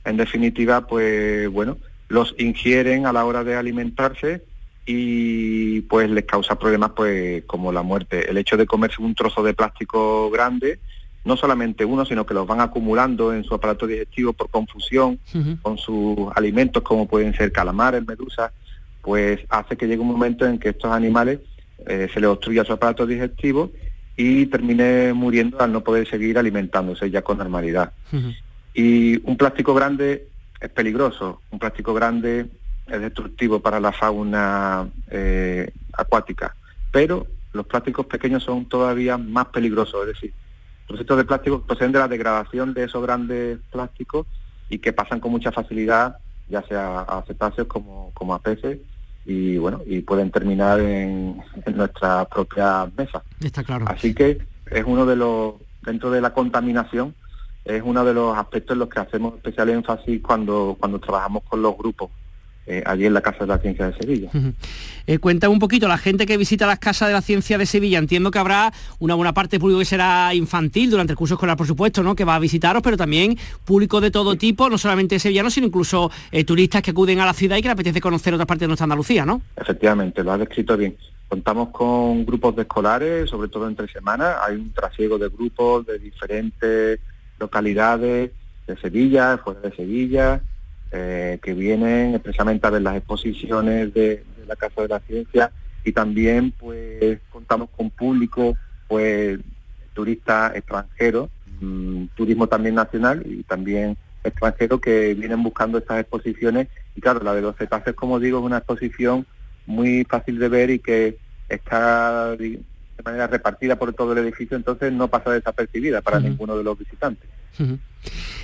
en 0.05 0.17
definitiva 0.17 0.87
pues 0.87 1.49
bueno 1.49 1.79
los 2.09 2.35
ingieren 2.39 3.07
a 3.07 3.13
la 3.13 3.25
hora 3.25 3.45
de 3.45 3.57
alimentarse 3.57 4.43
y 4.85 5.83
pues 5.83 6.11
les 6.11 6.25
causa 6.25 6.59
problemas 6.59 6.91
pues 6.91 7.45
como 7.45 7.71
la 7.71 7.83
muerte. 7.83 8.29
El 8.29 8.37
hecho 8.37 8.57
de 8.57 8.67
comerse 8.67 9.01
un 9.01 9.15
trozo 9.15 9.45
de 9.45 9.55
plástico 9.55 10.29
grande 10.31 10.81
no 11.25 11.37
solamente 11.37 11.85
uno 11.85 12.05
sino 12.05 12.27
que 12.27 12.35
los 12.35 12.47
van 12.47 12.61
acumulando 12.61 13.33
en 13.33 13.45
su 13.45 13.55
aparato 13.55 13.87
digestivo 13.87 14.33
por 14.33 14.51
confusión 14.51 15.21
con 15.63 15.79
sus 15.79 16.17
alimentos 16.35 16.83
como 16.83 17.07
pueden 17.07 17.33
ser 17.35 17.53
calamares 17.53 18.05
medusas 18.05 18.51
pues 19.03 19.41
hace 19.49 19.77
que 19.77 19.87
llegue 19.87 20.01
un 20.01 20.09
momento 20.09 20.45
en 20.47 20.59
que 20.59 20.71
estos 20.71 20.91
animales 20.91 21.39
eh, 21.87 22.09
se 22.13 22.21
les 22.21 22.29
obstruya 22.29 22.65
su 22.65 22.73
aparato 22.73 23.07
digestivo 23.07 23.71
y 24.17 24.47
terminé 24.47 25.13
muriendo 25.13 25.61
al 25.61 25.73
no 25.73 25.83
poder 25.83 26.09
seguir 26.09 26.39
alimentándose 26.39 27.11
ya 27.11 27.23
con 27.23 27.39
normalidad. 27.39 27.93
Y 28.75 29.21
un 29.29 29.37
plástico 29.37 29.75
grande 29.75 30.29
es 30.61 30.71
peligroso, 30.71 31.41
un 31.51 31.59
plástico 31.59 31.95
grande 31.95 32.47
es 32.87 33.01
destructivo 33.01 33.61
para 33.61 33.81
la 33.81 33.93
fauna 33.93 34.89
eh, 35.11 35.71
acuática, 35.93 36.55
pero 36.91 37.27
los 37.53 37.67
plásticos 37.67 38.07
pequeños 38.07 38.43
son 38.43 38.67
todavía 38.67 39.19
más 39.19 39.47
peligrosos, 39.47 40.03
es 40.03 40.15
decir, 40.15 40.33
los 40.89 40.99
restos 40.99 41.17
de 41.17 41.25
plástico 41.25 41.63
proceden 41.63 41.93
de 41.93 41.99
la 41.99 42.09
degradación 42.09 42.75
de 42.75 42.85
esos 42.85 43.03
grandes 43.03 43.59
plásticos 43.71 44.27
y 44.69 44.79
que 44.79 44.93
pasan 44.93 45.21
con 45.21 45.31
mucha 45.31 45.53
facilidad, 45.53 46.17
ya 46.49 46.63
sea 46.63 47.01
a 47.01 47.23
cetáceos 47.23 47.67
como, 47.67 48.11
como 48.15 48.35
a 48.35 48.41
peces, 48.41 48.79
y 49.25 49.59
bueno, 49.59 49.81
y 49.87 50.01
pueden 50.01 50.31
terminar 50.31 50.81
en, 50.81 51.41
en 51.65 51.77
nuestra 51.77 52.25
propia 52.27 52.91
mesa. 52.97 53.23
Está 53.41 53.63
claro. 53.63 53.87
Así 53.89 54.15
que 54.15 54.39
es 54.71 54.85
uno 54.87 55.07
de 55.07 55.17
los, 55.17 55.55
dentro 55.83 56.11
de 56.11 56.21
la 56.21 56.33
contaminación, 56.33 57.15
es 57.65 57.83
uno 57.85 58.05
de 58.05 58.15
los 58.15 58.37
aspectos 58.37 58.75
en 58.75 58.81
los 58.81 58.89
que 58.89 59.01
hacemos 59.01 59.35
especial 59.37 59.69
énfasis 59.69 60.21
cuando, 60.21 60.77
cuando 60.79 60.99
trabajamos 60.99 61.45
con 61.45 61.63
los 61.63 61.77
grupos 61.77 62.11
eh, 62.67 62.83
allí 62.87 63.07
en 63.07 63.15
la 63.15 63.21
Casa 63.21 63.41
de 63.41 63.47
la 63.49 63.59
Ciencia 63.59 63.89
de 63.89 63.97
Sevilla. 63.97 64.31
Eh, 65.07 65.19
cuenta 65.19 65.49
un 65.49 65.59
poquito, 65.59 65.89
la 65.89 65.99
gente 65.99 66.27
que 66.27 66.37
visita 66.37 66.67
las 66.67 66.79
casas 66.79 67.09
de 67.09 67.15
la 67.15 67.21
ciencia 67.21 67.59
de 67.59 67.67
Sevilla, 67.67 67.99
entiendo 67.99 68.31
que 68.31 68.39
habrá 68.39 68.73
una 69.01 69.17
buena 69.17 69.35
parte 69.35 69.59
público 69.59 69.81
que 69.81 69.85
será 69.85 70.33
infantil 70.33 70.91
durante 70.91 71.13
el 71.13 71.17
curso 71.17 71.35
escolar, 71.35 71.57
por 71.57 71.67
supuesto, 71.67 72.05
¿no? 72.05 72.15
que 72.15 72.25
va 72.25 72.37
a 72.37 72.39
visitaros, 72.39 72.83
pero 72.83 72.97
también 72.97 73.37
público 73.65 74.01
de 74.01 74.13
todo 74.13 74.37
tipo, 74.37 74.71
no 74.71 74.79
solamente 74.79 75.19
sevillanos, 75.19 75.55
sino 75.55 75.67
incluso 75.67 76.11
eh, 76.31 76.45
turistas 76.45 76.83
que 76.83 76.93
acuden 76.93 77.19
a 77.19 77.27
la 77.27 77.33
ciudad 77.33 77.57
y 77.57 77.63
que 77.63 77.69
les 77.69 77.75
apetece 77.75 78.01
conocer 78.01 78.33
otras 78.33 78.47
partes 78.47 78.61
de 78.61 78.69
nuestra 78.69 78.85
Andalucía, 78.85 79.27
¿no? 79.27 79.43
Efectivamente, 79.57 80.23
lo 80.23 80.33
has 80.33 80.39
descrito 80.39 80.77
bien. 80.77 80.97
Contamos 81.29 81.71
con 81.71 82.25
grupos 82.25 82.55
de 82.55 82.63
escolares, 82.63 83.29
sobre 83.29 83.49
todo 83.49 83.67
entre 83.67 83.89
semanas. 83.89 84.37
Hay 84.47 84.55
un 84.55 84.73
trasiego 84.73 85.19
de 85.19 85.29
grupos 85.31 85.87
de 85.87 85.99
diferentes 85.99 87.01
localidades 87.41 88.31
de 88.67 88.77
Sevilla, 88.77 89.39
fuera 89.39 89.61
de 89.61 89.75
Sevilla, 89.75 90.43
eh, 90.93 91.39
que 91.43 91.55
vienen 91.55 92.15
expresamente 92.15 92.67
a 92.67 92.71
ver 92.71 92.83
las 92.83 92.97
exposiciones 92.97 93.95
de, 93.95 94.25
la 94.47 94.57
Casa 94.57 94.83
de 94.83 94.89
la 94.89 95.01
Ciencia 95.01 95.51
y 95.85 95.93
también 95.93 96.53
pues 96.53 97.19
contamos 97.31 97.71
con 97.75 97.89
público, 97.89 98.57
pues 98.89 99.39
turistas 99.95 100.55
extranjeros, 100.55 101.31
mmm, 101.61 102.05
turismo 102.15 102.47
también 102.47 102.75
nacional 102.75 103.23
y 103.27 103.43
también 103.43 103.97
extranjeros 104.23 104.81
que 104.81 105.15
vienen 105.15 105.43
buscando 105.43 105.79
estas 105.79 106.01
exposiciones. 106.01 106.69
Y 106.95 107.01
claro, 107.01 107.21
la 107.23 107.35
de 107.35 107.41
los 107.41 107.57
cetáceos 107.57 107.97
como 107.97 108.21
digo 108.21 108.39
es 108.39 108.45
una 108.45 108.59
exposición 108.59 109.27
muy 109.65 110.05
fácil 110.05 110.39
de 110.39 110.49
ver 110.49 110.71
y 110.71 110.79
que 110.79 111.17
está 111.49 112.37
de 113.03 113.11
manera 113.11 113.27
repartida 113.27 113.77
por 113.77 113.93
todo 113.93 114.13
el 114.13 114.19
edificio, 114.19 114.57
entonces 114.57 114.93
no 114.93 115.09
pasa 115.09 115.31
desapercibida 115.31 116.01
para 116.01 116.19
uh 116.19 116.21
-huh. 116.21 116.25
ninguno 116.25 116.57
de 116.57 116.65
los 116.65 116.79
visitantes. 116.79 117.29
Uh 117.59 117.63
-huh. 117.65 117.79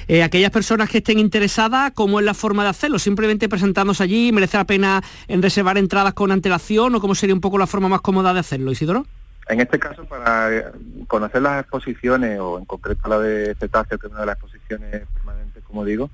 eh, 0.09 0.23
aquellas 0.23 0.51
personas 0.51 0.91
que 0.91 0.99
estén 0.99 1.19
interesadas, 1.19 1.93
¿cómo 1.95 2.19
es 2.19 2.27
la 2.27 2.35
forma 2.35 2.65
de 2.65 2.71
hacerlo? 2.71 2.99
¿Simplemente 2.99 3.49
presentándose 3.49 4.03
allí? 4.03 4.33
¿Merece 4.33 4.57
la 4.57 4.65
pena 4.65 5.03
en 5.29 5.43
reservar 5.43 5.79
entradas 5.79 6.15
con 6.15 6.33
antelación 6.33 6.95
o 6.95 7.01
cómo 7.01 7.15
sería 7.15 7.35
un 7.35 7.41
poco 7.41 7.57
la 7.59 7.67
forma 7.67 7.89
más 7.89 8.01
cómoda 8.01 8.35
de 8.35 8.41
hacerlo, 8.41 8.73
Isidoro? 8.73 9.07
En 9.49 9.61
este 9.61 9.79
caso, 9.79 10.05
para 10.05 10.73
conocer 11.07 11.41
las 11.41 11.61
exposiciones, 11.63 12.39
o 12.39 12.59
en 12.59 12.67
concreto 12.67 13.09
la 13.09 13.19
de 13.19 13.55
cetáceo, 13.55 13.99
que 13.99 14.07
es 14.07 14.13
una 14.13 14.21
de 14.21 14.27
las 14.27 14.37
exposiciones 14.37 15.07
permanentes, 15.15 15.63
como 15.65 15.85
digo, 15.85 16.11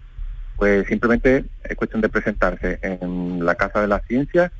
pues 0.56 0.86
simplemente 0.86 1.44
es 1.64 1.76
cuestión 1.76 2.00
de 2.00 2.08
presentarse 2.08 2.78
en 2.82 3.44
la 3.44 3.56
Casa 3.56 3.80
de 3.80 3.88
las 3.88 4.02
Ciencias. 4.06 4.52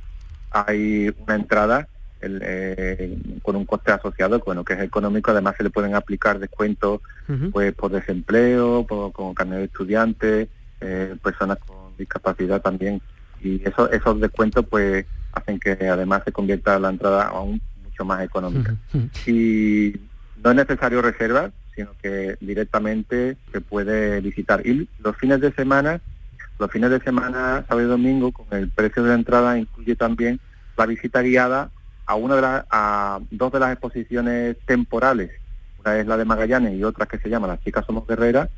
Hay 0.51 1.15
una 1.25 1.37
entrada 1.37 1.87
el, 2.25 2.41
eh, 2.43 3.19
con 3.43 3.57
un 3.57 3.65
coste 3.65 3.93
asociado, 3.93 4.41
bueno, 4.41 4.65
que 4.65 4.75
es 4.75 4.81
económico, 4.81 5.31
además 5.31 5.55
se 5.57 5.65
le 5.65 5.71
pueden 5.71 5.95
aplicar 5.95 6.39
descuentos 6.39 7.01
uh 7.29 7.33
-huh. 7.33 7.53
pues 7.53 7.75
por 7.75 7.91
desempleo, 7.91 8.87
por, 8.87 9.13
con 9.13 9.35
carnet 9.35 9.59
de 9.59 9.65
estudiante, 9.65 10.49
eh, 10.81 11.15
personas 11.23 11.59
con 11.67 11.97
discapacidad 11.97 12.61
también, 12.61 13.01
y 13.43 13.63
eso, 13.69 13.91
esos 13.91 14.21
descuentos 14.21 14.65
pues 14.69 15.07
hacen 15.33 15.59
que 15.59 15.73
además 15.89 16.23
se 16.25 16.33
convierta 16.33 16.79
la 16.79 16.91
entrada 16.91 17.25
aún 17.25 17.61
mucho 17.83 18.05
más 18.05 18.23
económica. 18.23 18.75
Uh 18.93 18.99
-huh. 18.99 19.29
Y 19.29 20.01
no 20.43 20.51
es 20.51 20.57
necesario 20.57 21.03
reservar, 21.03 21.53
sino 21.75 21.91
que 22.01 22.37
directamente 22.41 23.37
se 23.53 23.61
puede 23.61 24.21
visitar. 24.21 24.65
Y 24.67 24.89
los 25.03 25.17
fines 25.17 25.41
de 25.41 25.53
semana, 25.53 26.01
los 26.59 26.71
fines 26.71 26.91
de 26.91 27.01
semana, 27.01 27.65
sábado 27.69 27.87
y 27.87 27.91
domingo, 27.91 28.31
con 28.33 28.47
el 28.53 28.69
precio 28.69 29.03
de 29.03 29.09
la 29.09 29.15
entrada 29.17 29.59
incluye 29.59 29.97
también 29.97 30.39
la 30.77 30.87
visita 30.87 31.23
guiada 31.23 31.71
a 32.07 32.15
una 32.15 32.37
de 32.37 32.43
las 32.43 32.65
a 32.71 33.21
dos 33.31 33.53
de 33.53 33.61
las 33.61 33.73
exposiciones 33.73 34.57
temporales 34.67 35.31
una 35.81 35.99
es 35.99 36.07
la 36.07 36.17
de 36.17 36.25
Magallanes 36.25 36.75
y 36.75 36.85
otra 36.85 37.07
que 37.07 37.19
se 37.19 37.29
llama 37.29 37.47
Las 37.47 37.63
chicas 37.63 37.85
somos 37.87 38.07
guerreras 38.07 38.49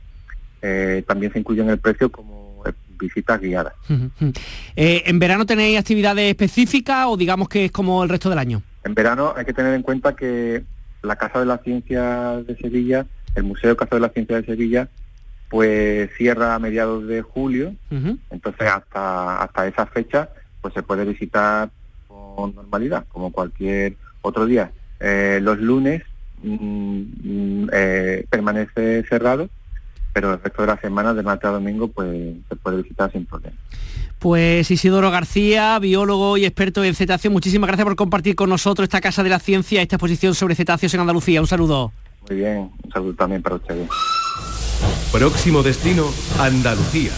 eh, 0.63 1.05
también 1.07 1.33
se 1.33 1.39
incluye 1.39 1.63
en 1.63 1.71
el 1.71 1.79
precio 1.79 2.11
como 2.11 2.63
visitas 2.99 3.41
guiadas 3.41 3.75
uh 3.91 3.93
-huh. 3.93 4.39
eh, 4.75 5.03
¿En 5.07 5.19
verano 5.19 5.45
tenéis 5.45 5.79
actividades 5.79 6.31
específicas 6.31 7.07
o 7.09 7.17
digamos 7.17 7.49
que 7.49 7.67
es 7.67 7.73
como 7.73 8.03
el 8.03 8.09
resto 8.09 8.31
del 8.31 8.39
año? 8.39 8.63
En 8.85 8.95
verano 8.95 9.35
hay 9.37 9.45
que 9.45 9.53
tener 9.53 9.75
en 9.75 9.83
cuenta 9.83 10.17
que 10.17 10.65
la 11.03 11.17
Casa 11.17 11.41
de 11.41 11.47
la 11.47 11.59
Ciencia 11.59 12.39
de 12.39 12.57
Sevilla 12.57 13.07
el 13.35 13.45
Museo 13.45 13.77
Casa 13.77 13.97
de 13.97 14.01
la 14.01 14.09
Ciencia 14.09 14.37
de 14.37 14.47
Sevilla 14.47 14.89
pues 15.49 16.11
cierra 16.17 16.55
a 16.55 16.59
mediados 16.59 17.07
de 17.07 17.23
julio 17.23 17.75
uh 17.91 17.95
-huh. 17.95 18.19
entonces 18.31 18.67
hasta 18.67 19.43
hasta 19.43 19.67
esa 19.69 19.87
fecha 19.87 20.31
pues 20.61 20.75
se 20.75 20.83
puede 20.83 21.05
visitar 21.05 21.71
con 22.37 22.55
normalidad, 22.55 23.07
como 23.09 23.33
cualquier 23.33 23.97
otro 24.21 24.47
día. 24.47 24.71
Eh, 25.01 25.41
los 25.43 25.59
lunes 25.59 26.03
mmm, 26.43 27.69
eh, 27.73 28.27
permanece 28.29 29.03
cerrado, 29.09 29.49
pero 30.13 30.35
el 30.35 30.43
resto 30.43 30.63
de 30.63 30.69
la 30.69 30.81
semana, 30.81 31.15
de 31.15 31.23
martes 31.23 31.49
a 31.49 31.53
domingo, 31.53 31.89
pues 31.89 32.35
se 32.49 32.57
puede 32.57 32.83
visitar 32.83 33.11
sin 33.11 33.25
problema. 33.25 33.57
Pues 34.19 34.71
Isidoro 34.71 35.11
García, 35.11 35.79
biólogo 35.79 36.37
y 36.37 36.45
experto 36.45 36.85
en 36.85 36.95
cetáceos, 36.95 37.33
muchísimas 37.33 37.69
gracias 37.69 37.85
por 37.85 37.97
compartir 37.97 38.35
con 38.35 38.49
nosotros 38.49 38.85
esta 38.85 39.01
Casa 39.01 39.23
de 39.23 39.31
la 39.31 39.39
Ciencia, 39.39 39.83
esta 39.83 39.97
exposición 39.97 40.35
sobre 40.35 40.55
cetáceos 40.55 40.93
en 40.95 41.01
Andalucía. 41.01 41.41
Un 41.41 41.47
saludo. 41.47 41.93
Muy 42.29 42.39
bien, 42.39 42.71
un 42.83 42.93
saludo 42.93 43.15
también 43.15 43.43
para 43.43 43.57
ustedes. 43.57 43.89
Próximo 45.13 45.63
destino, 45.63 46.07
Andalucía. 46.39 47.13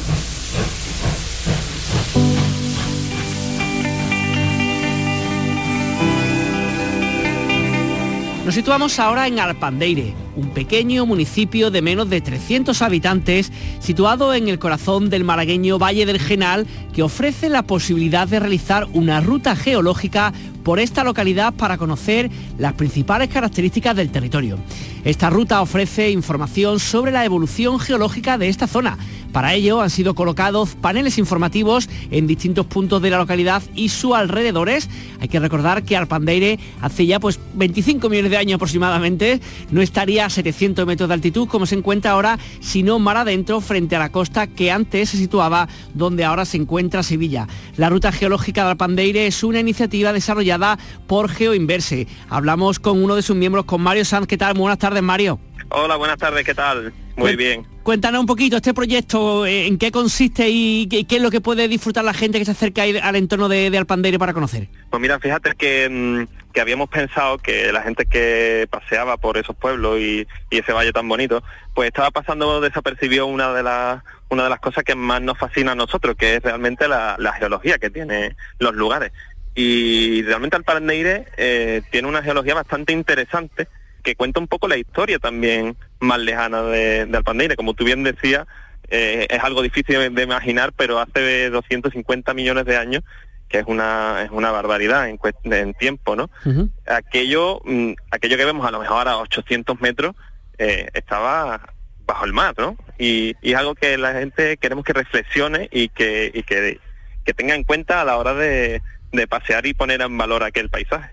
Nos 8.49 8.55
situamos 8.55 8.99
ahora 8.99 9.27
en 9.27 9.39
Alpandeire, 9.39 10.15
un 10.35 10.49
pequeño 10.55 11.05
municipio 11.05 11.71
de 11.71 11.83
menos 11.83 12.09
de 12.09 12.23
300 12.23 12.81
habitantes 12.81 13.53
situado 13.79 14.33
en 14.33 14.49
el 14.49 14.59
corazón 14.59 15.11
del 15.11 15.23
malagueño 15.23 15.79
Valle 15.79 16.07
del 16.07 16.19
Genal 16.19 16.67
que 16.95 17.03
ofrece 17.03 17.51
la 17.51 17.65
posibilidad 17.65 18.27
de 18.27 18.41
realizar 18.41 18.87
una 18.95 19.21
ruta 19.21 19.55
geológica 19.55 20.33
por 20.65 20.81
esta 20.81 21.05
localidad 21.05 21.53
para 21.53 21.77
conocer 21.77 22.31
las 22.57 22.73
principales 22.73 23.29
características 23.29 23.95
del 23.95 24.09
territorio. 24.09 24.59
Esta 25.05 25.29
ruta 25.29 25.61
ofrece 25.61 26.11
información 26.11 26.81
sobre 26.81 27.13
la 27.13 27.27
evolución 27.27 27.79
geológica 27.79 28.39
de 28.39 28.49
esta 28.49 28.67
zona. 28.67 28.97
Para 29.33 29.55
ello 29.55 29.81
han 29.81 29.91
sido 29.91 30.15
colocados 30.15 30.75
paneles 30.75 31.19
informativos 31.19 31.89
en 32.11 32.27
distintos 32.27 32.67
puntos 32.67 33.03
de 33.03 33.11
la 33.11 33.19
localidad 33.19 33.63
y 33.75 33.91
sus 33.91 34.15
alrededores. 34.15 34.89
Hay 35.21 35.29
que 35.29 35.41
recordar 35.41 35.83
que 35.83 35.97
Arpandeire 35.97 36.59
hace 36.81 37.07
ya 37.07 37.21
pues 37.21 37.39
25 37.55 38.09
millones 38.09 38.31
de 38.31 38.37
años 38.37 38.57
aproximadamente 38.57 39.41
no 39.71 39.83
estaría 39.83 40.27
a 40.27 40.31
700 40.31 40.87
metros 40.87 41.09
de 41.09 41.15
altitud 41.15 41.49
como 41.49 41.67
se 41.67 41.75
encuentra 41.75 42.13
ahora, 42.13 42.39
sino 42.61 42.99
mar 42.99 43.17
adentro 43.17 43.61
frente 43.61 43.97
a 43.97 43.99
la 43.99 44.11
costa 44.11 44.47
que 44.47 44.71
antes 44.71 45.11
se 45.11 45.17
situaba 45.17 45.69
donde 45.95 46.25
ahora 46.25 46.45
se 46.45 46.57
encuentra 46.57 47.03
Sevilla. 47.03 47.47
La 47.77 47.91
ruta 47.91 48.13
geológica 48.13 48.65
de 48.65 48.71
Arpandeire 48.71 49.27
es 49.27 49.43
una 49.45 49.61
iniciativa 49.61 50.13
desarrollada 50.13 50.79
por 51.07 51.29
GeoInverse. 51.29 52.07
Hablamos 52.29 52.79
con 52.79 53.03
uno 53.03 53.15
de 53.15 53.23
sus 53.23 53.37
miembros, 53.37 53.65
con 53.65 53.83
Mario 53.83 54.05
Sanz. 54.05 54.27
¿Qué 54.27 54.39
tal? 54.39 54.55
Buenas 54.55 54.79
tardes, 54.79 55.03
Mario. 55.03 55.39
Hola, 55.71 55.97
buenas 55.97 56.17
tardes, 56.17 56.45
¿qué 56.45 56.55
tal? 56.55 56.93
Muy 57.17 57.37
bien. 57.37 57.67
Cuéntanos 57.83 58.21
un 58.21 58.27
poquito 58.27 58.57
este 58.57 58.73
proyecto, 58.73 59.45
eh, 59.45 59.67
en 59.67 59.77
qué 59.77 59.91
consiste 59.91 60.49
y 60.49 60.89
qué, 60.89 61.07
qué, 61.07 61.17
es 61.17 61.23
lo 61.23 61.31
que 61.31 61.43
puede 61.43 61.69
disfrutar 61.69 62.05
la 62.05 62.15
gente 62.15 62.39
que 62.39 62.47
se 62.47 62.53
acerca 62.53 62.83
al 62.83 63.17
entorno 63.17 63.49
de, 63.49 63.71
de 63.71 63.77
Alpandeire 63.77 64.19
para 64.19 64.33
conocer. 64.33 64.69
Pues 64.89 65.01
mira, 65.01 65.19
fíjate 65.19 65.53
que, 65.57 65.89
mm, 65.91 66.53
que, 66.53 66.61
habíamos 66.61 66.89
pensado 66.89 67.37
que 67.39 67.71
la 67.71 67.83
gente 67.83 68.07
que 68.07 68.67
paseaba 68.71 69.19
por 69.19 69.37
esos 69.37 69.57
pueblos 69.57 69.99
y, 69.99 70.27
y, 70.51 70.59
ese 70.59 70.73
valle 70.73 70.93
tan 70.93 71.07
bonito, 71.07 71.43
pues 71.75 71.89
estaba 71.89 72.11
pasando 72.11 72.61
desapercibió 72.63 73.27
una 73.27 73.53
de 73.53 73.63
las 73.63 74.03
una 74.31 74.45
de 74.45 74.51
las 74.51 74.61
cosas 74.61 74.85
que 74.85 74.95
más 74.95 75.21
nos 75.21 75.39
fascina 75.39 75.73
a 75.73 75.75
nosotros, 75.75 76.17
que 76.17 76.37
es 76.37 76.43
realmente 76.43 76.89
la, 76.89 77.17
la 77.19 77.33
geología 77.35 77.79
que 77.79 77.91
tiene 77.91 78.37
los 78.59 78.75
lugares. 78.75 79.13
Y 79.55 80.23
realmente 80.23 80.57
Alpandeire 80.57 81.27
eh, 81.37 81.83
tiene 81.91 82.07
una 82.07 82.23
geología 82.23 82.55
bastante 82.55 82.93
interesante 82.93 83.69
que 84.09 84.17
cuenta 84.17 84.41
un 84.41 84.49
poco 84.49 84.69
la 84.69 84.79
historia 84.79 85.19
también 85.19 85.77
más 86.01 86.19
lejana 86.19 86.63
de, 86.63 87.05
de 87.05 87.17
Alpandeire. 87.17 87.57
Como 87.57 87.75
tú 87.75 87.85
bien 87.85 88.03
decías, 88.05 88.47
eh, 88.89 89.27
es 89.29 89.45
algo 89.45 89.61
difícil 89.61 90.15
de 90.15 90.23
imaginar, 90.23 90.73
pero 90.75 90.99
hace 90.99 91.51
250 91.51 92.33
millones 92.33 92.65
de 92.65 92.79
años, 92.79 93.03
que 93.51 93.59
es 93.59 93.67
una 93.67 94.23
es 94.25 94.31
una 94.31 94.51
barbaridad 94.51 95.11
en, 95.11 95.19
en 95.45 95.75
tiempo, 95.75 96.17
¿no? 96.17 96.31
Uh 96.47 96.49
-huh. 96.49 96.71
Aquello 96.87 97.61
mm, 97.67 97.93
aquello 98.11 98.39
que 98.39 98.47
vemos 98.47 98.67
a 98.67 98.71
lo 98.71 98.81
mejor 98.81 99.09
a 99.09 99.19
800 99.19 99.79
metros 99.83 100.17
eh, 100.57 100.89
estaba 100.95 101.61
bajo 102.07 102.25
el 102.25 102.33
mar, 102.33 102.55
¿no? 102.57 102.79
Y, 102.99 103.37
y, 103.43 103.53
es 103.53 103.57
algo 103.57 103.75
que 103.75 103.99
la 103.99 104.15
gente 104.15 104.57
queremos 104.57 104.87
que 104.87 104.95
reflexione 104.95 105.69
y 105.71 105.91
que, 105.91 106.31
y 106.33 106.43
que, 106.45 106.81
que 107.27 107.35
tenga 107.35 107.55
en 107.55 107.65
cuenta 107.65 108.01
a 108.01 108.07
la 108.07 108.17
hora 108.17 108.33
de, 108.33 108.81
de 109.13 109.27
pasear 109.27 109.67
y 109.67 109.75
poner 109.75 110.01
en 110.03 110.17
valor 110.19 110.45
aquel 110.45 110.69
paisaje. 110.69 111.11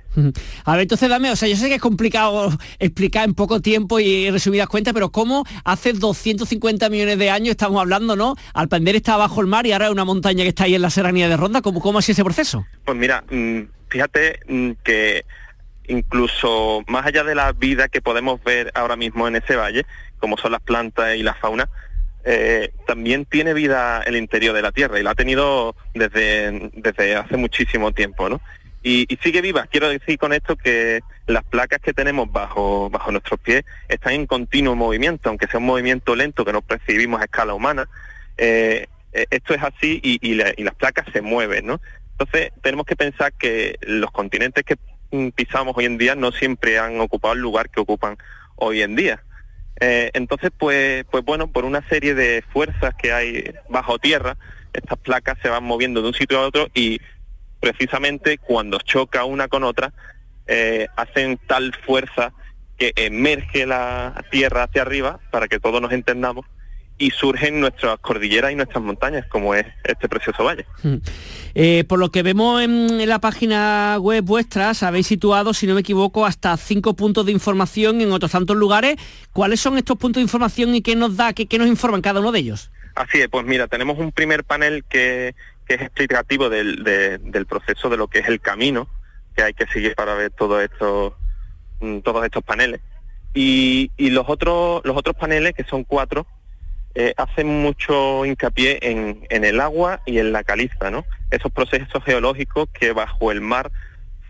A 0.64 0.72
ver, 0.74 0.82
entonces 0.82 1.10
dame, 1.10 1.32
o 1.32 1.36
sea, 1.36 1.48
yo 1.48 1.56
sé 1.56 1.68
que 1.68 1.76
es 1.76 1.82
complicado 1.82 2.50
explicar 2.80 3.26
en 3.26 3.34
poco 3.34 3.62
tiempo 3.62 4.00
y 4.00 4.30
resumidas 4.32 4.68
cuentas, 4.68 4.93
pero 4.93 5.10
¿cómo 5.10 5.46
hace 5.64 5.93
250 5.93 6.89
millones 6.89 7.18
de 7.18 7.30
años 7.30 7.52
estamos 7.52 7.82
hablando, 7.82 8.16
¿no? 8.16 8.36
Alpender 8.54 8.96
está 8.96 9.18
bajo 9.18 9.41
el 9.41 9.48
mar 9.48 9.66
y 9.66 9.72
ahora 9.72 9.86
es 9.86 9.91
una 9.91 10.06
montaña 10.06 10.43
que 10.43 10.50
está 10.50 10.66
ahí 10.66 10.76
en 10.76 10.82
la 10.82 10.89
serranía 10.89 11.30
de 11.30 11.38
Ronda, 11.38 11.62
¿cómo, 11.62 11.82
cómo 11.82 12.00
ha 12.00 12.02
sido 12.02 12.14
ese 12.14 12.24
proceso? 12.24 12.66
Pues 12.84 12.98
mira, 12.98 13.24
mm, 13.30 13.62
fíjate 13.89 14.39
mm, 14.48 14.72
que 14.84 15.26
incluso 15.88 16.84
más 16.88 17.06
allá 17.06 17.24
de 17.24 17.36
la 17.36 17.52
vida 17.52 17.88
que 17.88 18.02
podemos 18.02 18.43
ver 18.43 18.72
ahora 18.76 18.96
mismo 18.96 19.28
en 19.28 19.36
ese 19.36 19.56
valle, 19.56 19.86
como 20.20 20.38
son 20.38 20.52
las 20.52 20.62
plantas 20.62 21.16
y 21.16 21.24
la 21.24 21.36
fauna, 21.36 21.70
eh, 22.28 22.71
también 22.88 23.26
tiene 23.26 23.53
vida 23.53 24.01
el 24.01 24.15
interior 24.15 24.55
de 24.55 24.63
la 24.63 24.71
Tierra 24.71 24.99
y 24.99 25.03
la 25.03 25.11
ha 25.11 25.15
tenido 25.15 25.76
desde, 25.93 26.71
desde 26.73 27.15
hace 27.15 27.38
muchísimo 27.38 27.91
tiempo, 27.91 28.28
¿no? 28.30 28.41
Y, 28.82 29.07
sigue 29.23 29.41
viva. 29.41 29.67
Quiero 29.67 29.89
decir 29.89 30.19
con 30.19 30.34
esto 30.34 30.55
que 30.55 31.01
las 31.26 31.43
placas 31.43 31.80
que 31.82 31.93
tenemos 31.93 32.32
bajo, 32.32 32.89
bajo 32.89 33.11
nuestros 33.11 33.39
pies 33.39 33.63
están 33.88 34.13
en 34.13 34.28
continuo 34.28 34.76
movimiento, 34.76 35.30
aunque 35.30 35.47
sea 35.47 35.59
un 35.59 35.65
movimiento 35.65 36.15
lento 36.15 36.45
que 36.45 36.53
no 36.53 36.61
percibimos 36.61 37.21
a 37.21 37.26
escala 37.26 37.55
humana. 37.55 37.88
Eh, 38.38 38.88
eh, 39.13 39.26
esto 39.32 39.55
es 39.55 39.63
así 39.63 39.99
y, 40.03 40.19
y, 40.21 40.34
y 40.34 40.63
las 40.63 40.76
placas 40.76 41.07
se 41.11 41.21
mueven, 41.21 41.65
¿no? 41.65 41.82
Entonces 42.11 42.51
tenemos 42.61 42.86
que 42.86 42.95
pensar 42.95 43.34
que 43.34 43.78
los 43.82 44.11
continentes 44.11 44.63
que 44.63 44.78
mm, 45.11 45.30
pisamos 45.30 45.76
hoy 45.78 45.86
en 45.86 45.97
día 45.97 46.15
no 46.15 46.32
siempre 46.32 46.78
han 46.78 46.99
ocupado 46.99 47.34
el 47.34 47.39
lugar 47.39 47.69
que 47.69 47.82
ocupan 47.82 48.17
hoy 48.55 48.82
en 48.82 48.95
día. 48.95 49.23
Eh, 49.80 50.11
entonces, 50.13 50.51
pues, 50.57 51.05
pues 51.11 51.23
bueno, 51.26 51.47
por 51.51 51.65
una 51.65 51.88
serie 51.89 52.15
de 52.15 52.43
fuerzas 52.53 52.95
que 52.95 53.11
hay 53.11 53.53
bajo 53.69 53.99
tierra, 53.99 54.38
estas 54.73 54.97
placas 54.99 55.38
se 55.41 55.49
van 55.49 55.63
moviendo 55.63 56.01
de 56.01 56.09
un 56.09 56.13
sitio 56.13 56.39
a 56.39 56.47
otro 56.47 56.67
y 56.73 56.99
precisamente 57.59 58.38
cuando 58.38 58.78
choca 58.80 59.26
una 59.26 59.47
con 59.47 59.63
otra, 59.63 59.93
eh, 60.47 60.88
hacen 60.95 61.39
tal 61.47 61.73
fuerza 61.86 62.34
que 62.78 62.93
emerge 62.95 63.65
la 63.65 64.23
tierra 64.32 64.63
hacia 64.63 64.82
arriba, 64.82 65.19
para 65.32 65.47
que 65.47 65.59
todos 65.59 65.82
nos 65.82 65.91
entendamos, 65.91 66.45
y 66.98 67.12
surgen 67.12 67.60
nuestras 67.60 68.00
cordilleras 68.00 68.52
y 68.52 68.56
nuestras 68.56 68.84
montañas, 68.84 69.26
como 69.28 69.54
es 69.54 69.66
este 69.84 70.08
precioso 70.08 70.43
valle. 70.43 70.66
Hmm. 70.82 70.96
Eh, 71.54 71.84
por 71.88 72.00
lo 72.00 72.10
que 72.12 72.24
vemos 72.24 72.62
en, 72.62 73.08
la 73.08 73.20
página 73.20 73.98
web 74.00 74.24
vuestras, 74.24 74.84
habéis 74.84 75.08
situado, 75.08 75.54
si 75.54 75.68
no 75.68 75.74
me 75.74 75.82
equivoco, 75.82 76.26
hasta 76.26 76.56
cinco 76.58 76.96
puntos 76.96 77.26
de 77.26 77.32
información 77.32 78.02
en 78.02 78.12
otros 78.12 78.32
tantos 78.32 78.56
lugares. 78.56 78.96
¿Cuáles 79.34 79.60
son 79.60 79.78
estos 79.78 79.98
puntos 79.98 80.22
de 80.22 80.24
información 80.24 80.74
y 80.74 80.82
qué 80.82 80.96
nos 80.96 81.18
da, 81.18 81.34
qué, 81.34 81.58
nos 81.58 81.68
informan 81.68 82.02
cada 82.02 82.20
uno 82.20 82.32
de 82.32 82.39
ellos? 82.39 82.72
Así 82.96 83.20
es, 83.20 83.28
pues 83.28 83.46
mira, 83.46 83.68
tenemos 83.68 84.00
un 84.00 84.12
primer 84.12 84.43
panel 84.46 84.86
que, 84.88 85.36
es 85.68 85.82
explicativo 85.82 86.50
del, 86.50 86.84
del 86.84 87.46
proceso 87.48 87.89
de 87.89 87.98
lo 87.98 88.08
que 88.08 88.20
es 88.20 88.28
el 88.28 88.39
camino 88.39 88.88
que 89.36 89.43
hay 89.43 89.54
que 89.54 89.68
seguir 89.68 89.96
para 89.96 90.16
ver 90.16 90.32
todo 90.32 90.62
esto, 90.62 91.18
mm, 91.82 92.00
todos 92.00 92.24
estos 92.24 92.43
paneles. 92.43 92.82
Y, 93.34 93.91
y 93.98 94.12
los 94.12 94.26
otros 94.28 94.82
los 94.86 94.96
otros 94.96 95.16
paneles, 95.16 95.54
que 95.54 95.66
son 95.66 95.84
cuatro, 95.84 96.26
eh, 96.98 97.14
hacen 97.18 97.62
mucho 97.62 98.26
hincapié 98.26 98.80
en, 98.82 99.28
el 99.30 99.60
agua 99.60 100.02
y 100.06 100.20
en 100.20 100.32
la 100.32 100.46
caliza, 100.46 100.89
¿no? 100.89 101.04
Esos 101.30 101.52
procesos 101.52 102.02
geológicos 102.06 102.70
que 102.70 102.93
bajo 102.93 103.34
el 103.34 103.41
mar 103.41 103.70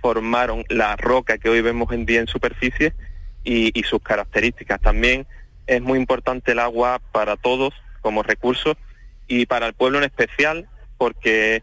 formaron 0.01 0.66
la 0.70 0.95
roca 0.95 1.38
que 1.38 1.49
hoy 1.49 1.61
vemos 1.61 1.91
en 1.91 2.07
día 2.07 2.20
en 2.20 2.28
superficie 2.28 2.95
y, 3.43 3.72
sus 3.84 4.01
características. 4.01 4.82
También 4.82 5.28
es 5.68 5.80
muy 5.80 5.99
importante 5.99 6.53
el 6.53 6.59
agua 6.59 6.99
para 7.11 7.38
todos 7.38 7.72
como 8.01 8.24
recurso 8.24 8.76
y 9.28 9.45
para 9.45 9.68
el 9.68 9.74
pueblo 9.74 9.99
en 9.99 10.05
especial 10.05 10.68
porque 10.97 11.61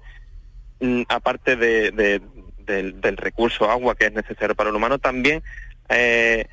mm, 0.78 1.02
aparte 1.08 1.56
del, 1.56 2.22
recurso 3.16 3.68
agua 3.68 3.96
que 3.96 4.06
es 4.06 4.12
necesario 4.12 4.54
para 4.54 4.70
el 4.70 4.76
humano, 4.76 5.00
también 5.00 5.42
eh, 5.88 6.46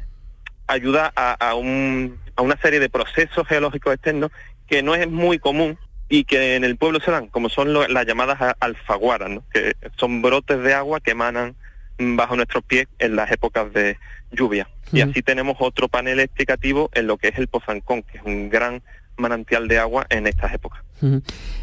ayuda 0.65 1.11
a, 1.15 1.53
una 2.41 2.57
serie 2.57 2.79
de 2.79 2.89
procesos 2.89 3.47
geológicos 3.47 3.93
externos 3.93 4.31
que 4.67 4.83
no 4.83 4.95
es 4.95 5.09
muy 5.09 5.39
común 5.39 5.77
y 6.09 6.23
que 6.23 6.55
en 6.55 6.63
el 6.63 6.75
pueblo 6.77 6.99
se 6.99 7.11
dan, 7.11 7.27
como 7.27 7.49
son 7.49 7.73
las 7.73 8.05
llamadas 8.05 8.55
alfaguaras, 8.59 9.29
que 9.53 9.75
son 9.97 10.21
brotes 10.21 10.61
de 10.63 10.73
agua 10.73 10.99
que 10.99 11.11
emanan 11.11 11.55
bajo 11.99 12.35
nuestros 12.35 12.63
pies 12.63 12.87
en 12.97 13.15
las 13.15 13.31
épocas 13.31 13.71
de 13.73 13.97
lluvia. 14.31 14.67
Y 14.91 15.01
así 15.01 15.21
tenemos 15.21 15.57
otro 15.59 15.87
panel 15.87 16.19
explicativo 16.19 16.89
en 16.93 17.07
lo 17.07 17.17
que 17.17 17.27
es 17.27 17.37
el 17.37 17.47
Pozancón, 17.47 18.01
que 18.03 18.17
es 18.17 18.23
un 18.23 18.49
gran 18.49 18.81
manantial 19.17 19.67
de 19.67 19.77
agua 19.77 20.07
en 20.09 20.25
estas 20.25 20.53
épocas. 20.53 20.81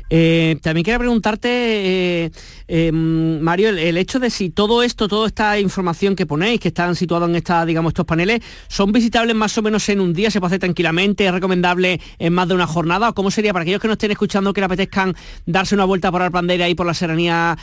Eh, 0.09 0.57
también 0.62 0.84
quería 0.84 0.99
preguntarte, 0.99 1.49
eh, 1.49 2.30
eh, 2.68 2.93
Mario, 2.93 3.70
el, 3.70 3.97
hecho 3.97 4.18
de 4.20 4.30
si 4.30 4.51
todo 4.51 4.82
esto, 4.82 5.09
toda 5.09 5.26
esta 5.26 5.59
información 5.59 6.14
que 6.14 6.26
ponéis, 6.26 6.61
que 6.61 6.68
están 6.68 6.95
situados 6.95 7.28
en 7.28 7.37
esta, 7.37 7.64
digamos, 7.66 7.91
estos 7.91 8.07
paneles, 8.07 8.41
¿son 8.68 8.93
visitables 8.93 9.34
más 9.34 9.57
o 9.59 9.62
menos 9.62 9.89
en 9.89 10.01
un 10.01 10.12
día? 10.12 10.30
¿Se 10.30 10.41
puede 10.41 10.51
hacer 10.51 10.61
tranquilamente? 10.61 11.26
¿Es 11.26 11.32
recomendable 11.32 12.01
en 12.18 12.32
más 12.32 12.49
de 12.49 12.55
una 12.55 12.66
jornada? 12.66 13.09
¿O 13.09 13.14
cómo 13.14 13.30
sería 13.30 13.53
para 13.53 13.62
aquellos 13.62 13.80
que 13.80 13.89
no 13.89 13.95
estén 13.95 14.12
escuchando 14.12 14.53
que 14.53 14.61
le 14.61 14.66
apetezcan 14.66 15.14
darse 15.45 15.74
una 15.74 15.84
vuelta 15.84 16.12
por 16.12 16.22
Alpandera 16.22 16.68
y 16.68 16.74
por 16.74 16.87
la 16.87 16.95
serranía 16.95 17.57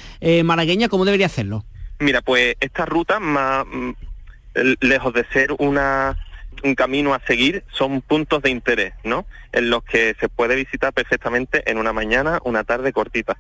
malagueña? 0.44 0.90
¿Cómo 0.90 1.06
debería 1.06 1.28
hacerlo? 1.28 1.66
Mira, 2.00 2.22
pues 2.22 2.56
esta 2.60 2.86
ruta, 2.86 3.20
más 3.20 3.66
mm, 3.66 3.92
lejos 4.82 5.14
de 5.14 5.26
ser 5.32 5.54
una 5.58 6.18
un 6.64 6.76
camino 6.76 7.14
a 7.14 7.22
seguir 7.26 7.64
son 7.72 8.02
puntos 8.02 8.42
de 8.42 8.50
interés, 8.50 8.94
¿no? 9.04 9.26
En 9.52 9.70
los 9.70 9.84
que 9.84 10.16
se 10.20 10.30
puede 10.30 10.56
visitar 10.56 10.94
perfectamente 10.94 11.70
en 11.70 11.78
una 11.78 11.94
mañana, 11.94 12.40
una 12.44 12.64
tarde 12.64 12.94
cortita. 12.94 13.38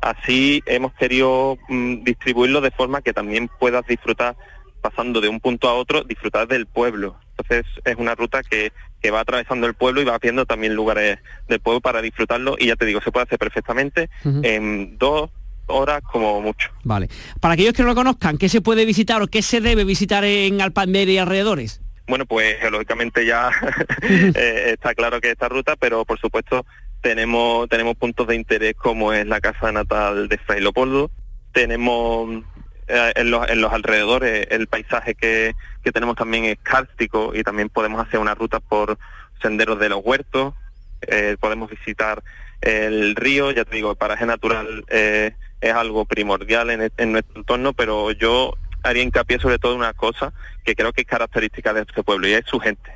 Así 0.00 0.62
hemos 0.66 0.92
querido 0.94 1.58
mm, 1.68 2.04
distribuirlo 2.04 2.60
de 2.60 2.70
forma 2.70 3.02
que 3.02 3.12
también 3.12 3.48
puedas 3.58 3.86
disfrutar 3.86 4.36
pasando 4.80 5.22
de 5.22 5.28
un 5.28 5.40
punto 5.40 5.68
a 5.68 5.74
otro, 5.74 6.04
disfrutar 6.04 6.46
del 6.46 6.66
pueblo. 6.66 7.16
Entonces 7.36 7.64
es 7.84 7.96
una 7.96 8.14
ruta 8.14 8.42
que, 8.42 8.72
que 9.00 9.10
va 9.10 9.20
atravesando 9.20 9.66
el 9.66 9.74
pueblo 9.74 10.02
y 10.02 10.04
va 10.04 10.18
viendo 10.18 10.44
también 10.44 10.74
lugares 10.74 11.18
del 11.48 11.60
pueblo 11.60 11.80
para 11.80 12.02
disfrutarlo 12.02 12.56
y 12.58 12.66
ya 12.66 12.76
te 12.76 12.84
digo, 12.84 13.00
se 13.00 13.10
puede 13.10 13.24
hacer 13.24 13.38
perfectamente 13.38 14.10
en 14.24 14.98
dos 14.98 15.30
horas 15.66 16.02
como 16.02 16.40
mucho. 16.40 16.70
Vale. 16.82 17.08
Para 17.40 17.54
aquellos 17.54 17.72
que 17.72 17.82
no 17.82 17.88
lo 17.88 17.94
conozcan, 17.94 18.38
¿qué 18.38 18.48
se 18.48 18.60
puede 18.60 18.84
visitar 18.84 19.22
o 19.22 19.26
qué 19.26 19.42
se 19.42 19.60
debe 19.60 19.84
visitar 19.84 20.24
en 20.24 20.60
Alpandera 20.60 21.10
y 21.10 21.18
alrededores? 21.18 21.80
Bueno, 22.06 22.26
pues 22.26 22.58
geológicamente 22.60 23.24
ya 23.24 23.50
eh, 24.02 24.72
está 24.72 24.94
claro 24.94 25.20
que 25.20 25.30
esta 25.30 25.48
ruta, 25.48 25.76
pero 25.76 26.04
por 26.04 26.18
supuesto 26.18 26.66
tenemos 27.00 27.68
tenemos 27.68 27.96
puntos 27.96 28.26
de 28.26 28.34
interés 28.34 28.74
como 28.74 29.12
es 29.12 29.26
la 29.26 29.40
casa 29.40 29.72
natal 29.72 30.28
de 30.28 30.38
Fray 30.38 30.60
Leopoldo, 30.60 31.10
tenemos 31.52 32.42
eh, 32.88 33.12
en, 33.16 33.30
los, 33.30 33.48
en 33.48 33.60
los 33.60 33.72
alrededores 33.72 34.46
el 34.50 34.66
paisaje 34.66 35.14
que, 35.14 35.54
que 35.82 35.92
tenemos 35.92 36.16
también 36.16 36.44
es 36.44 36.58
cárstico 36.62 37.32
y 37.34 37.42
también 37.42 37.68
podemos 37.68 38.06
hacer 38.06 38.20
una 38.20 38.34
ruta 38.34 38.60
por 38.60 38.98
senderos 39.40 39.78
de 39.78 39.88
los 39.88 40.00
huertos, 40.04 40.54
eh, 41.02 41.36
podemos 41.38 41.70
visitar 41.70 42.22
el 42.60 43.14
río, 43.14 43.50
ya 43.50 43.64
te 43.64 43.76
digo, 43.76 43.90
el 43.90 43.96
paraje 43.96 44.24
natural 44.24 44.84
es 44.88 45.74
algo 45.74 46.06
primordial 46.06 46.70
en, 46.70 46.90
en, 46.96 47.12
nuestro 47.12 47.36
entorno, 47.36 47.74
pero 47.74 48.10
yo 48.12 48.54
haría 48.84 49.02
hincapié 49.02 49.38
sobre 49.40 49.58
todo 49.58 49.72
en 49.72 49.78
una 49.78 49.94
cosa 49.94 50.32
que 50.64 50.74
creo 50.74 50.92
que 50.92 51.00
es 51.00 51.06
característica 51.06 51.72
de 51.72 51.82
este 51.82 52.02
pueblo 52.02 52.28
y 52.28 52.32
es 52.32 52.44
su 52.46 52.60
gente. 52.60 52.92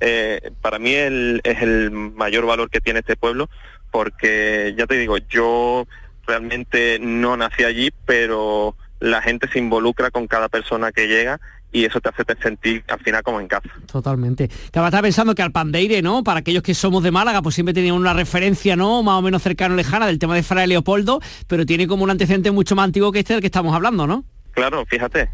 Eh, 0.00 0.52
para 0.62 0.78
mí 0.78 0.92
es 0.94 1.62
el 1.62 1.90
mayor 1.90 2.46
valor 2.46 2.70
que 2.70 2.80
tiene 2.80 3.00
este 3.00 3.16
pueblo 3.16 3.50
porque, 3.90 4.74
ya 4.78 4.86
te 4.86 4.96
digo, 4.96 5.16
yo 5.18 5.86
realmente 6.26 6.98
no 7.00 7.36
nací 7.36 7.64
allí, 7.64 7.90
pero 8.04 8.76
la 9.00 9.20
gente 9.22 9.48
se 9.48 9.58
involucra 9.58 10.10
con 10.10 10.26
cada 10.26 10.48
persona 10.48 10.92
que 10.92 11.06
llega 11.06 11.40
y 11.72 11.84
eso 11.84 12.00
te 12.00 12.08
hace 12.08 12.24
sentir 12.42 12.84
al 12.88 13.00
final 13.00 13.22
como 13.22 13.40
en 13.40 13.48
casa. 13.48 13.68
Totalmente. 13.90 14.44
Estaba 14.44 14.90
pensando 15.02 15.34
que 15.34 15.42
al 15.42 15.52
Pandeire, 15.52 16.00
¿no? 16.00 16.24
Para 16.24 16.40
aquellos 16.40 16.62
que 16.62 16.74
somos 16.74 17.02
de 17.02 17.10
Málaga, 17.10 17.42
pues 17.42 17.54
siempre 17.54 17.74
tenía 17.74 17.92
una 17.92 18.14
referencia, 18.14 18.76
¿no? 18.76 19.02
Más 19.02 19.18
o 19.18 19.22
menos 19.22 19.42
cercana 19.42 19.74
o 19.74 19.76
lejana 19.76 20.06
del 20.06 20.18
tema 20.18 20.34
de 20.34 20.42
Fray 20.42 20.66
Leopoldo, 20.66 21.20
pero 21.46 21.66
tiene 21.66 21.86
como 21.86 22.04
un 22.04 22.10
antecedente 22.10 22.50
mucho 22.50 22.76
más 22.76 22.84
antiguo 22.84 23.12
que 23.12 23.18
este 23.18 23.34
del 23.34 23.40
que 23.40 23.48
estamos 23.48 23.74
hablando, 23.74 24.06
¿no? 24.06 24.24
Claro, 24.56 24.86
fíjate, 24.86 25.28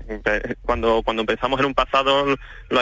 cuando, 0.62 1.00
cuando 1.04 1.22
empezamos 1.22 1.60
en 1.60 1.66
un 1.66 1.74
pasado 1.74 2.26
lo, 2.68 2.80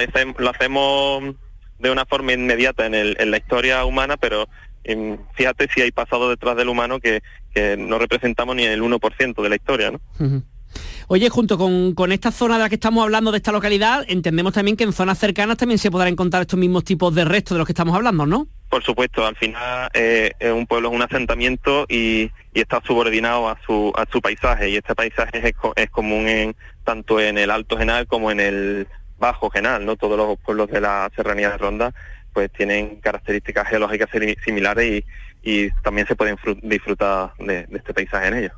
hacemos, 0.48 1.34
de 1.78 1.90
una 1.90 2.06
forma 2.06 2.32
inmediata 2.32 2.86
en, 2.86 2.94
el, 2.94 3.14
en 3.20 3.30
la 3.30 3.36
historia 3.36 3.84
humana, 3.84 4.16
pero 4.16 4.48
em, 4.82 5.18
fíjate 5.34 5.68
si 5.68 5.82
hay 5.82 5.90
pasado 5.92 6.30
detrás 6.30 6.56
del 6.56 6.70
humano 6.70 6.98
que, 6.98 7.22
que 7.52 7.76
no 7.76 7.98
representamos 7.98 8.56
ni 8.56 8.64
el 8.64 8.80
1% 8.80 9.42
de 9.42 9.48
la 9.50 9.54
historia, 9.54 9.90
¿no? 9.90 10.00
Oye, 11.12 11.28
junto 11.28 11.58
con, 11.58 11.92
con, 11.94 12.12
esta 12.12 12.30
zona 12.30 12.54
de 12.54 12.60
la 12.60 12.68
que 12.68 12.76
estamos 12.76 13.02
hablando, 13.02 13.32
de 13.32 13.38
esta 13.38 13.50
localidad, 13.50 14.04
entendemos 14.06 14.52
también 14.52 14.76
que 14.76 14.84
en 14.84 14.92
zonas 14.92 15.18
cercanas 15.18 15.56
también 15.56 15.76
se 15.78 15.90
podrán 15.90 16.12
encontrar 16.12 16.42
estos 16.42 16.56
mismos 16.56 16.84
tipos 16.84 17.12
de 17.12 17.24
restos 17.24 17.56
de 17.56 17.58
los 17.58 17.66
que 17.66 17.72
estamos 17.72 17.96
hablando, 17.96 18.26
¿no? 18.26 18.46
Por 18.68 18.84
supuesto, 18.84 19.26
al 19.26 19.34
final 19.34 19.90
eh, 19.92 20.32
un 20.54 20.68
pueblo 20.68 20.88
es 20.88 20.94
un 20.94 21.02
asentamiento 21.02 21.84
y, 21.88 22.30
está 22.54 22.80
subordinado 22.86 23.48
a 23.48 23.58
su, 23.66 23.92
a 23.96 24.06
su 24.08 24.20
paisaje 24.20 24.70
y 24.70 24.76
este 24.76 24.94
paisaje 24.94 25.38
es, 25.38 25.52
es, 25.74 25.90
común 25.90 26.28
en, 26.28 26.54
tanto 26.84 27.18
en 27.18 27.38
el 27.38 27.50
Alto 27.50 27.76
Genal 27.76 28.06
como 28.06 28.30
en 28.30 28.38
el 28.38 28.86
Bajo 29.18 29.50
Genal, 29.50 29.84
¿no? 29.84 29.96
Todos 29.96 30.16
los 30.16 30.38
pueblos 30.38 30.70
de 30.70 30.80
la 30.80 31.10
Serranía 31.16 31.50
de 31.50 31.58
Ronda 31.58 31.92
pues 32.32 32.52
tienen 32.52 33.00
características 33.00 33.68
geológicas 33.68 34.08
similares 34.44 34.86
y 34.86 35.04
también 35.82 36.06
se 36.06 36.14
puede 36.14 36.36
disfrutar 36.62 37.32
de, 37.38 37.66
este 37.72 37.94
paisaje 37.94 38.28
en 38.28 38.36
ellos. 38.36 38.52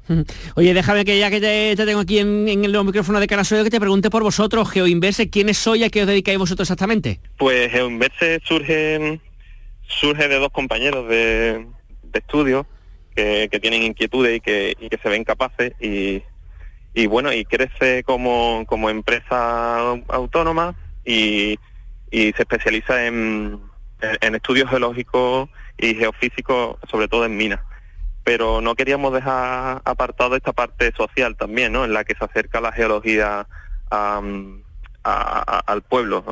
Oye, 0.57 0.75
déjame 0.75 1.05
que 1.05 1.19
ya 1.19 1.31
que 1.31 1.41
te, 1.41 1.77
tengo 1.77 2.01
aquí 2.01 2.19
en, 2.19 2.49
el 2.49 2.85
micrófono 2.85 3.21
de 3.21 3.27
Carasoyo, 3.27 3.65
que 3.65 3.71
te 3.71 3.81
pregunte 3.81 4.11
por 4.11 4.23
vosotros, 4.23 4.71
GeoInverse, 4.71 5.31
¿quiénes 5.31 5.59
sois 5.59 5.81
y 5.81 5.85
a 5.85 5.91
qué 5.91 6.03
os 6.03 6.09
dedicáis 6.09 6.39
vosotros 6.39 6.69
exactamente? 6.69 7.21
Pues 7.39 7.71
GeoInverse 7.71 8.41
surge, 8.45 9.21
surge 9.87 10.29
de 10.29 10.39
dos 10.39 10.51
compañeros 10.51 11.09
de, 11.09 11.67
estudio 12.13 12.67
que, 13.15 13.49
tienen 13.61 13.85
inquietudes 13.85 14.37
y 14.37 14.41
que, 14.41 14.77
y 14.81 14.89
que 14.89 14.99
se 14.99 15.09
ven 15.09 15.25
capaces 15.25 15.73
y, 15.81 16.23
y 16.95 17.07
bueno, 17.07 17.33
y 17.33 17.45
crece 17.45 18.03
como, 18.03 18.65
como 18.67 18.91
empresa 18.91 19.79
autónoma 20.09 20.75
y, 21.05 21.59
y 22.11 22.33
se 22.33 22.43
especializa 22.43 23.07
en, 23.07 23.61
en 24.21 24.35
estudios 24.35 24.69
geológicos 24.69 25.49
y 25.83 25.95
geofísicos, 25.95 26.77
sobre 26.91 27.09
todo 27.09 27.25
en 27.25 27.37
minas. 27.37 27.61
Pero 28.25 28.61
no 28.61 28.75
queríamos 28.75 29.13
dejar 29.13 29.83
apartado 29.85 30.37
esta 30.37 30.53
parte 30.53 30.93
social 30.97 31.37
también, 31.37 31.73
¿no? 31.73 31.85
En 31.85 31.93
la 31.93 32.05
que 32.05 32.15
se 32.15 32.25
acerca 32.25 32.61
la 32.61 32.73
geología 32.73 33.47
al 33.91 35.83
pueblo, 35.89 36.25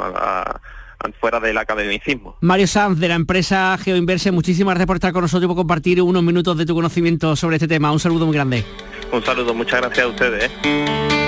fuera 1.21 1.41
del 1.41 1.59
academicismo. 1.59 2.37
Mario 2.41 2.67
Sanz, 2.67 2.99
de 2.99 3.09
la 3.09 3.15
empresa 3.15 3.77
GeoInverse, 3.79 4.31
muchísimas 4.31 4.75
gracias 4.75 4.87
por 4.87 4.97
estar 4.97 5.13
con 5.13 5.23
nosotros 5.23 5.45
y 5.45 5.49
por 5.49 5.57
compartir 5.57 6.01
unos 6.01 6.23
minutos 6.23 6.57
de 6.57 6.67
tu 6.67 6.75
conocimiento 6.75 7.35
sobre 7.37 7.57
este 7.57 7.67
tema. 7.67 7.91
Un 7.91 7.99
saludo 7.99 8.27
muy 8.27 8.35
grande. 8.35 8.65
Un 9.13 9.25
saludo, 9.25 9.53
muchas 9.53 9.81
gracias 9.81 10.07
a 10.07 10.09
ustedes. 10.09 10.51
¿eh? 10.65 11.20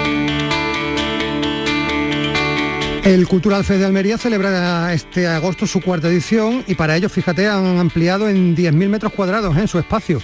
El 3.05 3.27
Cultural 3.27 3.65
Fest 3.65 3.81
de 3.81 3.87
Almería 3.87 4.17
celebra 4.17 4.93
este 4.95 5.27
agosto 5.27 5.67
su 5.67 5.81
cuarta 5.81 6.07
edición 6.07 6.63
y 6.69 6.77
para 6.77 6.97
ello, 6.97 7.09
fíjate, 7.09 7.49
han 7.49 7.79
ampliado 7.79 8.29
en 8.29 8.55
10.000 8.57 8.89
metros 8.89 9.13
cuadrados 9.13 9.57
en 9.57 9.65
¿eh? 9.65 9.67
su 9.67 9.81
espacio, 9.81 10.21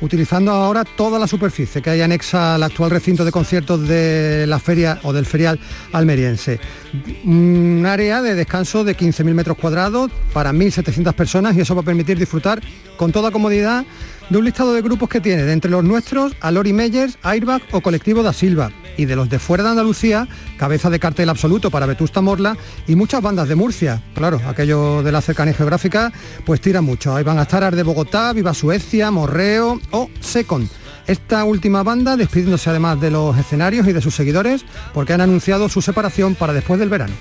utilizando 0.00 0.52
ahora 0.52 0.84
toda 0.84 1.18
la 1.18 1.26
superficie 1.26 1.82
que 1.82 1.90
hay 1.90 2.02
anexa 2.02 2.54
al 2.54 2.62
actual 2.62 2.92
recinto 2.92 3.24
de 3.24 3.32
conciertos 3.32 3.88
de 3.88 4.46
la 4.46 4.60
feria 4.60 5.00
o 5.02 5.12
del 5.12 5.26
ferial 5.26 5.58
almeriense. 5.90 6.60
Un 7.24 7.84
área 7.84 8.22
de 8.22 8.36
descanso 8.36 8.84
de 8.84 8.96
15.000 8.96 9.34
metros 9.34 9.58
cuadrados 9.58 10.12
para 10.32 10.52
1.700 10.52 11.12
personas 11.14 11.56
y 11.56 11.62
eso 11.62 11.74
va 11.74 11.80
a 11.80 11.84
permitir 11.84 12.16
disfrutar 12.16 12.62
con 12.96 13.10
toda 13.10 13.32
comodidad 13.32 13.84
de 14.30 14.38
un 14.38 14.44
listado 14.44 14.72
de 14.72 14.80
grupos 14.80 15.08
que 15.08 15.20
tiene, 15.20 15.42
de 15.42 15.52
entre 15.52 15.70
los 15.70 15.84
nuestros, 15.84 16.34
a 16.40 16.50
Lori 16.52 16.72
Meyers, 16.72 17.18
Airbag 17.22 17.62
o 17.72 17.80
Colectivo 17.80 18.22
da 18.22 18.32
Silva, 18.32 18.70
y 18.96 19.04
de 19.04 19.16
los 19.16 19.28
de 19.28 19.40
fuera 19.40 19.64
de 19.64 19.70
Andalucía, 19.70 20.28
cabeza 20.56 20.88
de 20.88 21.00
cartel 21.00 21.28
absoluto 21.28 21.70
para 21.70 21.86
Vetusta 21.86 22.20
Morla 22.20 22.56
y 22.86 22.94
muchas 22.94 23.22
bandas 23.22 23.48
de 23.48 23.56
Murcia. 23.56 24.02
Claro, 24.14 24.40
aquello 24.46 25.02
de 25.02 25.10
la 25.10 25.20
cercanía 25.20 25.54
geográfica, 25.54 26.12
pues 26.46 26.60
tira 26.60 26.80
mucho. 26.80 27.14
Ahí 27.14 27.24
van 27.24 27.38
a 27.38 27.42
estar 27.42 27.74
de 27.74 27.82
Bogotá, 27.82 28.32
Viva 28.32 28.54
Suecia, 28.54 29.10
Morreo 29.10 29.80
o 29.90 30.08
Secon. 30.20 30.68
Esta 31.06 31.42
última 31.44 31.82
banda 31.82 32.16
despidiéndose 32.16 32.70
además 32.70 33.00
de 33.00 33.10
los 33.10 33.36
escenarios 33.36 33.88
y 33.88 33.92
de 33.92 34.00
sus 34.00 34.14
seguidores 34.14 34.64
porque 34.94 35.12
han 35.12 35.20
anunciado 35.20 35.68
su 35.68 35.82
separación 35.82 36.36
para 36.36 36.52
después 36.52 36.78
del 36.78 36.88
verano. 36.88 37.14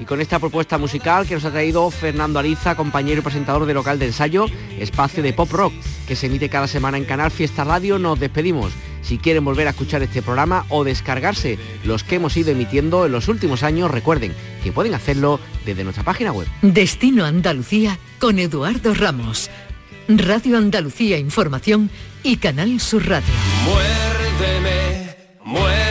Y 0.00 0.04
con 0.04 0.20
esta 0.20 0.38
propuesta 0.38 0.78
musical 0.78 1.26
que 1.26 1.34
nos 1.34 1.44
ha 1.44 1.50
traído 1.50 1.90
Fernando 1.90 2.38
Ariza, 2.38 2.74
compañero 2.74 3.20
y 3.20 3.22
presentador 3.22 3.66
de 3.66 3.74
local 3.74 3.98
de 3.98 4.06
ensayo, 4.06 4.46
espacio 4.78 5.22
de 5.22 5.32
pop 5.32 5.50
rock, 5.52 5.72
que 6.06 6.16
se 6.16 6.26
emite 6.26 6.48
cada 6.48 6.66
semana 6.66 6.96
en 6.96 7.04
Canal 7.04 7.30
Fiesta 7.30 7.64
Radio, 7.64 7.98
nos 7.98 8.18
despedimos. 8.18 8.72
Si 9.02 9.18
quieren 9.18 9.44
volver 9.44 9.66
a 9.66 9.70
escuchar 9.70 10.02
este 10.02 10.22
programa 10.22 10.64
o 10.68 10.84
descargarse 10.84 11.58
los 11.84 12.04
que 12.04 12.16
hemos 12.16 12.36
ido 12.36 12.50
emitiendo 12.50 13.04
en 13.04 13.12
los 13.12 13.28
últimos 13.28 13.62
años, 13.62 13.90
recuerden 13.90 14.32
que 14.62 14.72
pueden 14.72 14.94
hacerlo 14.94 15.40
desde 15.64 15.84
nuestra 15.84 16.04
página 16.04 16.32
web. 16.32 16.46
Destino 16.62 17.24
Andalucía 17.24 17.98
con 18.18 18.38
Eduardo 18.38 18.94
Ramos. 18.94 19.50
Radio 20.08 20.58
Andalucía 20.58 21.18
Información 21.18 21.90
y 22.22 22.36
Canal 22.36 22.80
Sur 22.80 23.08
Radio. 23.08 23.32
Muérdeme, 23.64 25.16
muérdeme, 25.44 25.81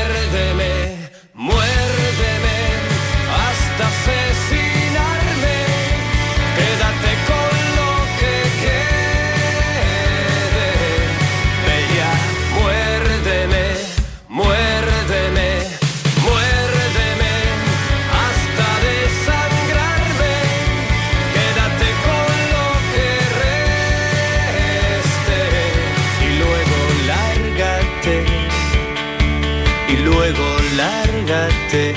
y 29.91 29.97
luego 29.97 30.43
largarte. 30.75 31.93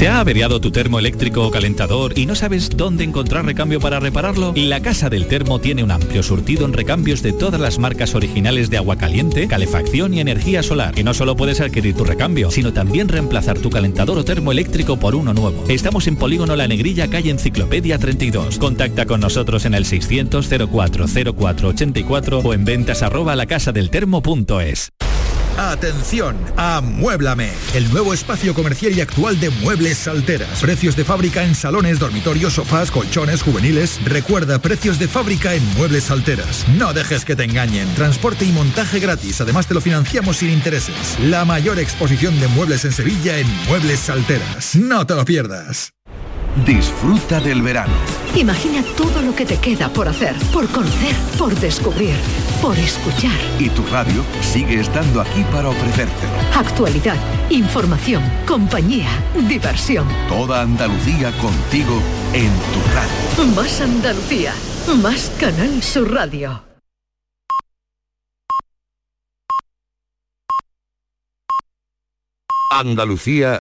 ¿Se 0.00 0.08
ha 0.08 0.20
averiado 0.20 0.62
tu 0.62 0.70
termo 0.70 0.98
eléctrico 0.98 1.46
o 1.46 1.50
calentador 1.50 2.18
y 2.18 2.24
no 2.24 2.34
sabes 2.34 2.70
dónde 2.74 3.04
encontrar 3.04 3.44
recambio 3.44 3.80
para 3.80 4.00
repararlo? 4.00 4.54
La 4.56 4.80
Casa 4.80 5.10
del 5.10 5.26
Termo 5.26 5.58
tiene 5.58 5.84
un 5.84 5.90
amplio 5.90 6.22
surtido 6.22 6.64
en 6.64 6.72
recambios 6.72 7.20
de 7.22 7.34
todas 7.34 7.60
las 7.60 7.78
marcas 7.78 8.14
originales 8.14 8.70
de 8.70 8.78
agua 8.78 8.96
caliente, 8.96 9.46
calefacción 9.46 10.14
y 10.14 10.20
energía 10.20 10.62
solar. 10.62 10.98
Y 10.98 11.04
no 11.04 11.12
solo 11.12 11.36
puedes 11.36 11.60
adquirir 11.60 11.94
tu 11.94 12.04
recambio, 12.04 12.50
sino 12.50 12.72
también 12.72 13.08
reemplazar 13.08 13.58
tu 13.58 13.68
calentador 13.68 14.16
o 14.16 14.24
termo 14.24 14.52
eléctrico 14.52 14.96
por 14.96 15.14
uno 15.14 15.34
nuevo. 15.34 15.66
Estamos 15.68 16.06
en 16.06 16.16
Polígono 16.16 16.56
La 16.56 16.66
Negrilla, 16.66 17.08
calle 17.08 17.30
Enciclopedia 17.32 17.98
32. 17.98 18.58
Contacta 18.58 19.04
con 19.04 19.20
nosotros 19.20 19.66
en 19.66 19.74
el 19.74 19.84
600 19.84 20.48
04 20.48 21.08
0484 21.08 22.38
o 22.38 22.54
en 22.54 22.64
ventas 22.64 23.02
arroba 23.02 23.36
lacasadeltermo.es. 23.36 24.92
Atención, 25.58 26.36
Amuéblame, 26.56 27.52
el 27.74 27.90
nuevo 27.90 28.14
espacio 28.14 28.54
comercial 28.54 28.92
y 28.96 29.00
actual 29.00 29.38
de 29.40 29.50
muebles 29.50 29.98
salteras. 29.98 30.60
Precios 30.60 30.96
de 30.96 31.04
fábrica 31.04 31.44
en 31.44 31.54
salones, 31.54 31.98
dormitorios, 31.98 32.54
sofás, 32.54 32.90
colchones, 32.90 33.42
juveniles. 33.42 34.00
Recuerda, 34.04 34.58
precios 34.60 34.98
de 34.98 35.08
fábrica 35.08 35.54
en 35.54 35.64
muebles 35.74 36.04
salteras. 36.04 36.66
No 36.76 36.92
dejes 36.92 37.24
que 37.24 37.36
te 37.36 37.44
engañen. 37.44 37.92
Transporte 37.94 38.44
y 38.44 38.52
montaje 38.52 39.00
gratis. 39.00 39.40
Además 39.40 39.66
te 39.66 39.74
lo 39.74 39.80
financiamos 39.80 40.38
sin 40.38 40.50
intereses. 40.50 41.18
La 41.20 41.44
mayor 41.44 41.78
exposición 41.78 42.38
de 42.40 42.48
muebles 42.48 42.84
en 42.84 42.92
Sevilla 42.92 43.38
en 43.38 43.46
Muebles 43.66 44.00
Salteras. 44.00 44.76
No 44.76 45.06
te 45.06 45.14
lo 45.14 45.24
pierdas. 45.24 45.92
Disfruta 46.56 47.40
del 47.40 47.62
verano. 47.62 47.92
Imagina 48.34 48.82
todo 48.96 49.22
lo 49.22 49.34
que 49.34 49.46
te 49.46 49.58
queda 49.58 49.88
por 49.88 50.08
hacer, 50.08 50.34
por 50.52 50.68
conocer, 50.68 51.14
por 51.38 51.54
descubrir, 51.54 52.14
por 52.60 52.76
escuchar. 52.76 53.38
Y 53.58 53.68
tu 53.70 53.86
radio 53.86 54.24
sigue 54.40 54.80
estando 54.80 55.20
aquí 55.20 55.44
para 55.52 55.68
ofrecértelo. 55.68 56.32
Actualidad, 56.54 57.16
información, 57.50 58.22
compañía, 58.46 59.10
diversión. 59.48 60.08
Toda 60.28 60.62
Andalucía 60.62 61.30
contigo 61.38 62.02
en 62.32 62.50
tu 62.50 62.80
radio. 62.94 63.54
Más 63.54 63.80
Andalucía, 63.80 64.52
más 65.00 65.30
Canal 65.38 65.80
Sur 65.82 66.12
Radio. 66.12 66.70
Andalucía 72.72 73.56